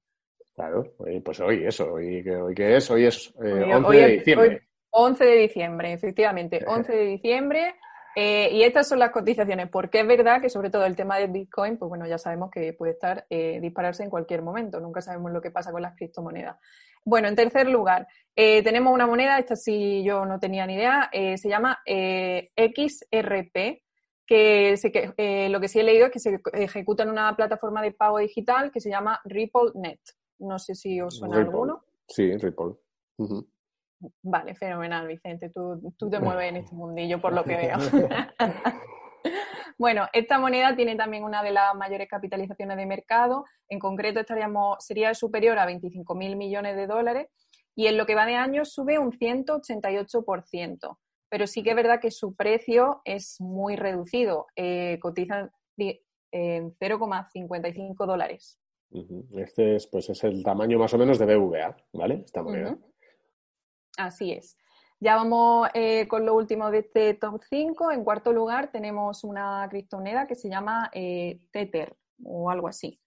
Claro, 0.55 0.85
pues 1.23 1.39
hoy 1.41 1.65
eso, 1.65 1.91
hoy, 1.93 2.27
hoy 2.29 2.55
¿qué 2.55 2.77
es? 2.77 2.89
Hoy 2.89 3.05
es 3.05 3.27
eh, 3.43 3.63
Hoy- 3.65 3.71
11 3.73 3.87
hoy 3.89 3.97
de 3.97 4.05
es- 4.05 4.11
diciembre. 4.19 4.47
hoy- 4.49 4.59
11 4.97 5.25
de 5.25 5.35
diciembre, 5.35 5.91
efectivamente, 5.93 6.63
11 6.65 6.93
de 6.93 7.05
diciembre. 7.07 7.75
Eh, 8.15 8.49
y 8.51 8.63
estas 8.63 8.87
son 8.87 8.99
las 8.99 9.11
cotizaciones, 9.11 9.69
porque 9.69 9.99
es 9.99 10.07
verdad 10.07 10.41
que 10.41 10.49
sobre 10.49 10.69
todo 10.69 10.85
el 10.85 10.95
tema 10.95 11.17
del 11.17 11.31
Bitcoin, 11.31 11.77
pues 11.77 11.89
bueno, 11.89 12.07
ya 12.07 12.17
sabemos 12.17 12.49
que 12.51 12.73
puede 12.73 12.93
estar 12.93 13.25
eh, 13.29 13.59
dispararse 13.61 14.03
en 14.03 14.09
cualquier 14.09 14.41
momento, 14.41 14.79
nunca 14.79 15.01
sabemos 15.01 15.31
lo 15.31 15.41
que 15.41 15.51
pasa 15.51 15.71
con 15.71 15.81
las 15.81 15.95
criptomonedas. 15.95 16.57
Bueno, 17.03 17.27
en 17.27 17.35
tercer 17.35 17.69
lugar, 17.69 18.07
eh, 18.35 18.63
tenemos 18.63 18.91
una 18.93 19.05
moneda, 19.05 19.37
esta 19.37 19.55
sí 19.55 20.03
yo 20.03 20.25
no 20.25 20.39
tenía 20.39 20.65
ni 20.65 20.73
idea, 20.75 21.09
eh, 21.11 21.37
se 21.37 21.49
llama 21.49 21.77
XRP, 21.85 23.83
que, 24.25 24.75
se- 24.77 24.91
que, 24.91 25.49
lo 25.49 25.59
que 25.59 25.67
sí 25.67 25.79
he 25.79 25.83
leído 25.83 26.07
es 26.07 26.11
que 26.11 26.19
se 26.19 26.39
ejecuta 26.53 27.03
en 27.03 27.09
una 27.09 27.35
plataforma 27.35 27.81
de 27.81 27.91
pago 27.91 28.17
digital 28.17 28.71
que 28.71 28.79
se 28.81 28.89
llama 28.89 29.19
RippleNet. 29.25 29.99
No 30.39 30.57
sé 30.57 30.73
si 30.75 30.99
os 30.99 31.15
suena 31.17 31.37
Ripple. 31.37 31.51
alguno. 31.53 31.83
Sí, 32.07 32.35
Ripple. 32.37 32.73
Ujú. 33.17 33.47
Vale, 34.21 34.55
fenomenal, 34.55 35.07
Vicente. 35.07 35.49
Tú, 35.49 35.93
tú 35.97 36.09
te 36.09 36.19
mueves 36.19 36.49
en 36.49 36.57
este 36.57 36.75
mundillo 36.75 37.21
por 37.21 37.33
lo 37.33 37.43
que 37.43 37.55
veo. 37.55 37.77
bueno, 39.77 40.07
esta 40.13 40.39
moneda 40.39 40.75
tiene 40.75 40.95
también 40.95 41.23
una 41.23 41.43
de 41.43 41.51
las 41.51 41.75
mayores 41.75 42.07
capitalizaciones 42.09 42.77
de 42.77 42.85
mercado. 42.85 43.45
En 43.69 43.79
concreto, 43.79 44.19
estaríamos, 44.19 44.77
sería 44.83 45.13
superior 45.13 45.57
a 45.59 45.67
25.000 45.67 46.35
millones 46.35 46.75
de 46.75 46.87
dólares 46.87 47.27
y 47.75 47.87
en 47.87 47.97
lo 47.97 48.05
que 48.05 48.15
va 48.15 48.25
de 48.25 48.35
año 48.35 48.65
sube 48.65 48.97
un 48.99 49.11
188%. 49.11 50.97
Pero 51.29 51.47
sí 51.47 51.63
que 51.63 51.71
es 51.71 51.75
verdad 51.75 51.99
que 51.99 52.11
su 52.11 52.35
precio 52.35 53.01
es 53.03 53.41
muy 53.41 53.75
reducido. 53.75 54.47
Eh, 54.55 54.99
cotizan 55.01 55.51
en 56.31 56.71
0,55 56.77 58.05
dólares. 58.05 58.59
Este 59.33 59.75
es, 59.75 59.87
pues, 59.87 60.09
es 60.09 60.23
el 60.23 60.43
tamaño 60.43 60.79
más 60.79 60.93
o 60.93 60.97
menos 60.97 61.19
de 61.19 61.25
BVA, 61.25 61.75
¿vale? 61.93 62.21
Esta 62.25 62.43
moneda. 62.43 62.77
Así 63.97 64.31
es. 64.31 64.57
Ya 64.99 65.15
vamos 65.15 65.69
eh, 65.73 66.07
con 66.07 66.25
lo 66.25 66.35
último 66.35 66.71
de 66.71 66.79
este 66.79 67.13
top 67.13 67.41
5. 67.49 67.91
En 67.91 68.03
cuarto 68.03 68.31
lugar 68.31 68.71
tenemos 68.71 69.23
una 69.23 69.67
criptomoneda 69.69 70.25
que 70.25 70.35
se 70.35 70.49
llama 70.49 70.89
eh, 70.93 71.41
Tether 71.51 71.95
o 72.23 72.49
algo 72.49 72.67
así. 72.67 72.99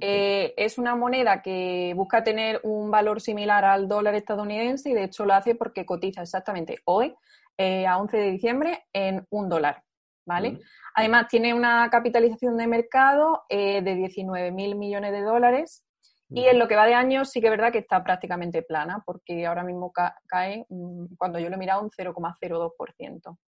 Eh, 0.00 0.52
es 0.58 0.76
una 0.76 0.94
moneda 0.94 1.40
que 1.40 1.94
busca 1.96 2.22
tener 2.22 2.60
un 2.64 2.90
valor 2.90 3.20
similar 3.20 3.64
al 3.64 3.88
dólar 3.88 4.14
estadounidense 4.14 4.90
y 4.90 4.94
de 4.94 5.04
hecho 5.04 5.24
lo 5.24 5.32
hace 5.32 5.54
porque 5.54 5.86
cotiza 5.86 6.20
exactamente 6.20 6.80
hoy, 6.84 7.14
a 7.58 7.98
11 7.98 8.16
de 8.16 8.30
diciembre, 8.30 8.84
en 8.92 9.26
un 9.30 9.48
dólar. 9.48 9.82
¿vale? 10.26 10.60
Además, 10.94 11.28
tiene 11.28 11.54
una 11.54 11.88
capitalización 11.90 12.56
de 12.56 12.66
mercado 12.66 13.44
de 13.48 13.80
19.000 13.82 14.74
millones 14.74 15.12
de 15.12 15.22
dólares 15.22 15.84
y 16.30 16.46
en 16.46 16.58
lo 16.58 16.66
que 16.68 16.76
va 16.76 16.86
de 16.86 16.94
año 16.94 17.24
sí 17.24 17.40
que 17.40 17.46
es 17.46 17.50
verdad 17.50 17.72
que 17.72 17.78
está 17.78 18.02
prácticamente 18.02 18.62
plana, 18.62 19.02
porque 19.04 19.46
ahora 19.46 19.62
mismo 19.62 19.92
ca- 19.92 20.16
cae, 20.26 20.66
mm, 20.68 21.14
cuando 21.16 21.38
yo 21.38 21.48
lo 21.48 21.56
he 21.56 21.58
mirado, 21.58 21.82
un 21.82 21.90
0,02%. 21.90 23.38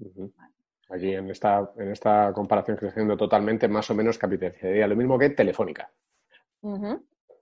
Ujú. 0.00 0.32
Aquí 0.90 1.14
en 1.14 1.30
esta, 1.30 1.70
en 1.76 1.90
esta 1.92 2.32
comparación 2.32 2.78
haciendo 2.80 3.16
totalmente, 3.16 3.68
más 3.68 3.90
o 3.90 3.94
menos 3.94 4.16
capitalizaría 4.18 4.86
lo 4.86 4.96
mismo 4.96 5.18
que 5.18 5.30
Telefónica. 5.30 5.90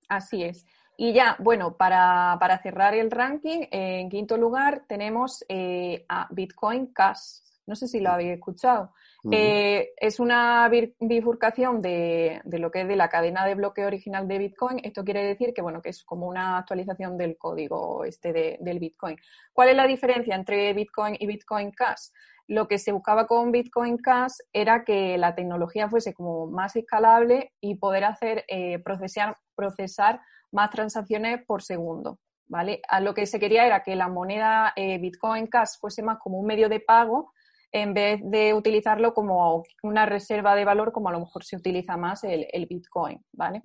Así 0.08 0.42
es. 0.42 0.66
Y 0.96 1.12
ya, 1.12 1.36
bueno, 1.38 1.76
para, 1.76 2.36
para 2.40 2.58
cerrar 2.58 2.94
el 2.94 3.10
ranking, 3.10 3.62
eh, 3.70 4.00
en 4.00 4.08
quinto 4.08 4.36
lugar 4.36 4.84
tenemos 4.88 5.44
eh, 5.48 6.04
a 6.08 6.26
Bitcoin 6.30 6.92
Cash. 6.92 7.40
No 7.66 7.76
sé 7.76 7.86
si 7.86 8.00
lo 8.00 8.10
habéis 8.10 8.32
escuchado. 8.34 8.92
Eh, 9.32 9.90
es 9.96 10.20
una 10.20 10.68
bifurcación 11.00 11.82
de, 11.82 12.40
de 12.44 12.58
lo 12.58 12.70
que 12.70 12.82
es 12.82 12.88
de 12.88 12.96
la 12.96 13.08
cadena 13.08 13.44
de 13.46 13.54
bloqueo 13.54 13.86
original 13.86 14.28
de 14.28 14.38
Bitcoin. 14.38 14.80
Esto 14.82 15.04
quiere 15.04 15.24
decir 15.24 15.52
que, 15.54 15.62
bueno, 15.62 15.80
que 15.82 15.88
es 15.90 16.04
como 16.04 16.26
una 16.26 16.58
actualización 16.58 17.16
del 17.16 17.36
código 17.36 18.04
este 18.04 18.32
de- 18.32 18.58
del 18.60 18.78
Bitcoin. 18.78 19.16
¿Cuál 19.52 19.70
es 19.70 19.76
la 19.76 19.86
diferencia 19.86 20.34
entre 20.34 20.72
Bitcoin 20.74 21.16
y 21.18 21.26
Bitcoin 21.26 21.70
Cash? 21.72 22.10
Lo 22.48 22.68
que 22.68 22.78
se 22.78 22.92
buscaba 22.92 23.26
con 23.26 23.50
Bitcoin 23.50 23.96
Cash 23.98 24.34
era 24.52 24.84
que 24.84 25.18
la 25.18 25.34
tecnología 25.34 25.88
fuese 25.88 26.14
como 26.14 26.46
más 26.46 26.76
escalable 26.76 27.52
y 27.60 27.74
poder 27.76 28.04
hacer 28.04 28.44
eh, 28.48 28.78
procesar, 28.80 29.36
procesar 29.54 30.20
más 30.52 30.70
transacciones 30.70 31.44
por 31.44 31.62
segundo. 31.62 32.18
¿Vale? 32.48 32.80
A 32.88 33.00
lo 33.00 33.12
que 33.12 33.26
se 33.26 33.40
quería 33.40 33.66
era 33.66 33.82
que 33.82 33.96
la 33.96 34.06
moneda 34.06 34.72
eh, 34.76 34.98
Bitcoin 34.98 35.48
Cash 35.48 35.80
fuese 35.80 36.00
más 36.02 36.18
como 36.20 36.38
un 36.38 36.46
medio 36.46 36.68
de 36.68 36.78
pago 36.78 37.32
en 37.72 37.94
vez 37.94 38.20
de 38.24 38.54
utilizarlo 38.54 39.14
como 39.14 39.62
una 39.82 40.06
reserva 40.06 40.54
de 40.54 40.64
valor, 40.64 40.92
como 40.92 41.08
a 41.08 41.12
lo 41.12 41.20
mejor 41.20 41.44
se 41.44 41.56
utiliza 41.56 41.96
más 41.96 42.24
el, 42.24 42.46
el 42.52 42.66
Bitcoin, 42.66 43.24
¿vale? 43.32 43.62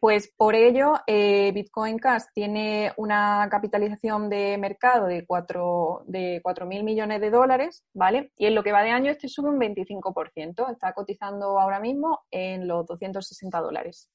Pues 0.00 0.32
por 0.34 0.54
ello, 0.54 0.94
eh, 1.06 1.52
Bitcoin 1.52 1.98
Cash 1.98 2.22
tiene 2.32 2.90
una 2.96 3.46
capitalización 3.50 4.30
de 4.30 4.56
mercado 4.56 5.06
de 5.06 5.26
4 5.26 6.04
de 6.06 6.40
4.000 6.42 6.82
millones 6.82 7.20
de 7.20 7.30
dólares, 7.30 7.84
¿vale? 7.92 8.32
Y 8.38 8.46
en 8.46 8.54
lo 8.54 8.62
que 8.62 8.72
va 8.72 8.82
de 8.82 8.92
año, 8.92 9.10
este 9.10 9.28
sube 9.28 9.50
un 9.50 9.60
25%. 9.60 10.72
Está 10.72 10.94
cotizando 10.94 11.60
ahora 11.60 11.80
mismo 11.80 12.20
en 12.30 12.66
los 12.66 12.86
260 12.86 13.60
dólares. 13.60 14.08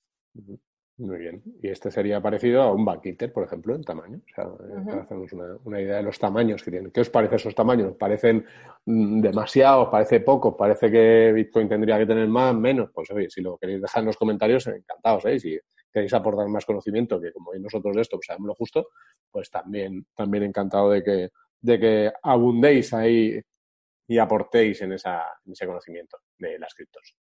Muy 0.97 1.17
bien. 1.17 1.43
Y 1.61 1.67
este 1.67 1.91
sería 1.91 2.21
parecido 2.21 2.61
a 2.61 2.71
un 2.71 2.85
Bankinter, 2.85 3.33
por 3.33 3.43
ejemplo, 3.43 3.75
en 3.75 3.83
tamaño. 3.83 4.17
O 4.17 4.33
sea, 4.33 4.45
eh, 4.45 4.81
para 4.85 5.01
hacernos 5.01 5.33
una, 5.33 5.57
una 5.65 5.81
idea 5.81 5.97
de 5.97 6.03
los 6.03 6.17
tamaños 6.17 6.63
que 6.63 6.71
tienen. 6.71 6.91
¿Qué 6.91 7.01
os 7.01 7.09
parece 7.09 7.35
esos 7.35 7.53
tamaños? 7.53 7.95
¿Parecen 7.97 8.45
mm, 8.85 9.19
demasiados? 9.19 9.89
¿Parece 9.89 10.21
poco? 10.21 10.55
¿Parece 10.55 10.89
que 10.89 11.33
Bitcoin 11.33 11.67
tendría 11.67 11.97
que 11.97 12.05
tener 12.05 12.29
más? 12.29 12.55
¿Menos? 12.55 12.91
Pues 12.93 13.11
oye, 13.11 13.29
si 13.29 13.41
lo 13.41 13.57
queréis 13.57 13.81
dejar 13.81 14.01
en 14.01 14.07
los 14.07 14.15
comentarios, 14.15 14.67
encantados, 14.67 15.25
¿eh? 15.25 15.37
Si 15.37 15.59
queréis 15.91 16.13
aportar 16.13 16.47
más 16.47 16.65
conocimiento, 16.65 17.19
que 17.19 17.33
como 17.33 17.53
nosotros 17.55 17.93
de 17.93 18.01
esto 18.01 18.15
pues, 18.17 18.27
sabemos 18.27 18.47
lo 18.47 18.55
justo, 18.55 18.87
pues 19.29 19.49
también, 19.49 20.07
también 20.15 20.43
encantado 20.43 20.91
de 20.91 21.03
que, 21.03 21.29
de 21.59 21.79
que 21.79 22.13
abundéis 22.23 22.93
ahí 22.93 23.41
y 24.07 24.17
aportéis 24.17 24.81
en, 24.81 24.93
esa, 24.93 25.23
en 25.45 25.51
ese 25.51 25.65
conocimiento 25.65 26.19
de 26.37 26.57
las 26.57 26.73
criptos. 26.73 27.15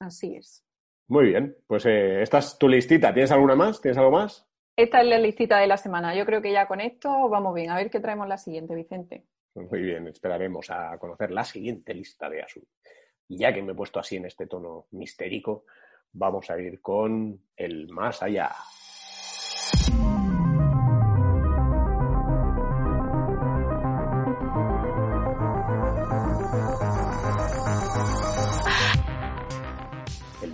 Así 0.00 0.36
es. 0.36 0.64
Muy 1.08 1.24
bien, 1.26 1.56
pues 1.66 1.86
eh, 1.86 2.20
esta 2.20 2.38
es 2.38 2.58
tu 2.58 2.68
listita. 2.68 3.14
¿Tienes 3.14 3.32
alguna 3.32 3.54
más? 3.54 3.80
¿Tienes 3.80 3.96
algo 3.96 4.10
más? 4.10 4.46
Esta 4.76 5.00
es 5.00 5.06
la 5.08 5.18
listita 5.18 5.58
de 5.58 5.66
la 5.66 5.78
semana. 5.78 6.14
Yo 6.14 6.26
creo 6.26 6.42
que 6.42 6.52
ya 6.52 6.68
con 6.68 6.80
esto 6.80 7.28
vamos 7.30 7.54
bien. 7.54 7.70
A 7.70 7.76
ver 7.76 7.90
qué 7.90 7.98
traemos 7.98 8.28
la 8.28 8.36
siguiente, 8.36 8.74
Vicente. 8.74 9.24
Muy 9.54 9.80
bien, 9.80 10.06
esperaremos 10.06 10.70
a 10.70 10.96
conocer 10.98 11.30
la 11.30 11.44
siguiente 11.44 11.94
lista 11.94 12.28
de 12.28 12.42
Asun. 12.42 12.64
Y 13.26 13.38
ya 13.38 13.52
que 13.52 13.62
me 13.62 13.72
he 13.72 13.74
puesto 13.74 13.98
así 13.98 14.16
en 14.16 14.26
este 14.26 14.46
tono 14.46 14.86
mistérico, 14.92 15.64
vamos 16.12 16.50
a 16.50 16.60
ir 16.60 16.80
con 16.80 17.40
el 17.56 17.88
más 17.88 18.22
allá. 18.22 18.54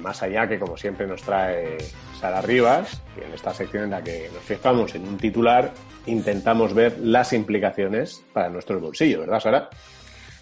Más 0.04 0.22
allá 0.22 0.46
que 0.46 0.58
como 0.58 0.76
siempre 0.76 1.06
nos 1.06 1.22
trae 1.22 1.78
Sara 2.20 2.42
Rivas, 2.42 3.00
y 3.18 3.24
en 3.24 3.32
esta 3.32 3.54
sección 3.54 3.84
en 3.84 3.90
la 3.90 4.04
que 4.04 4.30
nos 4.32 4.44
fijamos 4.44 4.94
en 4.94 5.08
un 5.08 5.16
titular, 5.16 5.72
intentamos 6.06 6.74
ver 6.74 6.98
las 7.00 7.32
implicaciones 7.32 8.22
para 8.32 8.50
nuestro 8.50 8.78
bolsillo, 8.78 9.20
¿verdad, 9.20 9.40
Sara? 9.40 9.70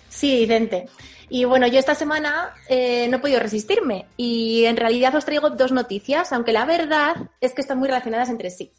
Sí, 0.09 0.41
Vicente. 0.41 0.87
Y 1.31 1.45
bueno, 1.45 1.67
yo 1.69 1.79
esta 1.79 1.95
semana 1.95 2.55
eh, 2.69 3.07
no 3.09 3.17
he 3.17 3.21
podido 3.21 3.41
resistirme 3.41 4.07
y 4.17 4.65
en 4.67 4.77
realidad 4.77 5.15
os 5.15 5.25
traigo 5.25 5.49
dos 5.49 5.73
noticias, 5.73 6.33
aunque 6.33 6.53
la 6.53 6.67
verdad 6.67 7.15
es 7.41 7.55
que 7.55 7.63
están 7.63 7.79
muy 7.79 7.89
relacionadas 7.89 8.29
entre 8.29 8.51
sí. 8.51 8.73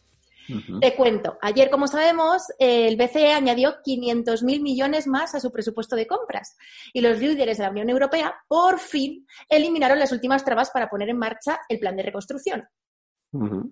Te 0.81 0.95
cuento, 0.95 1.37
ayer, 1.41 1.69
como 1.69 1.87
sabemos, 1.87 2.43
el 2.59 2.97
BCE 2.97 3.31
añadió 3.31 3.75
500.000 3.85 4.61
millones 4.61 5.07
más 5.07 5.35
a 5.35 5.39
su 5.39 5.51
presupuesto 5.51 5.95
de 5.95 6.07
compras 6.07 6.57
y 6.91 7.01
los 7.01 7.19
líderes 7.19 7.57
de 7.57 7.63
la 7.63 7.69
Unión 7.69 7.89
Europea 7.89 8.35
por 8.47 8.79
fin 8.79 9.25
eliminaron 9.47 9.99
las 9.99 10.11
últimas 10.11 10.43
trabas 10.43 10.69
para 10.71 10.89
poner 10.89 11.09
en 11.09 11.17
marcha 11.17 11.59
el 11.69 11.79
plan 11.79 11.95
de 11.95 12.03
reconstrucción. 12.03 12.67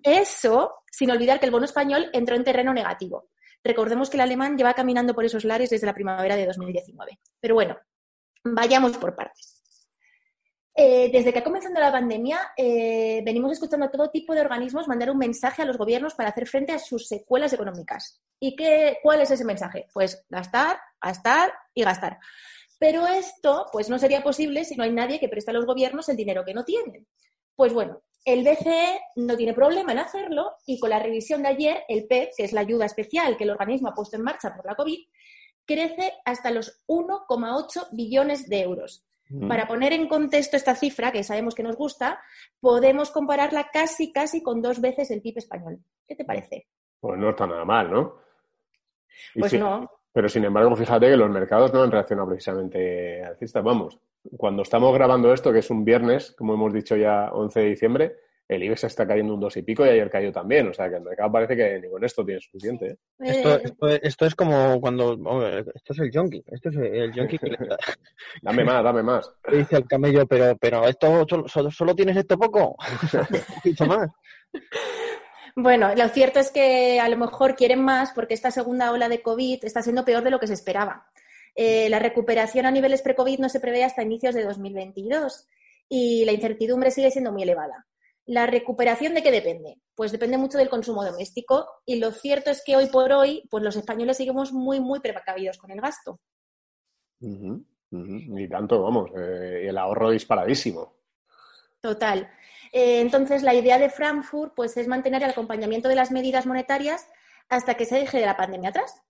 Eso 0.02 0.74
sin 0.90 1.10
olvidar 1.10 1.38
que 1.38 1.46
el 1.46 1.52
bono 1.52 1.64
español 1.64 2.10
entró 2.12 2.36
en 2.36 2.44
terreno 2.44 2.72
negativo. 2.72 3.28
Recordemos 3.62 4.10
que 4.10 4.16
el 4.16 4.22
alemán 4.22 4.56
lleva 4.56 4.74
caminando 4.74 5.14
por 5.14 5.24
esos 5.24 5.44
lares 5.44 5.70
desde 5.70 5.86
la 5.86 5.94
primavera 5.94 6.36
de 6.36 6.46
2019. 6.46 7.20
Pero 7.40 7.54
bueno, 7.54 7.76
vayamos 8.44 8.96
por 8.96 9.14
partes. 9.14 9.51
Eh, 10.74 11.10
desde 11.12 11.32
que 11.32 11.40
ha 11.40 11.44
comenzado 11.44 11.74
la 11.78 11.92
pandemia, 11.92 12.40
eh, 12.56 13.22
venimos 13.24 13.52
escuchando 13.52 13.86
a 13.86 13.90
todo 13.90 14.10
tipo 14.10 14.34
de 14.34 14.40
organismos 14.40 14.88
mandar 14.88 15.10
un 15.10 15.18
mensaje 15.18 15.60
a 15.60 15.66
los 15.66 15.76
gobiernos 15.76 16.14
para 16.14 16.30
hacer 16.30 16.46
frente 16.46 16.72
a 16.72 16.78
sus 16.78 17.06
secuelas 17.08 17.52
económicas. 17.52 18.22
¿Y 18.40 18.56
qué, 18.56 18.98
cuál 19.02 19.20
es 19.20 19.30
ese 19.30 19.44
mensaje? 19.44 19.86
Pues 19.92 20.24
gastar, 20.30 20.78
gastar 21.00 21.52
y 21.74 21.82
gastar. 21.82 22.18
Pero 22.78 23.06
esto 23.06 23.66
pues 23.70 23.90
no 23.90 23.98
sería 23.98 24.22
posible 24.22 24.64
si 24.64 24.74
no 24.76 24.84
hay 24.84 24.92
nadie 24.92 25.20
que 25.20 25.28
preste 25.28 25.50
a 25.50 25.54
los 25.54 25.66
gobiernos 25.66 26.08
el 26.08 26.16
dinero 26.16 26.44
que 26.44 26.54
no 26.54 26.64
tienen. 26.64 27.06
Pues 27.54 27.74
bueno, 27.74 28.02
el 28.24 28.42
BCE 28.42 29.00
no 29.16 29.36
tiene 29.36 29.52
problema 29.52 29.92
en 29.92 29.98
hacerlo 29.98 30.56
y 30.64 30.80
con 30.80 30.90
la 30.90 30.98
revisión 30.98 31.42
de 31.42 31.50
ayer, 31.50 31.84
el 31.88 32.06
PEP, 32.06 32.30
que 32.36 32.44
es 32.44 32.52
la 32.52 32.62
ayuda 32.62 32.86
especial 32.86 33.36
que 33.36 33.44
el 33.44 33.50
organismo 33.50 33.88
ha 33.88 33.94
puesto 33.94 34.16
en 34.16 34.22
marcha 34.22 34.54
por 34.54 34.64
la 34.64 34.74
COVID, 34.74 34.98
crece 35.66 36.12
hasta 36.24 36.50
los 36.50 36.82
1,8 36.86 37.88
billones 37.92 38.48
de 38.48 38.62
euros. 38.62 39.04
Para 39.48 39.66
poner 39.66 39.92
en 39.92 40.08
contexto 40.08 40.56
esta 40.56 40.74
cifra, 40.74 41.10
que 41.10 41.24
sabemos 41.24 41.54
que 41.54 41.62
nos 41.62 41.76
gusta, 41.76 42.20
podemos 42.60 43.10
compararla 43.10 43.68
casi, 43.72 44.12
casi 44.12 44.42
con 44.42 44.60
dos 44.60 44.80
veces 44.80 45.10
el 45.10 45.22
PIB 45.22 45.38
español. 45.38 45.78
¿Qué 46.06 46.16
te 46.16 46.24
parece? 46.24 46.66
Pues 47.00 47.18
no 47.18 47.30
está 47.30 47.46
nada 47.46 47.64
mal, 47.64 47.90
¿no? 47.90 48.16
Y 49.34 49.40
Pues 49.40 49.54
no. 49.54 49.90
Pero 50.12 50.28
sin 50.28 50.44
embargo, 50.44 50.76
fíjate 50.76 51.08
que 51.08 51.16
los 51.16 51.30
mercados 51.30 51.72
no 51.72 51.82
han 51.82 51.90
reaccionado 51.90 52.28
precisamente 52.28 53.24
alcistas. 53.24 53.64
Vamos, 53.64 53.98
cuando 54.36 54.62
estamos 54.62 54.92
grabando 54.94 55.32
esto, 55.32 55.52
que 55.52 55.60
es 55.60 55.70
un 55.70 55.84
viernes, 55.84 56.34
como 56.36 56.54
hemos 56.54 56.72
dicho 56.72 56.96
ya 56.96 57.30
11 57.32 57.60
de 57.60 57.66
diciembre, 57.66 58.16
el 58.48 58.62
IBEX 58.62 58.84
está 58.84 59.06
cayendo 59.06 59.34
un 59.34 59.40
dos 59.40 59.56
y 59.56 59.62
pico 59.62 59.84
y 59.86 59.88
ayer 59.88 60.10
cayó 60.10 60.30
también. 60.32 60.68
O 60.68 60.74
sea 60.74 60.88
que 60.90 60.96
el 60.96 61.02
mercado 61.02 61.32
parece 61.32 61.56
que 61.56 61.80
ni 61.80 61.88
con 61.90 62.04
esto 62.04 62.24
tiene 62.24 62.40
suficiente. 62.40 62.86
¿eh? 62.86 62.96
Esto, 63.20 63.54
Eh, 63.56 63.60
esto, 63.64 63.88
esto 63.88 64.26
es 64.26 64.34
como 64.34 64.80
cuando. 64.80 65.12
hombre, 65.12 65.64
esto 65.74 65.92
es 65.92 65.98
el 66.00 66.10
yonki. 66.12 66.42
Esto 66.50 66.68
es 66.68 66.76
el 66.76 67.12
yonki 67.12 67.38
que 67.38 67.46
le, 67.50 67.58
Dame 68.42 68.64
más, 68.64 68.84
dame 68.84 69.02
más. 69.02 69.32
dice 69.52 69.76
al 69.76 69.86
camello, 69.86 70.26
pero, 70.26 70.56
pero 70.58 70.86
esto 70.86 71.24
solo, 71.28 71.48
solo- 71.48 71.70
solo 71.70 71.94
tienes 71.94 72.16
esto 72.16 72.38
poco. 72.38 72.76
Mucho 73.64 73.86
más. 73.86 74.10
Bueno, 75.54 75.94
lo 75.94 76.08
cierto 76.08 76.40
es 76.40 76.50
que 76.50 76.98
a 77.00 77.08
lo 77.08 77.16
mejor 77.16 77.56
quieren 77.56 77.82
más 77.82 78.12
porque 78.14 78.34
esta 78.34 78.50
segunda 78.50 78.90
ola 78.92 79.08
de 79.08 79.20
COVID 79.22 79.64
está 79.64 79.82
siendo 79.82 80.04
peor 80.04 80.24
de 80.24 80.30
lo 80.30 80.40
que 80.40 80.46
se 80.46 80.54
esperaba. 80.54 81.06
Eh, 81.54 81.90
la 81.90 81.98
recuperación 81.98 82.64
a 82.64 82.70
niveles 82.70 83.02
pre-COVID 83.02 83.38
no 83.38 83.48
se 83.50 83.60
prevé 83.60 83.84
hasta 83.84 84.02
inicios 84.02 84.34
de 84.34 84.44
2022 84.44 85.46
y 85.90 86.24
la 86.24 86.32
incertidumbre 86.32 86.90
sigue 86.90 87.10
siendo 87.10 87.32
muy 87.32 87.42
elevada. 87.42 87.86
¿La 88.26 88.46
recuperación 88.46 89.14
de 89.14 89.22
qué 89.22 89.30
depende? 89.30 89.80
Pues 89.94 90.12
depende 90.12 90.38
mucho 90.38 90.58
del 90.58 90.68
consumo 90.68 91.04
doméstico 91.04 91.66
y 91.84 91.96
lo 91.96 92.12
cierto 92.12 92.50
es 92.50 92.62
que 92.64 92.76
hoy 92.76 92.86
por 92.86 93.12
hoy 93.12 93.42
pues 93.50 93.64
los 93.64 93.76
españoles 93.76 94.16
seguimos 94.16 94.52
muy, 94.52 94.80
muy 94.80 95.00
precavidos 95.00 95.58
con 95.58 95.70
el 95.70 95.80
gasto. 95.80 96.20
Ujú. 97.20 97.64
Ni 97.90 98.48
tanto, 98.48 98.82
vamos. 98.82 99.10
eh, 99.16 99.62
y 99.64 99.68
el 99.68 99.76
ahorro 99.76 100.10
disparadísimo. 100.10 100.94
Total. 101.80 102.30
Eh, 102.72 103.00
entonces, 103.00 103.42
la 103.42 103.54
idea 103.54 103.78
de 103.78 103.90
Frankfurt 103.90 104.54
pues, 104.54 104.76
es 104.76 104.88
mantener 104.88 105.22
el 105.22 105.30
acompañamiento 105.30 105.88
de 105.88 105.96
las 105.96 106.10
medidas 106.10 106.46
monetarias 106.46 107.06
hasta 107.48 107.74
que 107.74 107.84
se 107.84 107.96
deje 107.96 108.18
de 108.18 108.26
la 108.26 108.36
pandemia 108.36 108.70
atrás. 108.70 109.02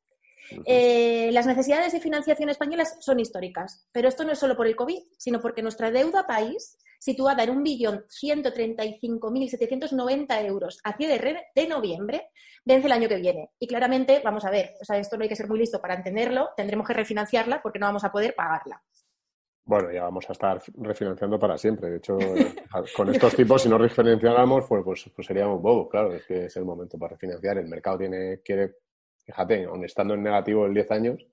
Eh, 0.67 1.31
las 1.33 1.47
necesidades 1.47 1.93
de 1.93 2.01
financiación 2.01 2.49
españolas 2.49 2.97
son 3.01 3.21
históricas, 3.21 3.87
pero 3.93 4.09
esto 4.09 4.25
no 4.25 4.33
es 4.33 4.39
solo 4.39 4.57
por 4.57 4.67
el 4.67 4.75
COVID, 4.77 5.01
sino 5.17 5.41
porque 5.41 5.63
nuestra 5.63 5.91
deuda 5.91 6.27
país, 6.27 6.79
situada 6.99 7.45
en 7.45 7.63
1.135.790 7.63 10.47
euros 10.47 10.81
a 10.85 10.97
cierre 10.97 11.47
de 11.55 11.67
noviembre, 11.67 12.31
vence 12.65 12.87
el 12.87 12.93
año 12.93 13.09
que 13.09 13.17
viene. 13.17 13.51
Y 13.59 13.67
claramente, 13.67 14.21
vamos 14.25 14.45
a 14.45 14.51
ver, 14.51 14.75
o 14.81 14.85
sea, 14.85 14.99
esto 14.99 15.17
no 15.17 15.23
hay 15.23 15.29
que 15.29 15.37
ser 15.37 15.49
muy 15.49 15.59
listo 15.59 15.81
para 15.81 15.95
entenderlo, 15.95 16.51
tendremos 16.57 16.87
que 16.87 16.95
refinanciarla 16.95 17.63
porque 17.63 17.79
no 17.79 17.87
vamos 17.87 18.05
a 18.05 18.13
poder 18.13 18.35
pagarla. 18.35 18.83
Bueno, 19.65 19.93
ya 19.93 20.03
vamos 20.03 20.29
a 20.29 20.33
estar 20.33 20.61
refinanciando 20.75 21.39
para 21.39 21.57
siempre. 21.57 21.91
De 21.91 21.99
hecho, 21.99 22.19
con 22.97 23.09
estos 23.11 23.37
tipos, 23.37 23.63
si 23.63 23.69
no 23.69 23.79
refinanciáramos, 23.79 24.67
pues, 24.69 24.83
pues, 24.85 25.11
pues 25.15 25.27
seríamos 25.27 25.63
bobos, 25.63 25.89
claro. 25.89 26.15
Es 26.15 26.27
que 26.27 26.47
es 26.47 26.57
el 26.57 26.65
momento 26.65 26.99
para 26.99 27.13
refinanciar. 27.13 27.59
El 27.59 27.69
mercado 27.69 27.99
tiene, 27.99 28.41
quiere, 28.45 28.75
fíjate, 29.25 29.65
aun 29.65 29.85
estando 29.85 30.15
en 30.15 30.23
negativo 30.23 30.67
en 30.67 30.75
10 30.75 30.91
años, 30.91 31.27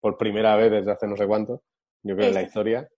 por 0.00 0.16
primera 0.16 0.56
vez 0.56 0.70
desde 0.70 0.92
hace 0.92 1.06
no 1.06 1.16
sé 1.16 1.26
cuánto, 1.26 1.62
yo 2.02 2.14
creo 2.16 2.28
en 2.28 2.34
la 2.34 2.42
historia. 2.42 2.88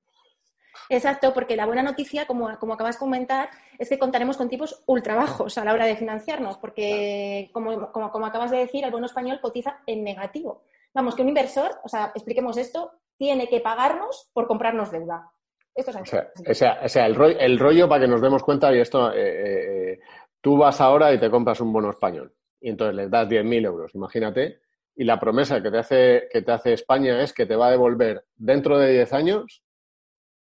Exacto, 0.89 1.33
porque 1.33 1.57
la 1.57 1.67
buena 1.67 1.83
noticia, 1.83 2.27
como, 2.27 2.59
como 2.59 2.75
acabas 2.75 2.97
de 2.97 3.01
comentar, 3.01 3.51
es 3.79 3.89
que 3.89 3.99
contaremos 3.99 4.37
con 4.37 4.49
tipos 4.49 4.83
ultra 4.87 5.15
bajos 5.15 5.57
a 5.59 5.65
la 5.65 5.73
hora 5.73 5.87
de 5.87 5.97
financiarnos, 5.97 6.59
porque 6.59 7.51
como, 7.53 7.93
como, 7.93 8.11
como 8.11 8.27
acabas 8.27 8.51
de 8.51 8.59
decir, 8.59 8.85
el 8.85 8.91
bono 8.91 9.07
español 9.07 9.41
cotiza 9.41 9.81
en 9.87 10.05
negativo. 10.05 10.63
Vamos, 10.93 11.15
que 11.15 11.23
un 11.23 11.29
inversor, 11.29 11.79
o 11.85 11.89
sea, 11.89 12.13
expliquemos 12.15 12.57
esto, 12.57 12.93
tiene 13.17 13.49
que 13.49 13.61
pagarnos 13.61 14.31
por 14.33 14.47
comprarnos 14.47 14.91
deuda. 14.91 15.31
Esto 15.75 15.93
es 15.93 15.97
así. 15.99 16.17
o 16.49 16.55
sea, 16.55 16.81
o 16.83 16.89
sea, 16.89 17.07
el, 17.07 17.15
rollo, 17.15 17.39
el 17.39 17.59
rollo 17.59 17.89
para 17.89 18.03
que 18.03 18.09
nos 18.09 18.21
demos 18.21 18.43
cuenta, 18.43 18.75
y 18.75 18.81
esto, 18.81 19.13
eh, 19.13 19.19
eh, 19.19 19.93
eh, 19.93 20.01
tú 20.41 20.57
vas 20.57 20.81
ahora 20.81 21.13
y 21.13 21.21
te 21.21 21.31
compras 21.31 21.61
un 21.61 21.73
bono 21.73 21.91
español, 21.91 22.35
y 22.61 22.71
entonces 22.71 22.95
les 22.97 23.11
das 23.11 23.29
10.000 23.29 23.65
euros, 23.65 23.95
imagínate, 23.95 24.61
y 24.95 25.05
la 25.05 25.19
promesa 25.19 25.63
que 25.63 25.71
te, 25.71 25.79
hace, 25.79 26.29
que 26.31 26.43
te 26.43 26.53
hace 26.53 26.73
España 26.75 27.23
es 27.23 27.33
que 27.33 27.47
te 27.47 27.57
va 27.57 27.69
a 27.69 27.71
devolver 27.71 28.25
dentro 28.37 28.79
de 28.79 28.93
10 28.93 29.13
años, 29.13 29.63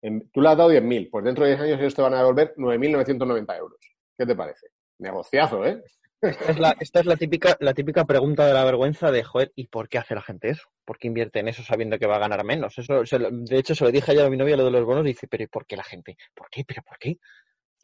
tú 0.01 0.41
le 0.41 0.49
has 0.49 0.57
dado 0.57 0.71
10.000, 0.71 1.09
pues 1.09 1.25
dentro 1.25 1.45
de 1.45 1.51
10 1.51 1.61
años 1.61 1.79
ellos 1.79 1.95
te 1.95 2.01
van 2.01 2.13
a 2.13 2.19
devolver 2.19 2.53
9.990 2.55 3.57
euros. 3.57 3.79
¿Qué 4.17 4.25
te 4.25 4.35
parece? 4.35 4.67
Negociazo, 4.99 5.65
¿eh? 5.65 5.81
Esta 6.21 6.51
es, 6.99 7.05
la, 7.05 7.17
típica, 7.17 7.57
la 7.59 7.73
típica 7.73 8.05
pregunta 8.05 8.47
de 8.47 8.53
la 8.53 8.63
vergüenza 8.63 9.11
de, 9.11 9.23
joder, 9.23 9.51
¿y 9.55 9.67
por 9.67 9.89
qué 9.89 9.97
hace 9.97 10.15
la 10.15 10.21
gente 10.21 10.49
eso? 10.49 10.69
¿Por 10.85 10.97
qué 10.97 11.07
invierte 11.07 11.39
en 11.39 11.49
eso 11.49 11.63
sabiendo 11.63 11.99
que 11.99 12.07
va 12.07 12.15
a 12.15 12.19
ganar 12.19 12.45
menos? 12.45 12.77
Eso, 12.77 13.05
se 13.05 13.19
de 13.19 13.57
hecho, 13.57 13.75
se 13.75 13.83
lo 13.83 13.91
dije 13.91 14.11
ayer 14.11 14.25
a 14.25 14.29
mi 14.29 14.37
novia 14.37 14.55
lo 14.55 14.63
de 14.63 14.71
los 14.71 14.85
bonos 14.85 15.03
y 15.03 15.09
dice, 15.09 15.27
pero 15.27 15.43
¿y 15.43 15.47
por 15.47 15.65
qué 15.65 15.75
la 15.75 15.83
gente? 15.83 16.15
¿Por 16.33 16.49
qué? 16.49 16.63
¿Pero 16.65 16.81
por 16.83 16.97
qué? 16.97 17.17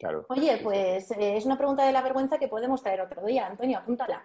Claro. 0.00 0.24
Oye, 0.30 0.58
pues 0.62 1.10
eh, 1.10 1.36
es 1.36 1.44
una 1.44 1.58
pregunta 1.58 1.84
de 1.84 1.92
la 1.92 2.00
vergüenza 2.00 2.38
que 2.38 2.48
podemos 2.48 2.82
traer 2.82 3.02
otro 3.02 3.22
día, 3.24 3.46
Antonio, 3.46 3.78
apúntala. 3.78 4.24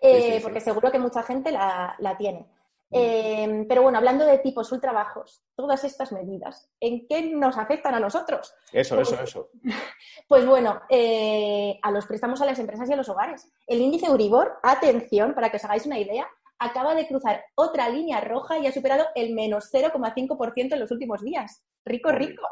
Eh, 0.00 0.16
Sí, 0.16 0.22
sí, 0.22 0.36
sí. 0.38 0.42
Porque 0.42 0.60
seguro 0.60 0.90
que 0.90 0.98
mucha 0.98 1.22
gente 1.22 1.52
la, 1.52 1.94
la 1.98 2.16
tiene. 2.16 2.48
Eh, 2.92 3.66
pero 3.68 3.82
bueno, 3.82 3.98
hablando 3.98 4.24
de 4.24 4.38
tipos 4.38 4.72
ultra 4.72 4.92
bajos, 4.92 5.44
todas 5.54 5.84
estas 5.84 6.10
medidas, 6.10 6.68
¿en 6.80 7.06
qué 7.06 7.22
nos 7.22 7.56
afectan 7.56 7.94
a 7.94 8.00
nosotros? 8.00 8.54
Eso, 8.72 9.00
eso, 9.00 9.22
eso. 9.22 9.50
Pues 10.26 10.46
bueno, 10.46 10.80
eh, 10.88 11.78
a 11.82 11.90
los 11.90 12.06
préstamos 12.06 12.40
a 12.40 12.46
las 12.46 12.58
empresas 12.58 12.88
y 12.88 12.92
a 12.92 12.96
los 12.96 13.08
hogares. 13.08 13.52
El 13.66 13.80
índice 13.80 14.06
Euribor, 14.06 14.58
atención, 14.62 15.34
para 15.34 15.50
que 15.50 15.58
os 15.58 15.64
hagáis 15.64 15.86
una 15.86 15.98
idea, 15.98 16.26
acaba 16.58 16.94
de 16.94 17.06
cruzar 17.06 17.44
otra 17.54 17.88
línea 17.88 18.20
roja 18.20 18.58
y 18.58 18.66
ha 18.66 18.72
superado 18.72 19.06
el 19.14 19.34
menos 19.34 19.70
0,5% 19.72 20.72
en 20.72 20.80
los 20.80 20.90
últimos 20.90 21.20
días. 21.20 21.62
Rico, 21.84 22.10
rico. 22.10 22.42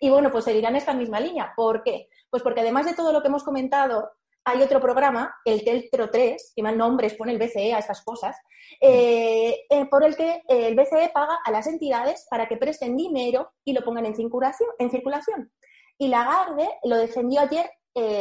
Y 0.00 0.10
bueno, 0.10 0.30
pues 0.30 0.44
seguirán 0.44 0.76
esta 0.76 0.94
misma 0.94 1.20
línea. 1.20 1.52
¿Por 1.56 1.82
qué? 1.82 2.08
Pues 2.30 2.42
porque 2.42 2.60
además 2.60 2.86
de 2.86 2.94
todo 2.94 3.12
lo 3.12 3.22
que 3.22 3.28
hemos 3.28 3.44
comentado, 3.44 4.10
hay 4.48 4.62
otro 4.62 4.80
programa, 4.80 5.34
el 5.44 5.62
Teltro 5.62 6.08
3, 6.08 6.52
que 6.56 6.62
más 6.62 6.74
nombres 6.74 7.14
pone 7.14 7.32
el 7.32 7.38
BCE 7.38 7.74
a 7.74 7.80
estas 7.80 8.02
cosas, 8.02 8.34
eh, 8.80 9.66
eh, 9.68 9.86
por 9.90 10.04
el 10.04 10.16
que 10.16 10.42
eh, 10.48 10.68
el 10.68 10.74
BCE 10.74 11.10
paga 11.12 11.38
a 11.44 11.50
las 11.50 11.66
entidades 11.66 12.26
para 12.30 12.48
que 12.48 12.56
presten 12.56 12.96
dinero 12.96 13.52
y 13.62 13.74
lo 13.74 13.84
pongan 13.84 14.06
en 14.06 14.16
circulación. 14.16 14.70
En 14.78 14.90
circulación. 14.90 15.52
Y 15.98 16.08
Lagarde 16.08 16.66
lo 16.84 16.96
defendió 16.96 17.40
ayer 17.40 17.70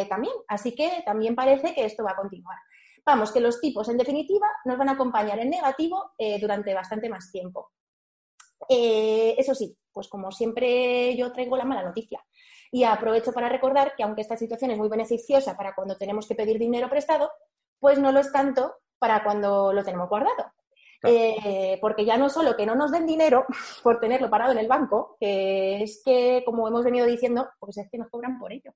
también, 0.09 0.33
así 0.47 0.73
que 0.73 1.03
también 1.05 1.35
parece 1.35 1.75
que 1.75 1.85
esto 1.85 2.03
va 2.03 2.11
a 2.11 2.15
continuar. 2.15 2.57
Vamos, 3.05 3.31
que 3.31 3.39
los 3.39 3.61
tipos, 3.61 3.87
en 3.89 3.97
definitiva, 3.97 4.47
nos 4.65 4.75
van 4.75 4.89
a 4.89 4.93
acompañar 4.93 5.37
en 5.37 5.51
negativo 5.51 6.13
durante 6.41 6.73
bastante 6.73 7.09
más 7.09 7.31
tiempo. 7.31 7.69
Eh, 8.69 9.35
eso 9.37 9.55
sí, 9.55 9.75
pues 9.91 10.07
como 10.07 10.31
siempre 10.31 11.15
yo 11.15 11.31
traigo 11.31 11.57
la 11.57 11.65
mala 11.65 11.83
noticia. 11.83 12.23
Y 12.71 12.83
aprovecho 12.83 13.31
para 13.31 13.49
recordar 13.49 13.93
que 13.95 14.03
aunque 14.03 14.21
esta 14.21 14.37
situación 14.37 14.71
es 14.71 14.77
muy 14.77 14.89
beneficiosa 14.89 15.55
para 15.55 15.73
cuando 15.73 15.97
tenemos 15.97 16.27
que 16.27 16.35
pedir 16.35 16.59
dinero 16.59 16.89
prestado, 16.89 17.31
pues 17.79 17.97
no 17.99 18.11
lo 18.11 18.19
es 18.19 18.31
tanto 18.31 18.75
para 18.99 19.23
cuando 19.23 19.71
lo 19.73 19.83
tenemos 19.83 20.09
guardado. 20.09 20.51
Eh, 21.03 21.77
porque 21.79 22.05
ya 22.05 22.17
no 22.17 22.27
solo 22.27 22.55
que 22.55 22.65
no 22.65 22.75
nos 22.75 22.91
den 22.91 23.05
dinero 23.05 23.45
por 23.83 23.99
tenerlo 23.99 24.29
parado 24.29 24.51
en 24.51 24.57
el 24.57 24.67
banco, 24.67 25.15
que 25.19 25.83
es 25.83 26.01
que, 26.03 26.43
como 26.45 26.67
hemos 26.67 26.83
venido 26.83 27.05
diciendo, 27.05 27.49
pues 27.59 27.77
es 27.77 27.89
que 27.89 27.97
nos 27.97 28.09
cobran 28.09 28.39
por 28.39 28.51
ello. 28.51 28.71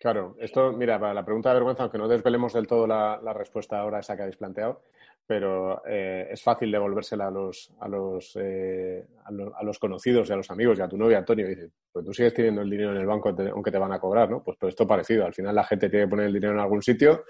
Claro, 0.00 0.36
esto, 0.38 0.72
mira, 0.72 1.00
para 1.00 1.14
la 1.14 1.24
pregunta 1.24 1.48
de 1.48 1.54
vergüenza, 1.54 1.82
aunque 1.82 1.98
no 1.98 2.08
desvelemos 2.08 2.52
del 2.52 2.66
todo 2.66 2.86
la, 2.86 3.18
la 3.22 3.32
respuesta 3.32 3.78
ahora 3.78 4.00
esa 4.00 4.14
que 4.16 4.22
habéis 4.22 4.36
planteado, 4.36 4.82
pero 5.26 5.82
eh, 5.86 6.28
es 6.30 6.42
fácil 6.42 6.70
devolvérsela 6.70 7.28
a 7.28 7.30
los, 7.30 7.72
a, 7.80 7.88
los, 7.88 8.36
eh, 8.40 9.06
a, 9.24 9.32
los, 9.32 9.52
a 9.54 9.62
los 9.62 9.78
conocidos 9.78 10.28
y 10.28 10.32
a 10.32 10.36
los 10.36 10.50
amigos 10.50 10.78
y 10.78 10.82
a 10.82 10.88
tu 10.88 10.98
novia, 10.98 11.18
Antonio. 11.18 11.46
Y 11.46 11.50
dices, 11.50 11.70
pues 11.90 12.04
tú 12.04 12.12
sigues 12.12 12.34
teniendo 12.34 12.60
el 12.62 12.70
dinero 12.70 12.92
en 12.92 12.98
el 12.98 13.06
banco 13.06 13.34
aunque 13.52 13.70
te 13.70 13.78
van 13.78 13.92
a 13.92 13.98
cobrar, 13.98 14.30
¿no? 14.30 14.42
Pues, 14.42 14.58
pues 14.60 14.72
esto 14.72 14.86
parecido. 14.86 15.24
Al 15.24 15.34
final 15.34 15.54
la 15.54 15.64
gente 15.64 15.88
tiene 15.88 16.04
que 16.04 16.10
poner 16.10 16.26
el 16.26 16.32
dinero 16.34 16.52
en 16.52 16.60
algún 16.60 16.82
sitio 16.82 17.24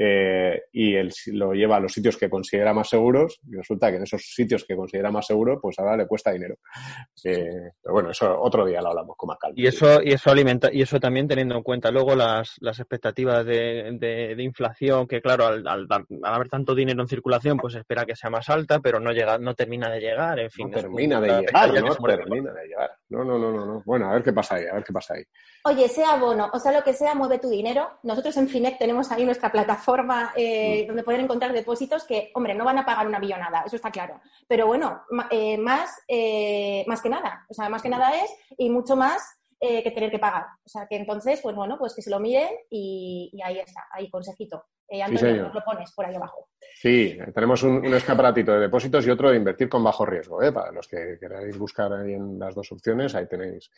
eh, 0.00 0.62
y 0.72 0.94
él 0.94 1.12
lo 1.32 1.52
lleva 1.52 1.76
a 1.76 1.80
los 1.80 1.92
sitios 1.92 2.16
que 2.16 2.30
considera 2.30 2.72
más 2.72 2.88
seguros 2.88 3.40
y 3.50 3.56
resulta 3.56 3.90
que 3.90 3.96
en 3.96 4.04
esos 4.04 4.22
sitios 4.22 4.64
que 4.64 4.76
considera 4.76 5.10
más 5.10 5.26
seguros, 5.26 5.58
pues 5.60 5.76
ahora 5.80 5.96
le 5.96 6.06
cuesta 6.06 6.30
dinero. 6.30 6.54
Eh, 7.24 7.72
pero 7.82 7.92
bueno, 7.94 8.10
eso 8.10 8.40
otro 8.40 8.64
día 8.64 8.80
lo 8.80 8.90
hablamos 8.90 9.16
con 9.16 9.26
más 9.26 9.38
calma. 9.38 9.54
Y 9.58 9.66
eso, 9.66 10.00
y 10.00 10.12
eso 10.12 10.30
alimenta, 10.30 10.68
y 10.72 10.82
eso 10.82 11.00
también 11.00 11.26
teniendo 11.26 11.56
en 11.56 11.64
cuenta 11.64 11.90
luego 11.90 12.14
las, 12.14 12.54
las 12.60 12.78
expectativas 12.78 13.44
de, 13.44 13.96
de- 13.98 14.34
de 14.36 14.42
inflación, 14.44 15.08
que 15.08 15.20
claro, 15.20 15.46
al, 15.46 15.66
al 15.66 15.88
haber 16.22 16.48
tanto 16.48 16.76
dinero 16.76 17.02
en 17.02 17.08
circulación, 17.08 17.56
pues 17.58 17.74
espera 17.74 18.06
que 18.06 18.14
sea 18.14 18.30
más 18.30 18.48
alta, 18.50 18.78
pero 18.78 19.00
no 19.00 19.10
llega, 19.10 19.36
no 19.38 19.54
termina 19.56 19.90
de 19.90 19.98
llegar, 19.98 20.38
en 20.38 20.50
fin. 20.50 20.70
No 20.70 20.76
termina 20.76 21.20
de 21.20 21.40
llegar, 21.40 21.72
no 21.82 21.96
termina 21.96 22.52
de 22.52 22.68
llegar. 22.68 22.90
No, 23.08 23.24
no, 23.24 23.36
no, 23.36 23.50
no, 23.50 23.66
no. 23.66 23.82
Bueno, 23.84 24.08
a 24.10 24.14
ver 24.14 24.22
qué 24.22 24.32
pasa 24.32 24.54
ahí, 24.54 24.66
a 24.70 24.74
ver 24.74 24.84
qué 24.84 24.92
pasa 24.92 25.14
ahí. 25.14 25.24
Oye, 25.64 25.88
sea 25.88 26.14
bono, 26.16 26.48
o 26.52 26.58
sea 26.60 26.70
lo 26.70 26.84
que 26.84 26.92
sea, 26.92 27.14
mueve 27.16 27.38
tu 27.40 27.48
dinero. 27.50 27.98
Nosotros 28.04 28.36
en 28.36 28.46
Finec 28.48 28.78
tenemos 28.78 29.10
ahí 29.10 29.24
nuestra 29.24 29.50
plataforma 29.50 29.87
plataforma 29.88 30.32
eh, 30.36 30.84
donde 30.86 31.02
poder 31.02 31.20
encontrar 31.20 31.52
depósitos 31.52 32.04
que, 32.04 32.30
hombre, 32.34 32.54
no 32.54 32.64
van 32.64 32.78
a 32.78 32.84
pagar 32.84 33.06
una 33.06 33.18
millonada, 33.18 33.62
eso 33.66 33.76
está 33.76 33.90
claro. 33.90 34.20
Pero 34.46 34.66
bueno, 34.66 35.02
eh, 35.30 35.56
más, 35.56 36.02
eh, 36.06 36.84
más 36.86 37.00
que 37.00 37.08
nada, 37.08 37.44
o 37.48 37.54
sea, 37.54 37.68
más 37.68 37.82
que 37.82 37.88
nada 37.88 38.10
es 38.16 38.30
y 38.56 38.70
mucho 38.70 38.96
más 38.96 39.22
que 39.60 39.90
tener 39.90 40.08
que 40.08 40.20
pagar. 40.20 40.44
O 40.64 40.68
sea, 40.68 40.86
que 40.86 40.94
entonces, 40.94 41.40
pues 41.42 41.56
bueno, 41.56 41.76
pues 41.80 41.92
que 41.92 42.00
se 42.00 42.10
lo 42.10 42.20
miren 42.20 42.48
y, 42.70 43.36
ahí 43.44 43.58
está, 43.58 43.86
ahí 43.90 44.08
consejito. 44.08 44.66
Antonio, 44.88 45.42
nos 45.42 45.54
lo 45.54 45.64
pones 45.64 45.92
por 45.92 46.06
ahí 46.06 46.14
abajo. 46.14 46.48
Sí, 46.76 47.18
tenemos 47.34 47.64
un, 47.64 47.84
escaparatito 47.92 48.52
de 48.52 48.60
depósitos 48.60 49.04
y 49.04 49.10
otro 49.10 49.30
de 49.30 49.36
invertir 49.36 49.68
con 49.68 49.82
bajo 49.82 50.06
riesgo. 50.06 50.38
Para 50.54 50.70
los 50.70 50.86
que 50.86 51.18
queráis 51.18 51.58
buscar 51.58 51.92
ahí 51.92 52.12
en 52.12 52.38
las 52.38 52.54
dos 52.54 52.70
opciones, 52.70 53.16
ahí 53.16 53.26
tenéis 53.26 53.68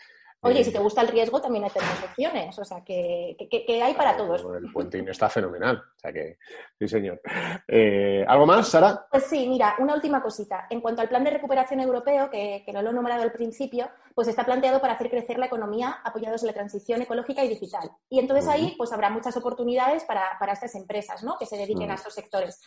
Oye, 0.42 0.64
si 0.64 0.72
te 0.72 0.78
gusta 0.78 1.02
el 1.02 1.08
riesgo, 1.08 1.40
también 1.40 1.64
hay 1.64 1.70
tenemos 1.70 2.02
opciones. 2.02 2.58
O 2.58 2.64
sea, 2.64 2.82
que, 2.82 3.36
hay 3.82 3.94
para 3.94 4.16
todos. 4.16 4.42
El 4.62 4.72
puentín 4.72 5.06
está 5.08 5.28
fenomenal. 5.28 5.76
O 5.76 5.98
sea 5.98 6.12
que, 6.12 6.38
sí, 6.78 6.88
señor. 6.88 7.20
Eh, 7.68 8.24
¿Algo 8.26 8.46
más, 8.46 8.68
Sara? 8.68 9.06
Pues 9.10 9.24
sí, 9.24 9.46
mira, 9.46 9.74
una 9.78 9.94
última 9.94 10.22
cosita. 10.22 10.66
En 10.70 10.80
cuanto 10.80 11.02
al 11.02 11.08
plan 11.08 11.24
de 11.24 11.30
recuperación 11.30 11.80
europeo, 11.80 12.30
que, 12.30 12.62
que 12.64 12.72
no 12.72 12.80
lo 12.80 12.90
he 12.90 12.92
nombrado 12.94 13.22
al 13.22 13.32
principio, 13.32 13.90
pues 14.14 14.28
está 14.28 14.44
planteado 14.44 14.80
para 14.80 14.94
hacer 14.94 15.10
crecer 15.10 15.38
la 15.38 15.46
economía 15.46 15.98
apoyados 16.04 16.42
en 16.42 16.48
la 16.48 16.52
transición 16.54 17.02
ecológica 17.02 17.44
y 17.44 17.48
digital. 17.48 17.90
Y 18.08 18.18
entonces 18.18 18.48
ahí 18.48 18.74
pues 18.76 18.92
habrá 18.92 19.10
muchas 19.10 19.36
oportunidades 19.36 20.04
para, 20.04 20.38
estas 20.52 20.74
empresas, 20.74 21.22
¿no? 21.22 21.36
Que 21.38 21.46
se 21.46 21.56
dediquen 21.56 21.90
a 21.90 21.94
estos 21.94 22.14
sectores. 22.14 22.60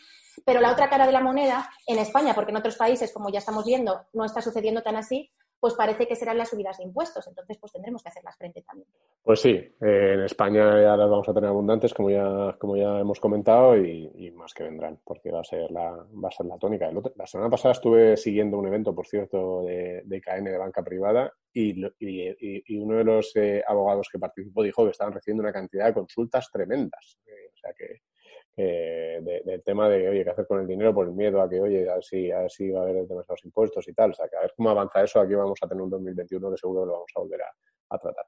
Pero 0.45 0.61
la 0.61 0.71
otra 0.71 0.89
cara 0.89 1.05
de 1.05 1.11
la 1.11 1.21
moneda, 1.21 1.69
en 1.87 1.97
España, 1.97 2.33
porque 2.33 2.51
en 2.51 2.57
otros 2.57 2.75
países, 2.75 3.11
como 3.11 3.29
ya 3.29 3.39
estamos 3.39 3.65
viendo, 3.65 4.05
no 4.13 4.25
está 4.25 4.41
sucediendo 4.41 4.81
tan 4.81 4.95
así, 4.95 5.31
pues 5.63 5.75
parece 5.75 6.05
que 6.05 6.17
serán 6.17 6.37
las 6.37 6.49
subidas 6.49 6.77
de 6.77 6.83
impuestos. 6.83 7.25
Entonces, 7.25 7.57
pues 7.57 7.71
tendremos 7.71 8.03
que 8.03 8.09
hacerlas 8.09 8.35
frente 8.35 8.63
también. 8.63 8.85
Pues 9.23 9.39
sí, 9.39 9.65
en 9.79 10.19
España 10.19 10.81
ya 10.81 10.97
las 10.97 11.09
vamos 11.09 11.29
a 11.29 11.33
tener 11.33 11.49
abundantes, 11.49 11.93
como 11.93 12.09
ya, 12.09 12.57
como 12.59 12.75
ya 12.75 12.99
hemos 12.99 13.17
comentado, 13.17 13.77
y, 13.77 14.29
más 14.35 14.53
que 14.53 14.65
vendrán, 14.65 14.99
porque 15.05 15.31
va 15.31 15.39
a 15.39 15.45
ser 15.45 15.71
la, 15.71 15.91
va 15.91 16.27
a 16.27 16.31
ser 16.31 16.47
la 16.47 16.57
tónica. 16.57 16.91
La 17.15 17.25
semana 17.25 17.49
pasada 17.49 17.71
estuve 17.71 18.17
siguiendo 18.17 18.57
un 18.57 18.67
evento, 18.67 18.93
por 18.93 19.07
cierto, 19.07 19.63
de, 19.63 20.01
de 20.03 20.21
KN 20.21 20.43
de 20.43 20.57
banca 20.57 20.83
privada, 20.83 21.31
y, 21.53 21.81
y, 21.97 22.77
uno 22.77 22.97
de 22.97 23.05
los 23.05 23.33
eh, 23.37 23.63
abogados 23.65 24.09
que 24.11 24.19
participó 24.19 24.63
dijo 24.63 24.83
que 24.83 24.91
estaban 24.91 25.13
recibiendo 25.13 25.43
una 25.43 25.53
cantidad 25.53 25.85
de 25.85 25.93
consultas 25.93 26.49
tremendas. 26.51 27.19
Eh, 27.25 27.51
o 27.53 27.55
sea 27.55 27.71
que 27.73 28.01
eh, 28.55 29.19
del 29.45 29.63
tema 29.63 29.89
de, 29.89 30.09
oye, 30.09 30.23
qué 30.23 30.29
hacer 30.29 30.45
con 30.45 30.61
el 30.61 30.67
dinero 30.67 30.93
por 30.93 31.07
el 31.07 31.13
miedo 31.13 31.41
a 31.41 31.49
que, 31.49 31.59
oye, 31.59 31.89
a 31.89 31.95
ver 31.95 32.03
si, 32.03 32.31
a 32.31 32.39
ver 32.39 32.51
si 32.51 32.69
va 32.69 32.81
a 32.81 32.83
haber 32.83 33.07
demasiados 33.07 33.43
impuestos 33.45 33.87
y 33.87 33.93
tal. 33.93 34.11
O 34.11 34.13
sea, 34.13 34.27
que 34.27 34.37
a 34.37 34.41
ver 34.41 34.53
cómo 34.55 34.69
avanza 34.69 35.03
eso. 35.03 35.19
Aquí 35.19 35.33
vamos 35.33 35.57
a 35.61 35.67
tener 35.67 35.81
un 35.81 35.89
2021 35.89 36.51
que 36.51 36.57
seguro 36.57 36.85
lo 36.85 36.93
vamos 36.93 37.11
a 37.15 37.19
volver 37.19 37.41
a, 37.41 37.97
tratar. 37.97 38.25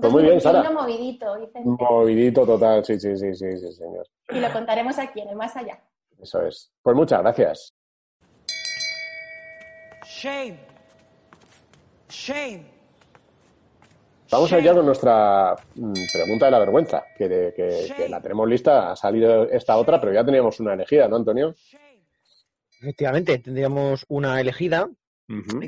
Pues 0.00 0.12
muy 0.12 0.22
bien, 0.22 0.40
Sara. 0.40 0.70
Movidito, 0.70 1.34
Movidito 1.64 2.46
total, 2.46 2.84
sí, 2.84 2.98
sí, 3.00 3.16
sí, 3.16 3.34
sí, 3.34 3.58
sí, 3.58 3.72
señor. 3.72 4.06
Y 4.28 4.38
lo 4.38 4.52
contaremos 4.52 4.98
aquí 4.98 5.20
en 5.20 5.30
el 5.30 5.36
Más 5.36 5.56
Allá. 5.56 5.82
Eso 6.20 6.46
es. 6.46 6.72
Pues 6.82 6.94
muchas 6.94 7.20
gracias. 7.20 7.74
Shame. 10.04 10.60
Shame. 12.08 12.79
Vamos 14.30 14.52
allá 14.52 14.72
con 14.74 14.86
nuestra 14.86 15.56
mm, 15.74 15.92
pregunta 16.12 16.46
de 16.46 16.50
la 16.52 16.58
vergüenza, 16.60 17.02
que, 17.18 18.06
la 18.08 18.20
tenemos 18.20 18.48
lista, 18.48 18.92
ha 18.92 18.96
salido 18.96 19.48
esta 19.50 19.76
otra, 19.76 20.00
pero 20.00 20.12
ya 20.12 20.24
teníamos 20.24 20.60
una 20.60 20.74
elegida, 20.74 21.08
¿no, 21.08 21.16
Antonio? 21.16 21.54
Efectivamente, 22.80 23.38
tendríamos 23.38 24.06
una 24.08 24.40
elegida 24.40 24.88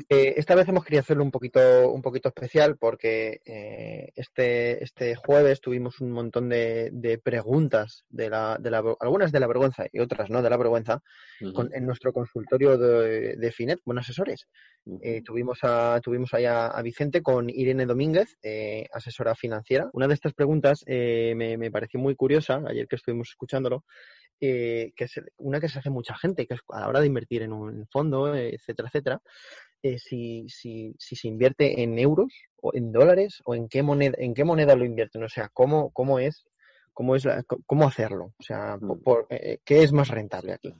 eh, 0.09 0.33
esta 0.35 0.55
vez 0.55 0.67
hemos 0.67 0.83
querido 0.83 0.99
hacerlo 0.99 1.23
un 1.23 1.31
poquito, 1.31 1.89
un 1.89 2.01
poquito 2.01 2.27
especial 2.27 2.75
porque 2.77 3.41
eh, 3.45 4.11
este, 4.15 4.83
este 4.83 5.15
jueves 5.15 5.61
tuvimos 5.61 6.01
un 6.01 6.11
montón 6.11 6.49
de, 6.49 7.21
preguntas, 7.23 8.03
de 8.09 8.29
la, 8.29 8.57
de 8.59 8.71
la, 8.71 8.83
algunas 8.99 9.31
de 9.31 9.39
la 9.39 9.47
vergüenza 9.47 9.85
y 9.91 9.99
otras 9.99 10.29
no 10.29 10.41
de 10.41 10.49
la 10.49 10.57
vergüenza, 10.57 11.01
en 11.39 11.85
nuestro 11.85 12.11
consultorio 12.11 12.77
de, 12.77 13.51
Finet 13.55 13.79
con 13.83 13.97
asesores. 13.97 14.47
Eh, 15.01 15.21
tuvimos 15.23 15.59
a, 15.61 15.99
tuvimos 16.03 16.33
ahí 16.33 16.45
a, 16.45 16.81
Vicente 16.83 17.21
con 17.21 17.49
Irene 17.49 17.85
Domínguez, 17.85 18.37
asesora 18.91 19.35
financiera. 19.35 19.89
Una 19.93 20.07
de 20.07 20.15
estas 20.15 20.33
preguntas 20.33 20.83
me, 20.87 21.57
me 21.57 21.71
pareció 21.71 21.99
muy 21.99 22.15
curiosa, 22.15 22.61
ayer 22.67 22.87
que 22.87 22.97
estuvimos 22.97 23.29
escuchándolo, 23.29 23.85
que 24.95 25.03
es 25.05 25.21
una 25.37 25.59
que 25.59 25.69
se 25.69 25.79
hace 25.79 25.89
mucha 25.89 26.15
gente, 26.15 26.45
que 26.45 26.55
es 26.55 26.59
a 26.69 26.81
la 26.81 26.87
hora 26.89 26.99
de 26.99 27.07
invertir 27.07 27.43
en 27.43 27.53
un 27.53 27.87
fondo, 27.87 28.35
etcétera, 28.35 28.89
etcétera, 28.89 29.21
eh, 29.85 29.99
si, 29.99 30.47
si, 30.47 30.95
si, 30.97 31.17
se 31.17 31.27
invierte 31.27 31.83
en 31.83 31.99
euros 31.99 32.33
o 32.61 32.71
en 32.73 32.93
dólares 32.93 33.41
o 33.43 33.53
en 33.53 33.67
qué 33.67 33.83
moneda, 33.83 34.15
en 34.17 34.33
qué 34.33 34.45
moneda 34.45 34.77
lo 34.77 34.85
invierten, 34.85 35.23
o 35.23 35.27
sea, 35.27 35.49
cómo, 35.49 35.91
cómo 35.91 36.19
es, 36.19 36.45
cómo 36.93 37.17
es 37.17 37.27
cómo 37.65 37.85
hacerlo, 37.85 38.33
o 38.37 38.43
sea, 38.43 38.77
mm. 38.79 39.01
eh, 39.29 39.59
qué 39.65 39.83
es 39.83 39.91
más 39.91 40.07
rentable 40.07 40.53
aquí. 40.53 40.73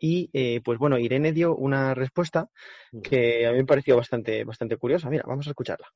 Y 0.00 0.28
eh, 0.32 0.60
pues 0.64 0.78
bueno, 0.80 0.98
Irene 0.98 1.32
dio 1.32 1.54
una 1.54 1.94
respuesta 1.94 2.50
mm. 2.90 3.00
que 3.00 3.46
a 3.46 3.52
mí 3.52 3.58
me 3.58 3.66
pareció 3.66 3.96
bastante, 3.96 4.42
bastante 4.42 4.76
curiosa. 4.76 5.08
Mira, 5.08 5.22
vamos 5.26 5.46
a 5.46 5.50
escucharla. 5.50 5.86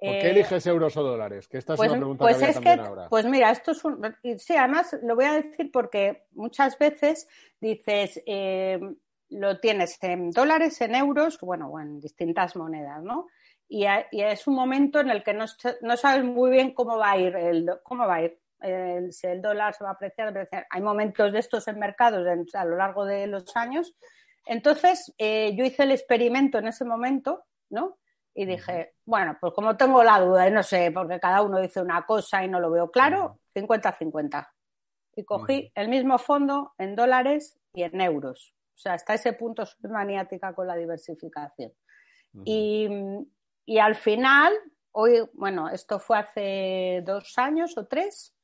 ¿Por 0.00 0.18
qué 0.18 0.30
eliges 0.30 0.66
euros 0.66 0.96
o 0.96 1.02
dólares? 1.02 1.46
Que 1.46 1.58
esta 1.58 1.74
es 1.74 1.76
pues, 1.76 1.90
una 1.90 1.98
pregunta 1.98 2.24
pues 2.24 2.38
que 2.38 2.50
es 2.50 2.58
que, 2.58 2.78
Pues 3.10 3.26
mira, 3.26 3.50
esto 3.50 3.72
es 3.72 3.84
un... 3.84 4.16
Sí, 4.38 4.56
además 4.56 4.96
lo 5.02 5.14
voy 5.14 5.26
a 5.26 5.34
decir 5.34 5.70
porque 5.70 6.24
muchas 6.32 6.78
veces 6.78 7.28
dices, 7.60 8.22
eh, 8.24 8.80
lo 9.28 9.60
tienes 9.60 10.02
en 10.02 10.30
dólares, 10.30 10.80
en 10.80 10.94
euros, 10.94 11.38
bueno, 11.40 11.68
o 11.68 11.80
en 11.80 12.00
distintas 12.00 12.56
monedas, 12.56 13.02
¿no? 13.02 13.26
Y, 13.68 13.86
es 13.86 14.46
un 14.48 14.54
momento 14.54 14.98
en 14.98 15.10
el 15.10 15.22
que 15.22 15.32
no, 15.32 15.46
sabes 15.96 16.24
muy 16.24 16.50
bien 16.50 16.74
cómo 16.74 16.98
va 16.98 17.12
a 17.12 17.18
ir 17.18 17.36
el, 17.36 17.70
cómo 17.84 18.06
va 18.06 18.16
a 18.16 18.22
ir. 18.22 18.38
si 19.12 19.28
el 19.28 19.40
dólar 19.40 19.74
se 19.74 19.84
va 19.84 19.90
a 19.90 19.92
apreciar, 19.92 20.48
Hay 20.70 20.82
momentos 20.82 21.32
de 21.32 21.38
estos 21.38 21.68
en 21.68 21.78
mercados 21.78 22.26
a 22.54 22.64
lo 22.64 22.76
largo 22.76 23.04
de 23.04 23.28
los 23.28 23.56
años. 23.56 23.94
Entonces, 24.44 25.14
eh, 25.18 25.54
yo 25.54 25.64
hice 25.64 25.84
el 25.84 25.92
experimento 25.92 26.58
en 26.58 26.66
ese 26.66 26.84
momento, 26.84 27.44
¿no? 27.68 27.99
Y 28.34 28.46
dije, 28.46 28.94
bueno, 29.04 29.36
pues 29.40 29.52
como 29.54 29.76
tengo 29.76 30.02
la 30.04 30.20
duda, 30.20 30.48
y 30.48 30.52
no 30.52 30.62
sé, 30.62 30.90
porque 30.92 31.18
cada 31.18 31.42
uno 31.42 31.60
dice 31.60 31.80
una 31.80 32.06
cosa 32.06 32.44
y 32.44 32.48
no 32.48 32.60
lo 32.60 32.70
veo 32.70 32.90
claro, 32.90 33.40
50-50. 33.54 34.48
Y 35.16 35.24
cogí 35.24 35.72
el 35.74 35.88
mismo 35.88 36.18
fondo 36.18 36.72
en 36.78 36.94
dólares 36.94 37.58
y 37.74 37.82
en 37.82 38.00
euros. 38.00 38.54
O 38.74 38.78
sea, 38.78 38.94
hasta 38.94 39.14
ese 39.14 39.32
punto 39.32 39.66
soy 39.66 39.90
maniática 39.90 40.54
con 40.54 40.66
la 40.66 40.76
diversificación. 40.76 41.72
y, 42.44 42.88
al 43.78 43.94
final, 43.94 44.52
hoy, 44.92 45.28
bueno, 45.34 45.68
esto 45.68 45.98
fue 45.98 46.18
hace 46.18 47.02
dos 47.04 47.36
años 47.36 47.76
o 47.76 47.86
tres, 47.86 48.34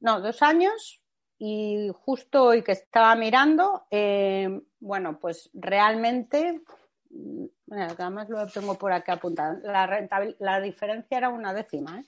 no, 0.00 0.20
dos 0.20 0.42
años, 0.42 1.00
y 1.38 1.90
justo 1.94 2.44
hoy 2.44 2.62
que 2.62 2.72
estaba 2.72 3.14
mirando, 3.14 3.86
eh, 3.90 4.60
bueno, 4.80 5.18
pues 5.20 5.50
realmente 5.54 6.62
bueno, 7.10 7.86
además 7.98 8.28
lo 8.28 8.46
tengo 8.46 8.74
por 8.74 8.92
aquí 8.92 9.10
apuntado. 9.10 9.58
La, 9.62 10.06
la 10.38 10.60
diferencia 10.60 11.18
era 11.18 11.30
una 11.30 11.52
décima. 11.52 12.00
¿eh? 12.00 12.04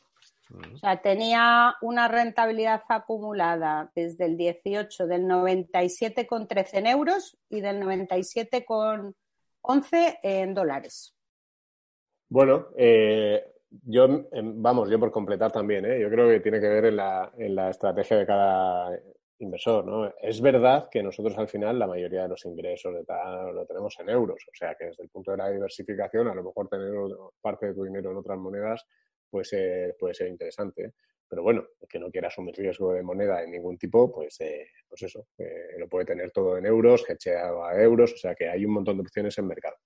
O 0.74 0.78
sea, 0.78 1.00
tenía 1.00 1.76
una 1.80 2.08
rentabilidad 2.08 2.82
acumulada 2.88 3.92
desde 3.94 4.24
el 4.26 4.36
18 4.36 5.06
del 5.06 5.22
97,13 5.22 6.68
en 6.72 6.88
euros 6.88 7.38
y 7.48 7.60
del 7.60 7.80
97,11 7.80 10.18
en 10.22 10.54
dólares. 10.54 11.14
Bueno, 12.28 12.66
eh, 12.76 13.44
yo, 13.70 14.26
em, 14.32 14.60
vamos, 14.62 14.90
yo 14.90 14.98
por 14.98 15.12
completar 15.12 15.52
también, 15.52 15.84
¿eh? 15.84 16.00
yo 16.00 16.10
creo 16.10 16.28
que 16.28 16.40
tiene 16.40 16.60
que 16.60 16.68
ver 16.68 16.86
en 16.86 16.96
la, 16.96 17.30
en 17.36 17.54
la 17.54 17.70
estrategia 17.70 18.16
de 18.18 18.26
cada 18.26 18.90
inversor, 19.40 19.84
¿no? 19.84 20.12
Es 20.20 20.40
verdad 20.40 20.88
que 20.90 21.02
nosotros 21.02 21.36
al 21.38 21.48
final 21.48 21.78
la 21.78 21.86
mayoría 21.86 22.22
de 22.22 22.28
los 22.28 22.44
ingresos 22.44 22.94
de 22.94 23.04
tal 23.04 23.54
lo 23.54 23.66
tenemos 23.66 23.98
en 24.00 24.08
euros, 24.10 24.42
o 24.48 24.54
sea 24.54 24.74
que 24.74 24.86
desde 24.86 25.02
el 25.02 25.08
punto 25.08 25.30
de 25.32 25.38
la 25.38 25.50
diversificación 25.50 26.28
a 26.28 26.34
lo 26.34 26.44
mejor 26.44 26.68
tener 26.68 26.92
parte 27.40 27.66
de 27.66 27.74
tu 27.74 27.84
dinero 27.84 28.10
en 28.10 28.16
otras 28.18 28.38
monedas 28.38 28.86
puede 29.30 29.44
ser, 29.44 29.96
puede 29.98 30.14
ser 30.14 30.28
interesante. 30.28 30.92
Pero 31.28 31.44
bueno, 31.44 31.64
el 31.80 31.86
que 31.86 32.00
no 32.00 32.10
quiera 32.10 32.26
asumir 32.26 32.56
riesgo 32.56 32.92
de 32.92 33.04
moneda 33.04 33.40
de 33.40 33.46
ningún 33.46 33.78
tipo, 33.78 34.12
pues, 34.12 34.40
eh, 34.40 34.66
pues 34.88 35.02
eso, 35.02 35.28
eh, 35.38 35.76
lo 35.78 35.88
puede 35.88 36.04
tener 36.04 36.32
todo 36.32 36.58
en 36.58 36.66
euros, 36.66 37.08
hedgeado 37.08 37.64
a 37.64 37.80
euros, 37.80 38.12
o 38.14 38.16
sea 38.16 38.34
que 38.34 38.48
hay 38.48 38.64
un 38.64 38.72
montón 38.72 38.96
de 38.96 39.02
opciones 39.02 39.38
en 39.38 39.46
mercado. 39.46 39.76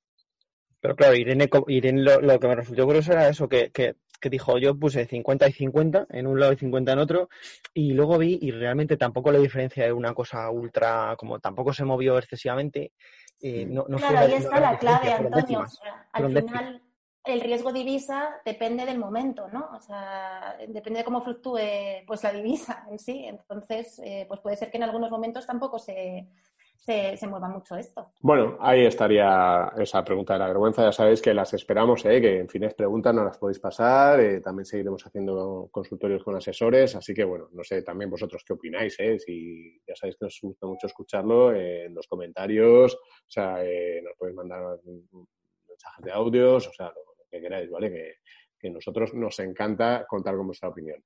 Pero 0.85 0.97
claro, 0.97 1.15
Irene, 1.15 1.49
Irene 1.69 2.03
lo, 2.03 2.39
que 2.39 2.47
me 2.47 2.57
resultó 2.57 2.85
curioso 2.85 3.13
era 3.13 3.27
eso, 3.27 3.49
que, 3.49 3.71
que, 3.71 3.97
que, 4.21 4.29
dijo, 4.29 4.59
yo 4.59 4.79
puse 4.79 5.07
50 5.07 5.49
y 5.49 5.53
50 5.53 6.09
en 6.11 6.27
un 6.27 6.39
lado 6.39 6.53
y 6.53 6.57
50 6.57 6.93
en 6.93 6.99
otro, 6.99 7.31
y 7.73 7.95
luego 7.95 8.19
vi, 8.19 8.39
y 8.43 8.51
realmente 8.51 8.99
tampoco 8.99 9.33
la 9.33 9.39
diferencia 9.39 9.83
de 9.87 9.95
una 9.95 10.13
cosa 10.13 10.51
ultra, 10.51 11.17
como 11.17 11.39
tampoco 11.39 11.73
se 11.73 11.87
movió 11.87 12.19
excesivamente. 12.19 12.93
Eh, 13.41 13.65
no, 13.65 13.87
claro, 13.87 14.19
ahí 14.19 14.35
está 14.35 14.61
la 14.61 14.79
clave, 14.79 15.11
Antonio. 15.11 15.65
al 16.13 16.27
final, 16.27 16.83
el 17.25 17.41
riesgo 17.41 17.73
divisa 17.73 18.43
depende 18.45 18.85
del 18.85 18.99
momento, 18.99 19.49
¿no? 19.49 19.71
O 19.75 19.81
sea, 19.81 20.55
depende 20.69 20.99
de 20.99 21.05
cómo 21.07 21.23
fluctúe 21.23 22.05
pues 22.07 22.23
la 22.23 22.33
divisa 22.33 22.85
en 22.91 22.99
sí. 22.99 23.25
Entonces, 23.25 23.99
eh, 24.05 24.27
pues 24.29 24.41
puede 24.41 24.59
ser 24.59 24.71
que 24.71 24.77
en 24.77 24.83
algunos 24.83 25.11
momentos 25.11 25.47
tampoco 25.47 25.79
se, 25.79 26.29
se, 26.77 27.27
mueva 27.27 27.49
mucho 27.49 27.77
esto. 27.77 28.13
Bueno, 28.21 28.59
ahí 28.61 28.85
estaría 28.85 29.73
esa 29.79 30.05
pregunta 30.05 30.35
de 30.35 30.41
la 30.41 30.49
vergüenza. 30.49 30.83
Ya 30.83 30.93
sabéis 30.93 31.23
que 31.23 31.33
las 31.33 31.55
esperamos, 31.55 32.05
¿eh? 32.05 32.21
que 32.21 32.41
en 32.41 32.49
fines 32.49 32.75
preguntas 32.75 33.15
no 33.15 33.25
las 33.25 33.39
podéis 33.39 33.59
pasar. 33.59 34.21
Eh, 34.21 34.41
también 34.41 34.67
seguiremos 34.67 35.05
haciendo 35.07 35.69
consultorios 35.71 36.23
con 36.23 36.37
asesores. 36.37 36.95
Así 36.95 37.15
que, 37.15 37.25
bueno, 37.25 37.49
no 37.53 37.65
sé 37.65 37.83
también 37.83 38.11
vosotros 38.11 38.45
qué 38.47 38.53
opináis. 38.53 39.01
¿eh? 39.01 39.19
Si 39.19 39.81
ya 39.87 39.97
sabéis 39.97 40.17
que 40.19 40.27
os 40.27 40.39
gusta 40.43 40.67
mucho 40.67 40.87
escucharlo 40.87 41.55
en 41.55 41.95
los 41.95 42.07
comentarios. 42.07 42.95
O 42.95 43.31
sea, 43.31 43.65
eh, 43.65 44.03
nos 44.03 44.15
podéis 44.19 44.37
mandar 44.37 44.79
mensajes 44.85 46.05
de 46.05 46.13
audios, 46.13 46.69
o 46.69 46.73
sea, 46.73 46.87
lo, 46.89 47.25
que 47.31 47.41
queráis, 47.41 47.71
¿vale? 47.71 47.91
Que, 47.91 48.15
que 48.59 48.69
nosotros 48.69 49.15
nos 49.15 49.39
encanta 49.41 50.05
contar 50.07 50.37
con 50.37 50.49
vuestra 50.49 50.69
opinión. 50.69 51.03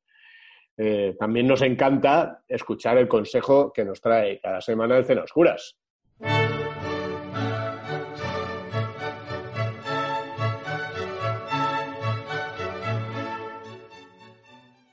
Eh, 0.81 1.17
también 1.19 1.49
nos 1.49 1.63
encanta 1.63 2.45
escuchar 2.47 2.99
el 2.99 3.09
consejo 3.09 3.73
que 3.73 3.85
nos 3.85 4.01
trae 4.01 4.41
cada 4.41 4.61
semana 4.61 4.97
el 4.97 5.05
Cena 5.05 5.25
Oscuras. 5.25 5.77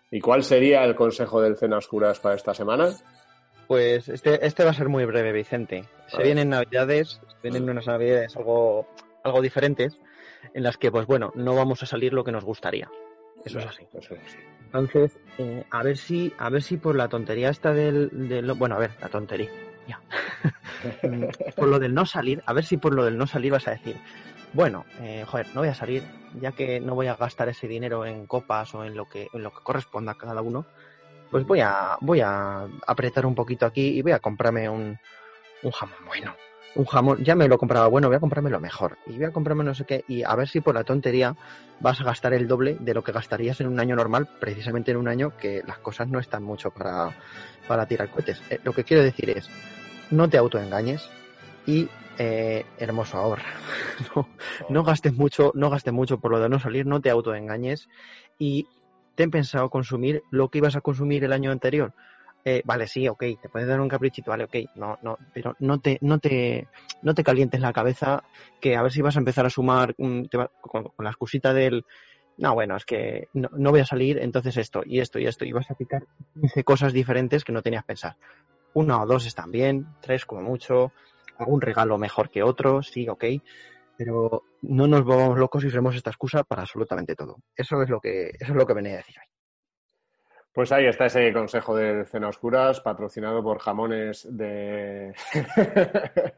¿Y 0.10 0.20
cuál 0.22 0.44
sería 0.44 0.84
el 0.86 0.96
consejo 0.96 1.40
del 1.42 1.56
Cena 1.56 1.78
Oscuras 1.78 2.20
para 2.20 2.36
esta 2.36 2.56
semana? 2.56 2.90
Pues 3.68 4.10
este, 4.10 4.44
este 4.46 4.64
va 4.64 4.72
a 4.72 4.74
ser 4.74 4.90
muy 4.90 5.06
breve, 5.06 5.34
Vicente. 5.34 5.86
Se 6.08 6.24
vienen 6.24 6.50
navidades, 6.50 7.20
se 7.28 7.36
vienen 7.44 7.70
unas 7.70 7.86
navidades 7.86 8.36
algo, 8.38 8.88
algo 9.24 9.42
diferentes, 9.42 10.00
en 10.54 10.64
las 10.64 10.78
que, 10.78 10.90
pues 10.90 11.06
bueno, 11.06 11.32
no 11.36 11.54
vamos 11.54 11.84
a 11.84 11.86
salir 11.86 12.14
lo 12.14 12.24
que 12.24 12.32
nos 12.32 12.46
gustaría. 12.46 12.90
Eso 13.46 13.60
es 13.60 13.66
así. 13.66 13.88
Eso 13.94 14.16
es 14.16 14.22
así. 14.26 14.38
Entonces, 14.66 15.18
eh, 15.38 15.64
a 15.70 15.84
ver 15.84 15.98
si, 15.98 16.34
a 16.38 16.50
ver 16.50 16.62
si 16.62 16.78
por 16.78 16.96
la 16.96 17.08
tontería 17.08 17.50
esta 17.50 17.74
del, 17.74 18.10
del- 18.28 18.52
bueno, 18.54 18.76
a 18.76 18.80
ver, 18.80 18.92
la 19.00 19.08
tontería, 19.10 19.50
ya. 19.88 20.02
por 21.56 21.68
lo 21.70 21.80
del 21.80 21.94
no 21.94 22.06
salir, 22.06 22.44
a 22.46 22.54
ver 22.54 22.66
si 22.66 22.78
por 22.78 22.94
lo 22.94 23.06
del 23.06 23.18
no 23.18 23.26
salir 23.28 23.52
vas 23.54 23.68
a 23.68 23.72
decir, 23.72 23.96
bueno, 24.54 24.86
eh, 25.00 25.24
joder, 25.28 25.48
no 25.54 25.62
voy 25.62 25.70
a 25.70 25.76
salir, 25.76 26.04
ya 26.42 26.52
que 26.52 26.80
no 26.82 26.96
voy 26.96 27.08
a 27.08 27.16
gastar 27.16 27.48
ese 27.50 27.68
dinero 27.68 28.06
en 28.06 28.26
copas 28.28 28.74
o 28.76 28.84
en 28.84 28.96
lo 28.96 29.08
que, 29.08 29.30
en 29.32 29.44
lo 29.44 29.52
que 29.52 29.62
corresponda 29.64 30.14
a 30.14 30.18
cada 30.18 30.42
uno, 30.42 30.66
pues 31.32 31.46
voy 31.46 31.62
a, 31.62 31.98
voy 32.02 32.22
a 32.22 32.68
apretar 32.88 33.26
un 33.26 33.36
poquito 33.36 33.66
aquí 33.66 33.98
y 33.98 34.02
voy 34.02 34.12
a 34.12 34.20
comprarme 34.20 34.68
un, 34.70 34.98
un 35.64 35.72
jamón 35.72 35.98
bueno. 36.06 36.36
Un 36.76 36.86
jamón, 36.86 37.24
ya 37.24 37.36
me 37.36 37.48
lo 37.48 37.58
compraba 37.58 37.88
bueno, 37.88 38.08
voy 38.08 38.18
a 38.18 38.20
comprarme 38.20 38.50
lo 38.50 38.60
mejor. 38.60 38.98
Y 39.08 39.16
voy 39.16 39.26
a 39.26 39.32
comprarme 39.32 39.64
no 39.64 39.74
sé 39.74 39.86
qué, 39.86 40.04
y 40.08 40.24
a 40.24 40.36
ver 40.36 40.48
si 40.50 40.60
por 40.60 40.76
la 40.76 40.84
tontería 40.84 41.36
vas 41.80 42.02
a 42.02 42.04
gastar 42.04 42.34
el 42.34 42.48
doble 42.48 42.78
de 42.80 42.94
lo 42.94 43.04
que 43.04 43.12
gastarías 43.12 43.62
en 43.62 43.68
un 43.68 43.80
año 43.80 43.96
normal, 43.96 44.28
precisamente 44.40 44.92
en 44.92 44.98
un 44.98 45.08
año 45.08 45.38
que 45.38 45.64
las 45.66 45.78
cosas 45.80 46.10
no 46.10 46.20
están 46.20 46.44
mucho 46.44 46.72
para, 46.72 47.12
para 47.68 47.86
tirar 47.86 48.10
cohetes. 48.10 48.42
Eh, 48.50 48.60
lo 48.64 48.74
que 48.74 48.84
quiero 48.84 49.04
decir 49.04 49.30
es, 49.30 49.50
no 50.12 50.30
te 50.30 50.38
autoengañes 50.38 51.10
y 51.66 51.88
eh, 52.18 52.66
hermoso 52.78 53.18
ahorra. 53.18 53.46
no, 54.16 54.28
no 54.70 54.84
gastes 54.84 55.14
mucho, 55.14 55.52
no 55.56 55.70
gastes 55.70 55.94
mucho 55.94 56.20
por 56.20 56.32
lo 56.32 56.40
de 56.40 56.50
no 56.50 56.60
salir, 56.60 56.86
no 56.86 57.02
te 57.02 57.10
autoengañes 57.10 57.88
y 58.38 58.68
ten 59.16 59.32
pensado 59.32 59.70
consumir 59.70 60.24
lo 60.30 60.50
que 60.50 60.60
ibas 60.60 60.76
a 60.76 60.82
consumir 60.82 61.24
el 61.24 61.34
año 61.34 61.52
anterior. 61.52 61.94
Eh, 62.48 62.62
vale, 62.64 62.86
sí, 62.88 63.08
ok, 63.08 63.24
te 63.42 63.50
puedes 63.50 63.68
dar 63.68 63.82
un 63.82 63.90
caprichito, 63.90 64.30
vale, 64.30 64.44
ok, 64.44 64.56
no, 64.76 65.00
no, 65.02 65.18
pero 65.34 65.56
no 65.60 65.80
te, 65.80 65.98
no 66.02 66.20
te, 66.20 66.68
no 67.02 67.16
te 67.16 67.24
calientes 67.24 67.60
la 67.60 67.74
cabeza 67.74 68.24
que 68.62 68.76
a 68.76 68.84
ver 68.84 68.92
si 68.92 69.02
vas 69.02 69.16
a 69.16 69.20
empezar 69.20 69.48
a 69.48 69.50
sumar 69.50 69.96
mm, 69.98 70.26
te 70.26 70.38
con, 70.62 70.84
con 70.84 71.04
la 71.04 71.10
excusita 71.10 71.54
del 71.54 71.84
no, 72.38 72.54
bueno, 72.54 72.76
es 72.76 72.86
que 72.86 73.30
no, 73.34 73.50
no 73.54 73.72
voy 73.72 73.80
a 73.80 73.86
salir, 73.86 74.20
entonces 74.20 74.58
esto 74.58 74.84
y 74.86 75.00
esto 75.00 75.18
y 75.20 75.26
esto, 75.26 75.46
y 75.46 75.54
vas 75.54 75.72
a 75.72 75.76
picar 75.76 76.04
15 76.34 76.64
cosas 76.64 76.94
diferentes 76.94 77.44
que 77.44 77.54
no 77.54 77.62
tenías 77.64 77.86
pensar. 77.86 78.16
Una 78.74 79.02
o 79.02 79.08
dos 79.08 79.26
están 79.26 79.52
bien, 79.52 79.88
tres 80.02 80.26
como 80.26 80.42
mucho, 80.42 80.92
algún 81.40 81.62
regalo 81.62 81.98
mejor 81.98 82.30
que 82.30 82.44
otro, 82.44 82.84
sí, 82.84 83.08
ok, 83.08 83.24
pero 83.98 84.44
no 84.62 84.88
nos 84.88 85.04
volvamos 85.04 85.40
locos 85.40 85.64
y 85.64 85.68
usemos 85.68 85.96
esta 85.96 86.10
excusa 86.10 86.44
para 86.44 86.64
absolutamente 86.64 87.16
todo. 87.16 87.38
Eso 87.56 87.82
es 87.82 87.90
lo 87.90 88.00
que, 88.00 88.28
eso 88.40 88.52
es 88.52 88.56
lo 88.56 88.66
que 88.66 88.74
venía 88.74 88.94
a 88.94 88.98
decir 88.98 89.16
hoy. 89.18 89.35
Pues 90.56 90.72
ahí 90.72 90.86
está 90.88 91.06
ese 91.08 91.32
consejo 91.34 91.76
del 91.76 92.06
Cena 92.08 92.30
Oscuras, 92.30 92.80
patrocinado 92.80 93.44
por 93.44 93.60
jamones 93.60 94.26
de 94.32 95.14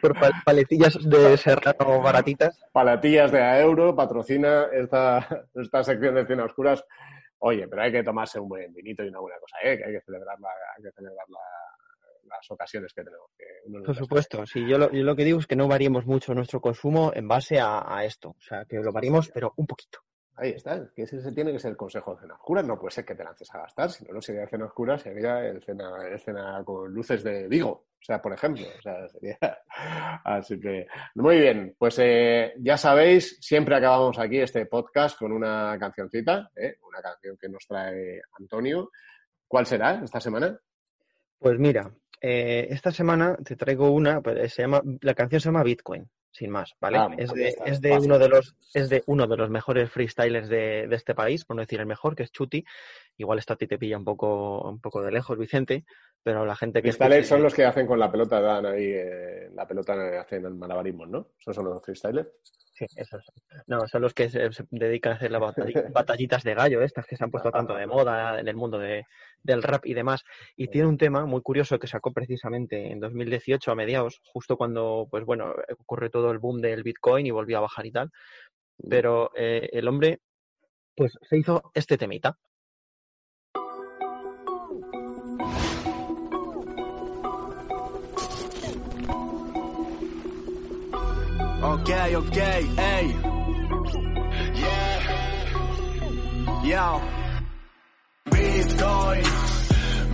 Por 0.00 0.14
pal- 0.20 0.32
paletillas 0.44 0.96
de 1.02 1.36
serrano 1.36 2.00
baratitas. 2.00 2.62
palatillas 2.72 3.32
de 3.32 3.42
a 3.42 3.60
euro, 3.60 3.96
patrocina 3.96 4.66
esta, 4.72 5.46
esta 5.54 5.82
sección 5.82 6.14
de 6.14 6.26
Cena 6.26 6.44
Oscuras. 6.44 6.84
Oye, 7.38 7.66
pero 7.66 7.82
hay 7.82 7.90
que 7.90 8.04
tomarse 8.04 8.38
un 8.38 8.48
buen 8.48 8.72
vinito 8.72 9.02
y 9.02 9.08
una 9.08 9.18
buena 9.20 9.38
cosa, 9.40 9.56
¿eh? 9.64 9.76
que 9.78 9.84
hay 9.84 9.92
que 9.94 10.00
celebrar, 10.02 10.38
la- 10.38 10.48
hay 10.76 10.82
que 10.84 10.92
celebrar 10.92 11.26
la- 11.28 12.36
las 12.36 12.50
ocasiones 12.50 12.92
que 12.92 13.02
tenemos. 13.02 13.26
que 13.36 13.44
Por 13.84 13.96
supuesto, 13.96 14.46
sí, 14.46 14.66
yo 14.66 14.78
lo, 14.78 14.90
yo 14.92 15.02
lo 15.02 15.16
que 15.16 15.24
digo 15.24 15.38
es 15.40 15.46
que 15.46 15.56
no 15.56 15.68
variemos 15.68 16.06
mucho 16.06 16.34
nuestro 16.34 16.60
consumo 16.60 17.12
en 17.14 17.28
base 17.28 17.58
a, 17.60 17.82
a 17.96 18.04
esto. 18.04 18.30
O 18.30 18.40
sea, 18.40 18.64
que 18.64 18.76
lo 18.76 18.92
variemos, 18.92 19.28
pero 19.30 19.52
un 19.56 19.66
poquito. 19.66 19.98
Ahí 20.36 20.50
está, 20.50 20.90
que 20.94 21.02
ese 21.02 21.32
tiene 21.32 21.52
que 21.52 21.60
ser 21.60 21.70
el 21.70 21.76
consejo 21.76 22.14
de 22.14 22.22
Cena 22.22 22.34
Oscuras. 22.34 22.64
No 22.64 22.78
puede 22.78 22.90
ser 22.90 23.04
que 23.04 23.14
te 23.14 23.22
lances 23.22 23.54
a 23.54 23.58
gastar, 23.58 23.90
si 23.90 24.04
no, 24.04 24.14
no 24.14 24.20
sería 24.20 24.48
Cena 24.48 24.66
Oscuras, 24.66 25.02
sería 25.02 25.46
el 25.46 25.62
cena, 25.62 26.08
el 26.08 26.18
cena 26.18 26.62
con 26.64 26.92
luces 26.92 27.22
de 27.22 27.46
Vigo. 27.46 27.70
O 27.70 28.04
sea, 28.04 28.20
por 28.20 28.32
ejemplo. 28.32 28.66
O 28.78 28.82
sea, 28.82 29.08
sería... 29.08 29.38
Así 30.24 30.60
que, 30.60 30.86
muy 31.14 31.38
bien. 31.38 31.74
Pues 31.78 31.98
eh, 32.00 32.52
ya 32.58 32.76
sabéis, 32.76 33.38
siempre 33.40 33.76
acabamos 33.76 34.18
aquí 34.18 34.40
este 34.40 34.66
podcast 34.66 35.18
con 35.18 35.32
una 35.32 35.76
cancioncita, 35.78 36.50
¿eh? 36.56 36.78
una 36.86 37.00
canción 37.00 37.36
que 37.36 37.48
nos 37.48 37.66
trae 37.66 38.20
Antonio. 38.38 38.90
¿Cuál 39.46 39.66
será 39.66 40.02
esta 40.02 40.20
semana? 40.20 40.58
Pues 41.38 41.58
mira, 41.58 41.90
eh, 42.20 42.66
esta 42.70 42.90
semana 42.90 43.36
te 43.36 43.54
traigo 43.54 43.90
una, 43.90 44.20
pues, 44.20 44.52
se 44.52 44.62
llama, 44.62 44.82
la 45.00 45.14
canción 45.14 45.40
se 45.40 45.48
llama 45.48 45.62
Bitcoin, 45.62 46.08
sin 46.34 46.50
más, 46.50 46.74
¿vale? 46.80 46.98
Ah, 46.98 47.08
es 47.16 47.32
de, 47.32 47.54
es 47.64 47.80
de 47.80 47.92
uno 47.92 48.18
de 48.18 48.28
los, 48.28 48.56
es 48.74 48.88
de 48.88 49.04
uno 49.06 49.28
de 49.28 49.36
los 49.36 49.50
mejores 49.50 49.88
freestylers 49.90 50.48
de, 50.48 50.88
de 50.88 50.96
este 50.96 51.14
país, 51.14 51.44
por 51.44 51.54
no 51.54 51.62
decir 51.62 51.78
el 51.78 51.86
mejor, 51.86 52.16
que 52.16 52.24
es 52.24 52.32
Chuti. 52.32 52.64
Igual 53.16 53.38
esta 53.38 53.54
a 53.54 53.56
ti 53.56 53.68
te 53.68 53.78
pilla 53.78 53.96
un 53.96 54.04
poco, 54.04 54.68
un 54.68 54.80
poco 54.80 55.00
de 55.00 55.12
lejos, 55.12 55.38
Vicente, 55.38 55.84
pero 56.24 56.44
la 56.44 56.56
gente 56.56 56.82
que 56.82 56.92
Freestylers 56.92 57.28
son 57.28 57.42
los 57.42 57.54
que 57.54 57.64
hacen 57.64 57.86
con 57.86 58.00
la 58.00 58.10
pelota, 58.10 58.40
dan 58.40 58.66
ahí, 58.66 58.92
eh, 58.92 59.50
la 59.54 59.66
pelota 59.66 60.20
hacen 60.20 60.44
el 60.44 60.54
malabarismo, 60.54 61.06
¿no? 61.06 61.28
Esos 61.38 61.54
son 61.54 61.66
los 61.66 61.80
freestylers. 61.80 62.28
Sí, 62.76 62.86
esos 62.96 63.24
son. 63.24 63.34
No, 63.68 63.86
son 63.86 64.02
los 64.02 64.14
que 64.14 64.28
se, 64.28 64.50
dedican 64.70 65.12
a 65.12 65.14
hacer 65.16 65.30
las 65.30 65.40
batalli- 65.40 65.74
batallitas 65.92 66.42
de 66.42 66.54
gallo, 66.54 66.82
estas 66.82 67.06
que 67.06 67.16
se 67.16 67.22
han 67.22 67.30
puesto 67.30 67.52
tanto 67.52 67.74
de 67.76 67.86
moda 67.86 68.40
en 68.40 68.48
el 68.48 68.56
mundo 68.56 68.78
de- 68.78 69.04
del 69.42 69.62
rap 69.62 69.86
y 69.86 69.94
demás. 69.94 70.24
Y 70.56 70.66
tiene 70.68 70.88
un 70.88 70.98
tema 70.98 71.24
muy 71.24 71.40
curioso 71.40 71.78
que 71.78 71.86
sacó 71.86 72.12
precisamente 72.12 72.90
en 72.90 72.98
2018 72.98 73.70
a 73.70 73.74
mediados, 73.76 74.20
justo 74.24 74.56
cuando, 74.56 75.06
pues 75.08 75.24
bueno, 75.24 75.54
ocurre 75.78 76.10
todo 76.10 76.32
el 76.32 76.38
boom 76.38 76.60
del 76.60 76.82
Bitcoin 76.82 77.26
y 77.26 77.30
volvió 77.30 77.58
a 77.58 77.62
bajar 77.62 77.86
y 77.86 77.92
tal. 77.92 78.10
Pero 78.90 79.30
eh, 79.36 79.68
el 79.72 79.86
hombre, 79.86 80.18
pues 80.96 81.16
se 81.22 81.38
hizo 81.38 81.70
este 81.74 81.96
temita. 81.96 82.36
Ok, 91.74 91.90
ok, 92.16 92.36
ey. 92.78 93.16
Yo. 96.70 97.00
Bitcoin, 98.30 99.22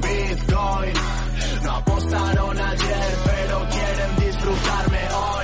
Bitcoin. 0.00 0.94
No 1.62 1.70
apostaron 1.72 2.58
ayer, 2.58 3.16
pero 3.26 3.68
quieren 3.68 4.16
disfrutarme 4.16 5.00
hoy. 5.14 5.39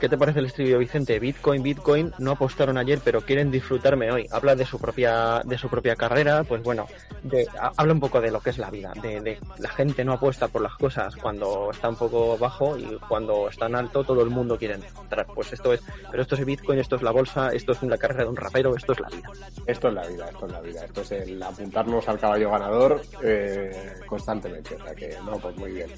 ¿Qué 0.00 0.08
te 0.08 0.16
parece 0.16 0.38
el 0.38 0.46
estribillo, 0.46 0.78
Vicente? 0.78 1.18
Bitcoin, 1.18 1.60
Bitcoin, 1.62 2.12
no 2.18 2.30
apostaron 2.32 2.78
ayer, 2.78 3.00
pero 3.04 3.20
quieren 3.22 3.50
disfrutarme 3.50 4.12
hoy. 4.12 4.26
Habla 4.30 4.54
de 4.54 4.64
su 4.64 4.78
propia, 4.78 5.42
de 5.44 5.58
su 5.58 5.68
propia 5.68 5.96
carrera, 5.96 6.44
pues 6.44 6.62
bueno, 6.62 6.86
de- 7.24 7.48
ha- 7.60 7.72
habla 7.76 7.94
un 7.94 8.00
poco 8.00 8.20
de 8.20 8.30
lo 8.30 8.40
que 8.40 8.50
es 8.50 8.58
la 8.58 8.70
vida, 8.70 8.92
de, 9.02 9.20
de 9.20 9.38
la 9.58 9.68
gente 9.70 10.04
no 10.04 10.12
apuesta 10.12 10.46
por 10.46 10.62
las 10.62 10.74
cosas 10.74 11.16
cuando 11.16 11.70
está 11.72 11.88
un 11.88 11.96
poco 11.96 12.38
bajo 12.38 12.78
y 12.78 12.96
cuando 13.08 13.48
está 13.48 13.66
en 13.66 13.74
alto 13.74 14.04
todo 14.04 14.22
el 14.22 14.30
mundo 14.30 14.56
quiere 14.56 14.74
entrar. 14.74 15.26
Pues 15.34 15.52
esto 15.52 15.72
es, 15.72 15.82
pero 16.10 16.22
esto 16.22 16.36
es 16.36 16.44
Bitcoin, 16.44 16.78
esto 16.78 16.94
es 16.94 17.02
la 17.02 17.10
bolsa, 17.10 17.50
esto 17.52 17.72
es 17.72 17.82
la 17.82 17.98
carrera 17.98 18.22
de 18.22 18.30
un 18.30 18.36
rapero, 18.36 18.76
esto 18.76 18.92
es 18.92 19.00
la 19.00 19.08
vida. 19.08 19.30
Esto 19.66 19.88
es 19.88 19.94
la 19.94 20.06
vida, 20.06 20.28
esto 20.28 20.46
es 20.46 20.52
la 20.52 20.60
vida. 20.60 20.84
Esto 20.84 21.00
es 21.00 21.10
el 21.12 21.42
apuntarnos 21.42 22.08
al 22.08 22.18
caballo 22.20 22.50
ganador 22.52 23.02
eh, 23.24 23.94
constantemente. 24.06 24.76
O 24.76 24.84
sea 24.84 24.94
que, 24.94 25.16
no, 25.24 25.38
pues 25.38 25.56
muy 25.56 25.72
bien. 25.72 25.90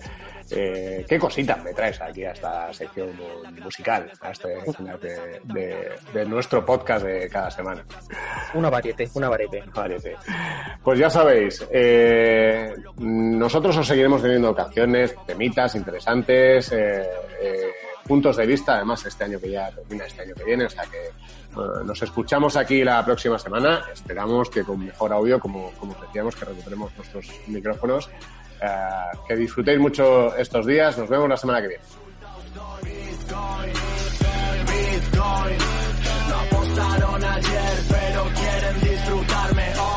Eh, 0.53 1.05
¿Qué 1.09 1.19
cositas 1.19 1.63
me 1.63 1.73
traes 1.75 2.01
aquí 2.01 2.25
a 2.25 2.33
esta 2.33 2.73
sección 2.73 3.11
musical, 3.63 3.90
a 3.91 4.31
este 4.31 4.61
final 4.77 4.99
de, 5.01 5.41
de- 5.45 5.91
de 6.13 6.25
nuestro 6.27 6.65
podcast 6.65 7.05
de 7.05 7.29
cada 7.29 7.51
semana? 7.51 7.85
Una 8.55 8.71
variete, 8.71 9.09
una 9.15 9.29
variete. 9.29 9.63
Parece. 9.75 10.17
Pues 10.83 10.99
ya 10.99 11.11
sabéis, 11.11 11.67
eh, 11.71 12.75
nosotros 12.99 13.77
os 13.77 13.87
seguiremos 13.87 14.23
teniendo 14.23 14.55
canciones, 14.55 15.15
temitas 15.27 15.75
interesantes, 15.75 16.73
eh, 16.73 17.09
eh, 17.41 17.71
puntos 18.07 18.37
de 18.37 18.47
vista, 18.47 18.77
además 18.77 19.05
este 19.07 19.25
año 19.25 19.39
que 19.39 19.51
ya 19.51 19.71
termina 19.71 20.05
este 20.07 20.23
año 20.23 20.35
que 20.35 20.45
viene, 20.45 20.65
o 20.65 20.71
sea 20.71 20.85
que 20.85 21.11
nos 21.85 22.01
escuchamos 22.03 22.57
aquí 22.57 22.83
la 22.85 23.05
próxima 23.05 23.39
semana. 23.39 23.83
Esperamos 23.93 24.49
que 24.51 24.63
con 24.65 24.85
mejor 24.85 25.13
audio, 25.13 25.39
como, 25.41 25.71
como 25.73 25.95
decíamos, 25.95 26.35
que 26.37 26.45
recuperemos 26.45 26.93
nuestros 26.97 27.31
micrófonos. 27.49 28.09
Eh, 28.63 28.67
que 29.27 29.37
disfrutéis 29.37 29.79
mucho 29.81 30.37
estos 30.37 30.67
días. 30.67 30.97
Nos 30.99 31.09
vemos 31.09 31.29
la 31.29 31.37
semana 31.37 31.61
que 31.63 31.69
viene. 31.69 31.83
Pero 37.89 38.25
quieren 38.35 38.81
disfrutarme 38.81 39.73
hoy. 39.79 39.91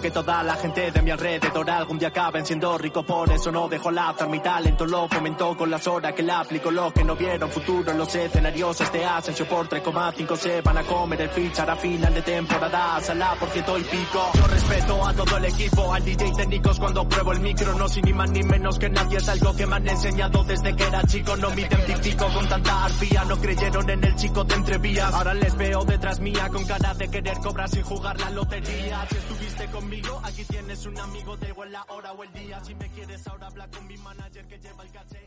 Que 0.00 0.10
toda 0.10 0.42
la 0.42 0.54
gente 0.56 0.90
de 0.90 1.02
mi 1.02 1.10
alrededor 1.10 1.70
algún 1.70 1.98
día 1.98 2.08
acaben 2.08 2.44
siendo 2.44 2.76
rico, 2.78 3.02
por 3.02 3.30
eso 3.32 3.50
no 3.50 3.68
dejo 3.68 3.90
laptar 3.90 4.28
mi 4.28 4.40
talento, 4.40 4.86
lo 4.86 5.08
fomentó 5.08 5.56
con 5.56 5.70
las 5.70 5.86
horas 5.86 6.12
que 6.12 6.22
la 6.22 6.40
aplico, 6.40 6.70
los 6.70 6.92
que 6.92 7.04
no 7.04 7.16
vieron 7.16 7.50
futuro 7.50 7.90
en 7.90 7.98
los 7.98 8.14
escenarios 8.14 8.80
este 8.80 9.04
ascenso 9.04 9.44
por 9.46 9.68
3,5 9.68 10.36
se 10.36 10.60
van 10.60 10.78
a 10.78 10.82
comer 10.84 11.22
el 11.22 11.30
fichar 11.30 11.70
a 11.70 11.76
final 11.76 12.14
de 12.14 12.22
temporada, 12.22 13.00
sala 13.00 13.34
por 13.38 13.48
ciento 13.50 13.74
pico. 13.74 14.30
Yo 14.34 14.46
respeto 14.46 15.06
a 15.06 15.12
todo 15.14 15.36
el 15.36 15.44
equipo, 15.44 15.92
al 15.92 16.04
DJ 16.04 16.32
técnicos 16.36 16.78
cuando 16.78 17.08
pruebo 17.08 17.32
el 17.32 17.40
micro, 17.40 17.74
no 17.74 17.88
sin 17.88 18.04
ni 18.04 18.12
más 18.12 18.30
ni 18.30 18.42
menos 18.42 18.78
que 18.78 18.88
nadie, 18.88 19.18
es 19.18 19.28
algo 19.28 19.54
que 19.54 19.66
me 19.66 19.76
han 19.76 19.88
enseñado 19.88 20.44
desde 20.44 20.76
que 20.76 20.84
era 20.84 21.02
chico, 21.04 21.36
no 21.36 21.50
me 21.50 21.62
identifico 21.62 22.26
con 22.28 22.48
tanta 22.48 22.84
arpía, 22.84 23.24
no 23.24 23.36
creyeron 23.38 23.90
en 23.90 24.04
el 24.04 24.14
chico 24.16 24.44
de 24.44 24.54
entrevías, 24.54 25.12
ahora 25.12 25.34
les 25.34 25.56
veo 25.56 25.84
detrás 25.84 26.20
mía 26.20 26.48
con 26.52 26.64
cara 26.64 26.94
de 26.94 27.08
querer 27.08 27.38
cobrar 27.38 27.68
sin 27.68 27.82
jugar 27.82 28.18
la 28.20 28.30
lotería, 28.30 29.06
si 29.10 29.16
estuviste 29.16 29.66
conmigo. 29.88 30.20
Aquí 30.24 30.44
tienes 30.44 30.84
un 30.86 30.98
amigo, 30.98 31.36
de 31.36 31.48
igual 31.48 31.72
la 31.72 31.84
hora 31.88 32.12
o 32.12 32.22
el 32.22 32.32
día. 32.32 32.62
Si 32.62 32.74
me 32.74 32.88
quieres 32.90 33.26
ahora 33.26 33.46
habla 33.46 33.68
con 33.68 33.86
mi 33.86 33.96
manager 33.96 34.46
que 34.46 34.58
lleva 34.58 34.82
el 34.82 34.90
caché. 34.90 35.17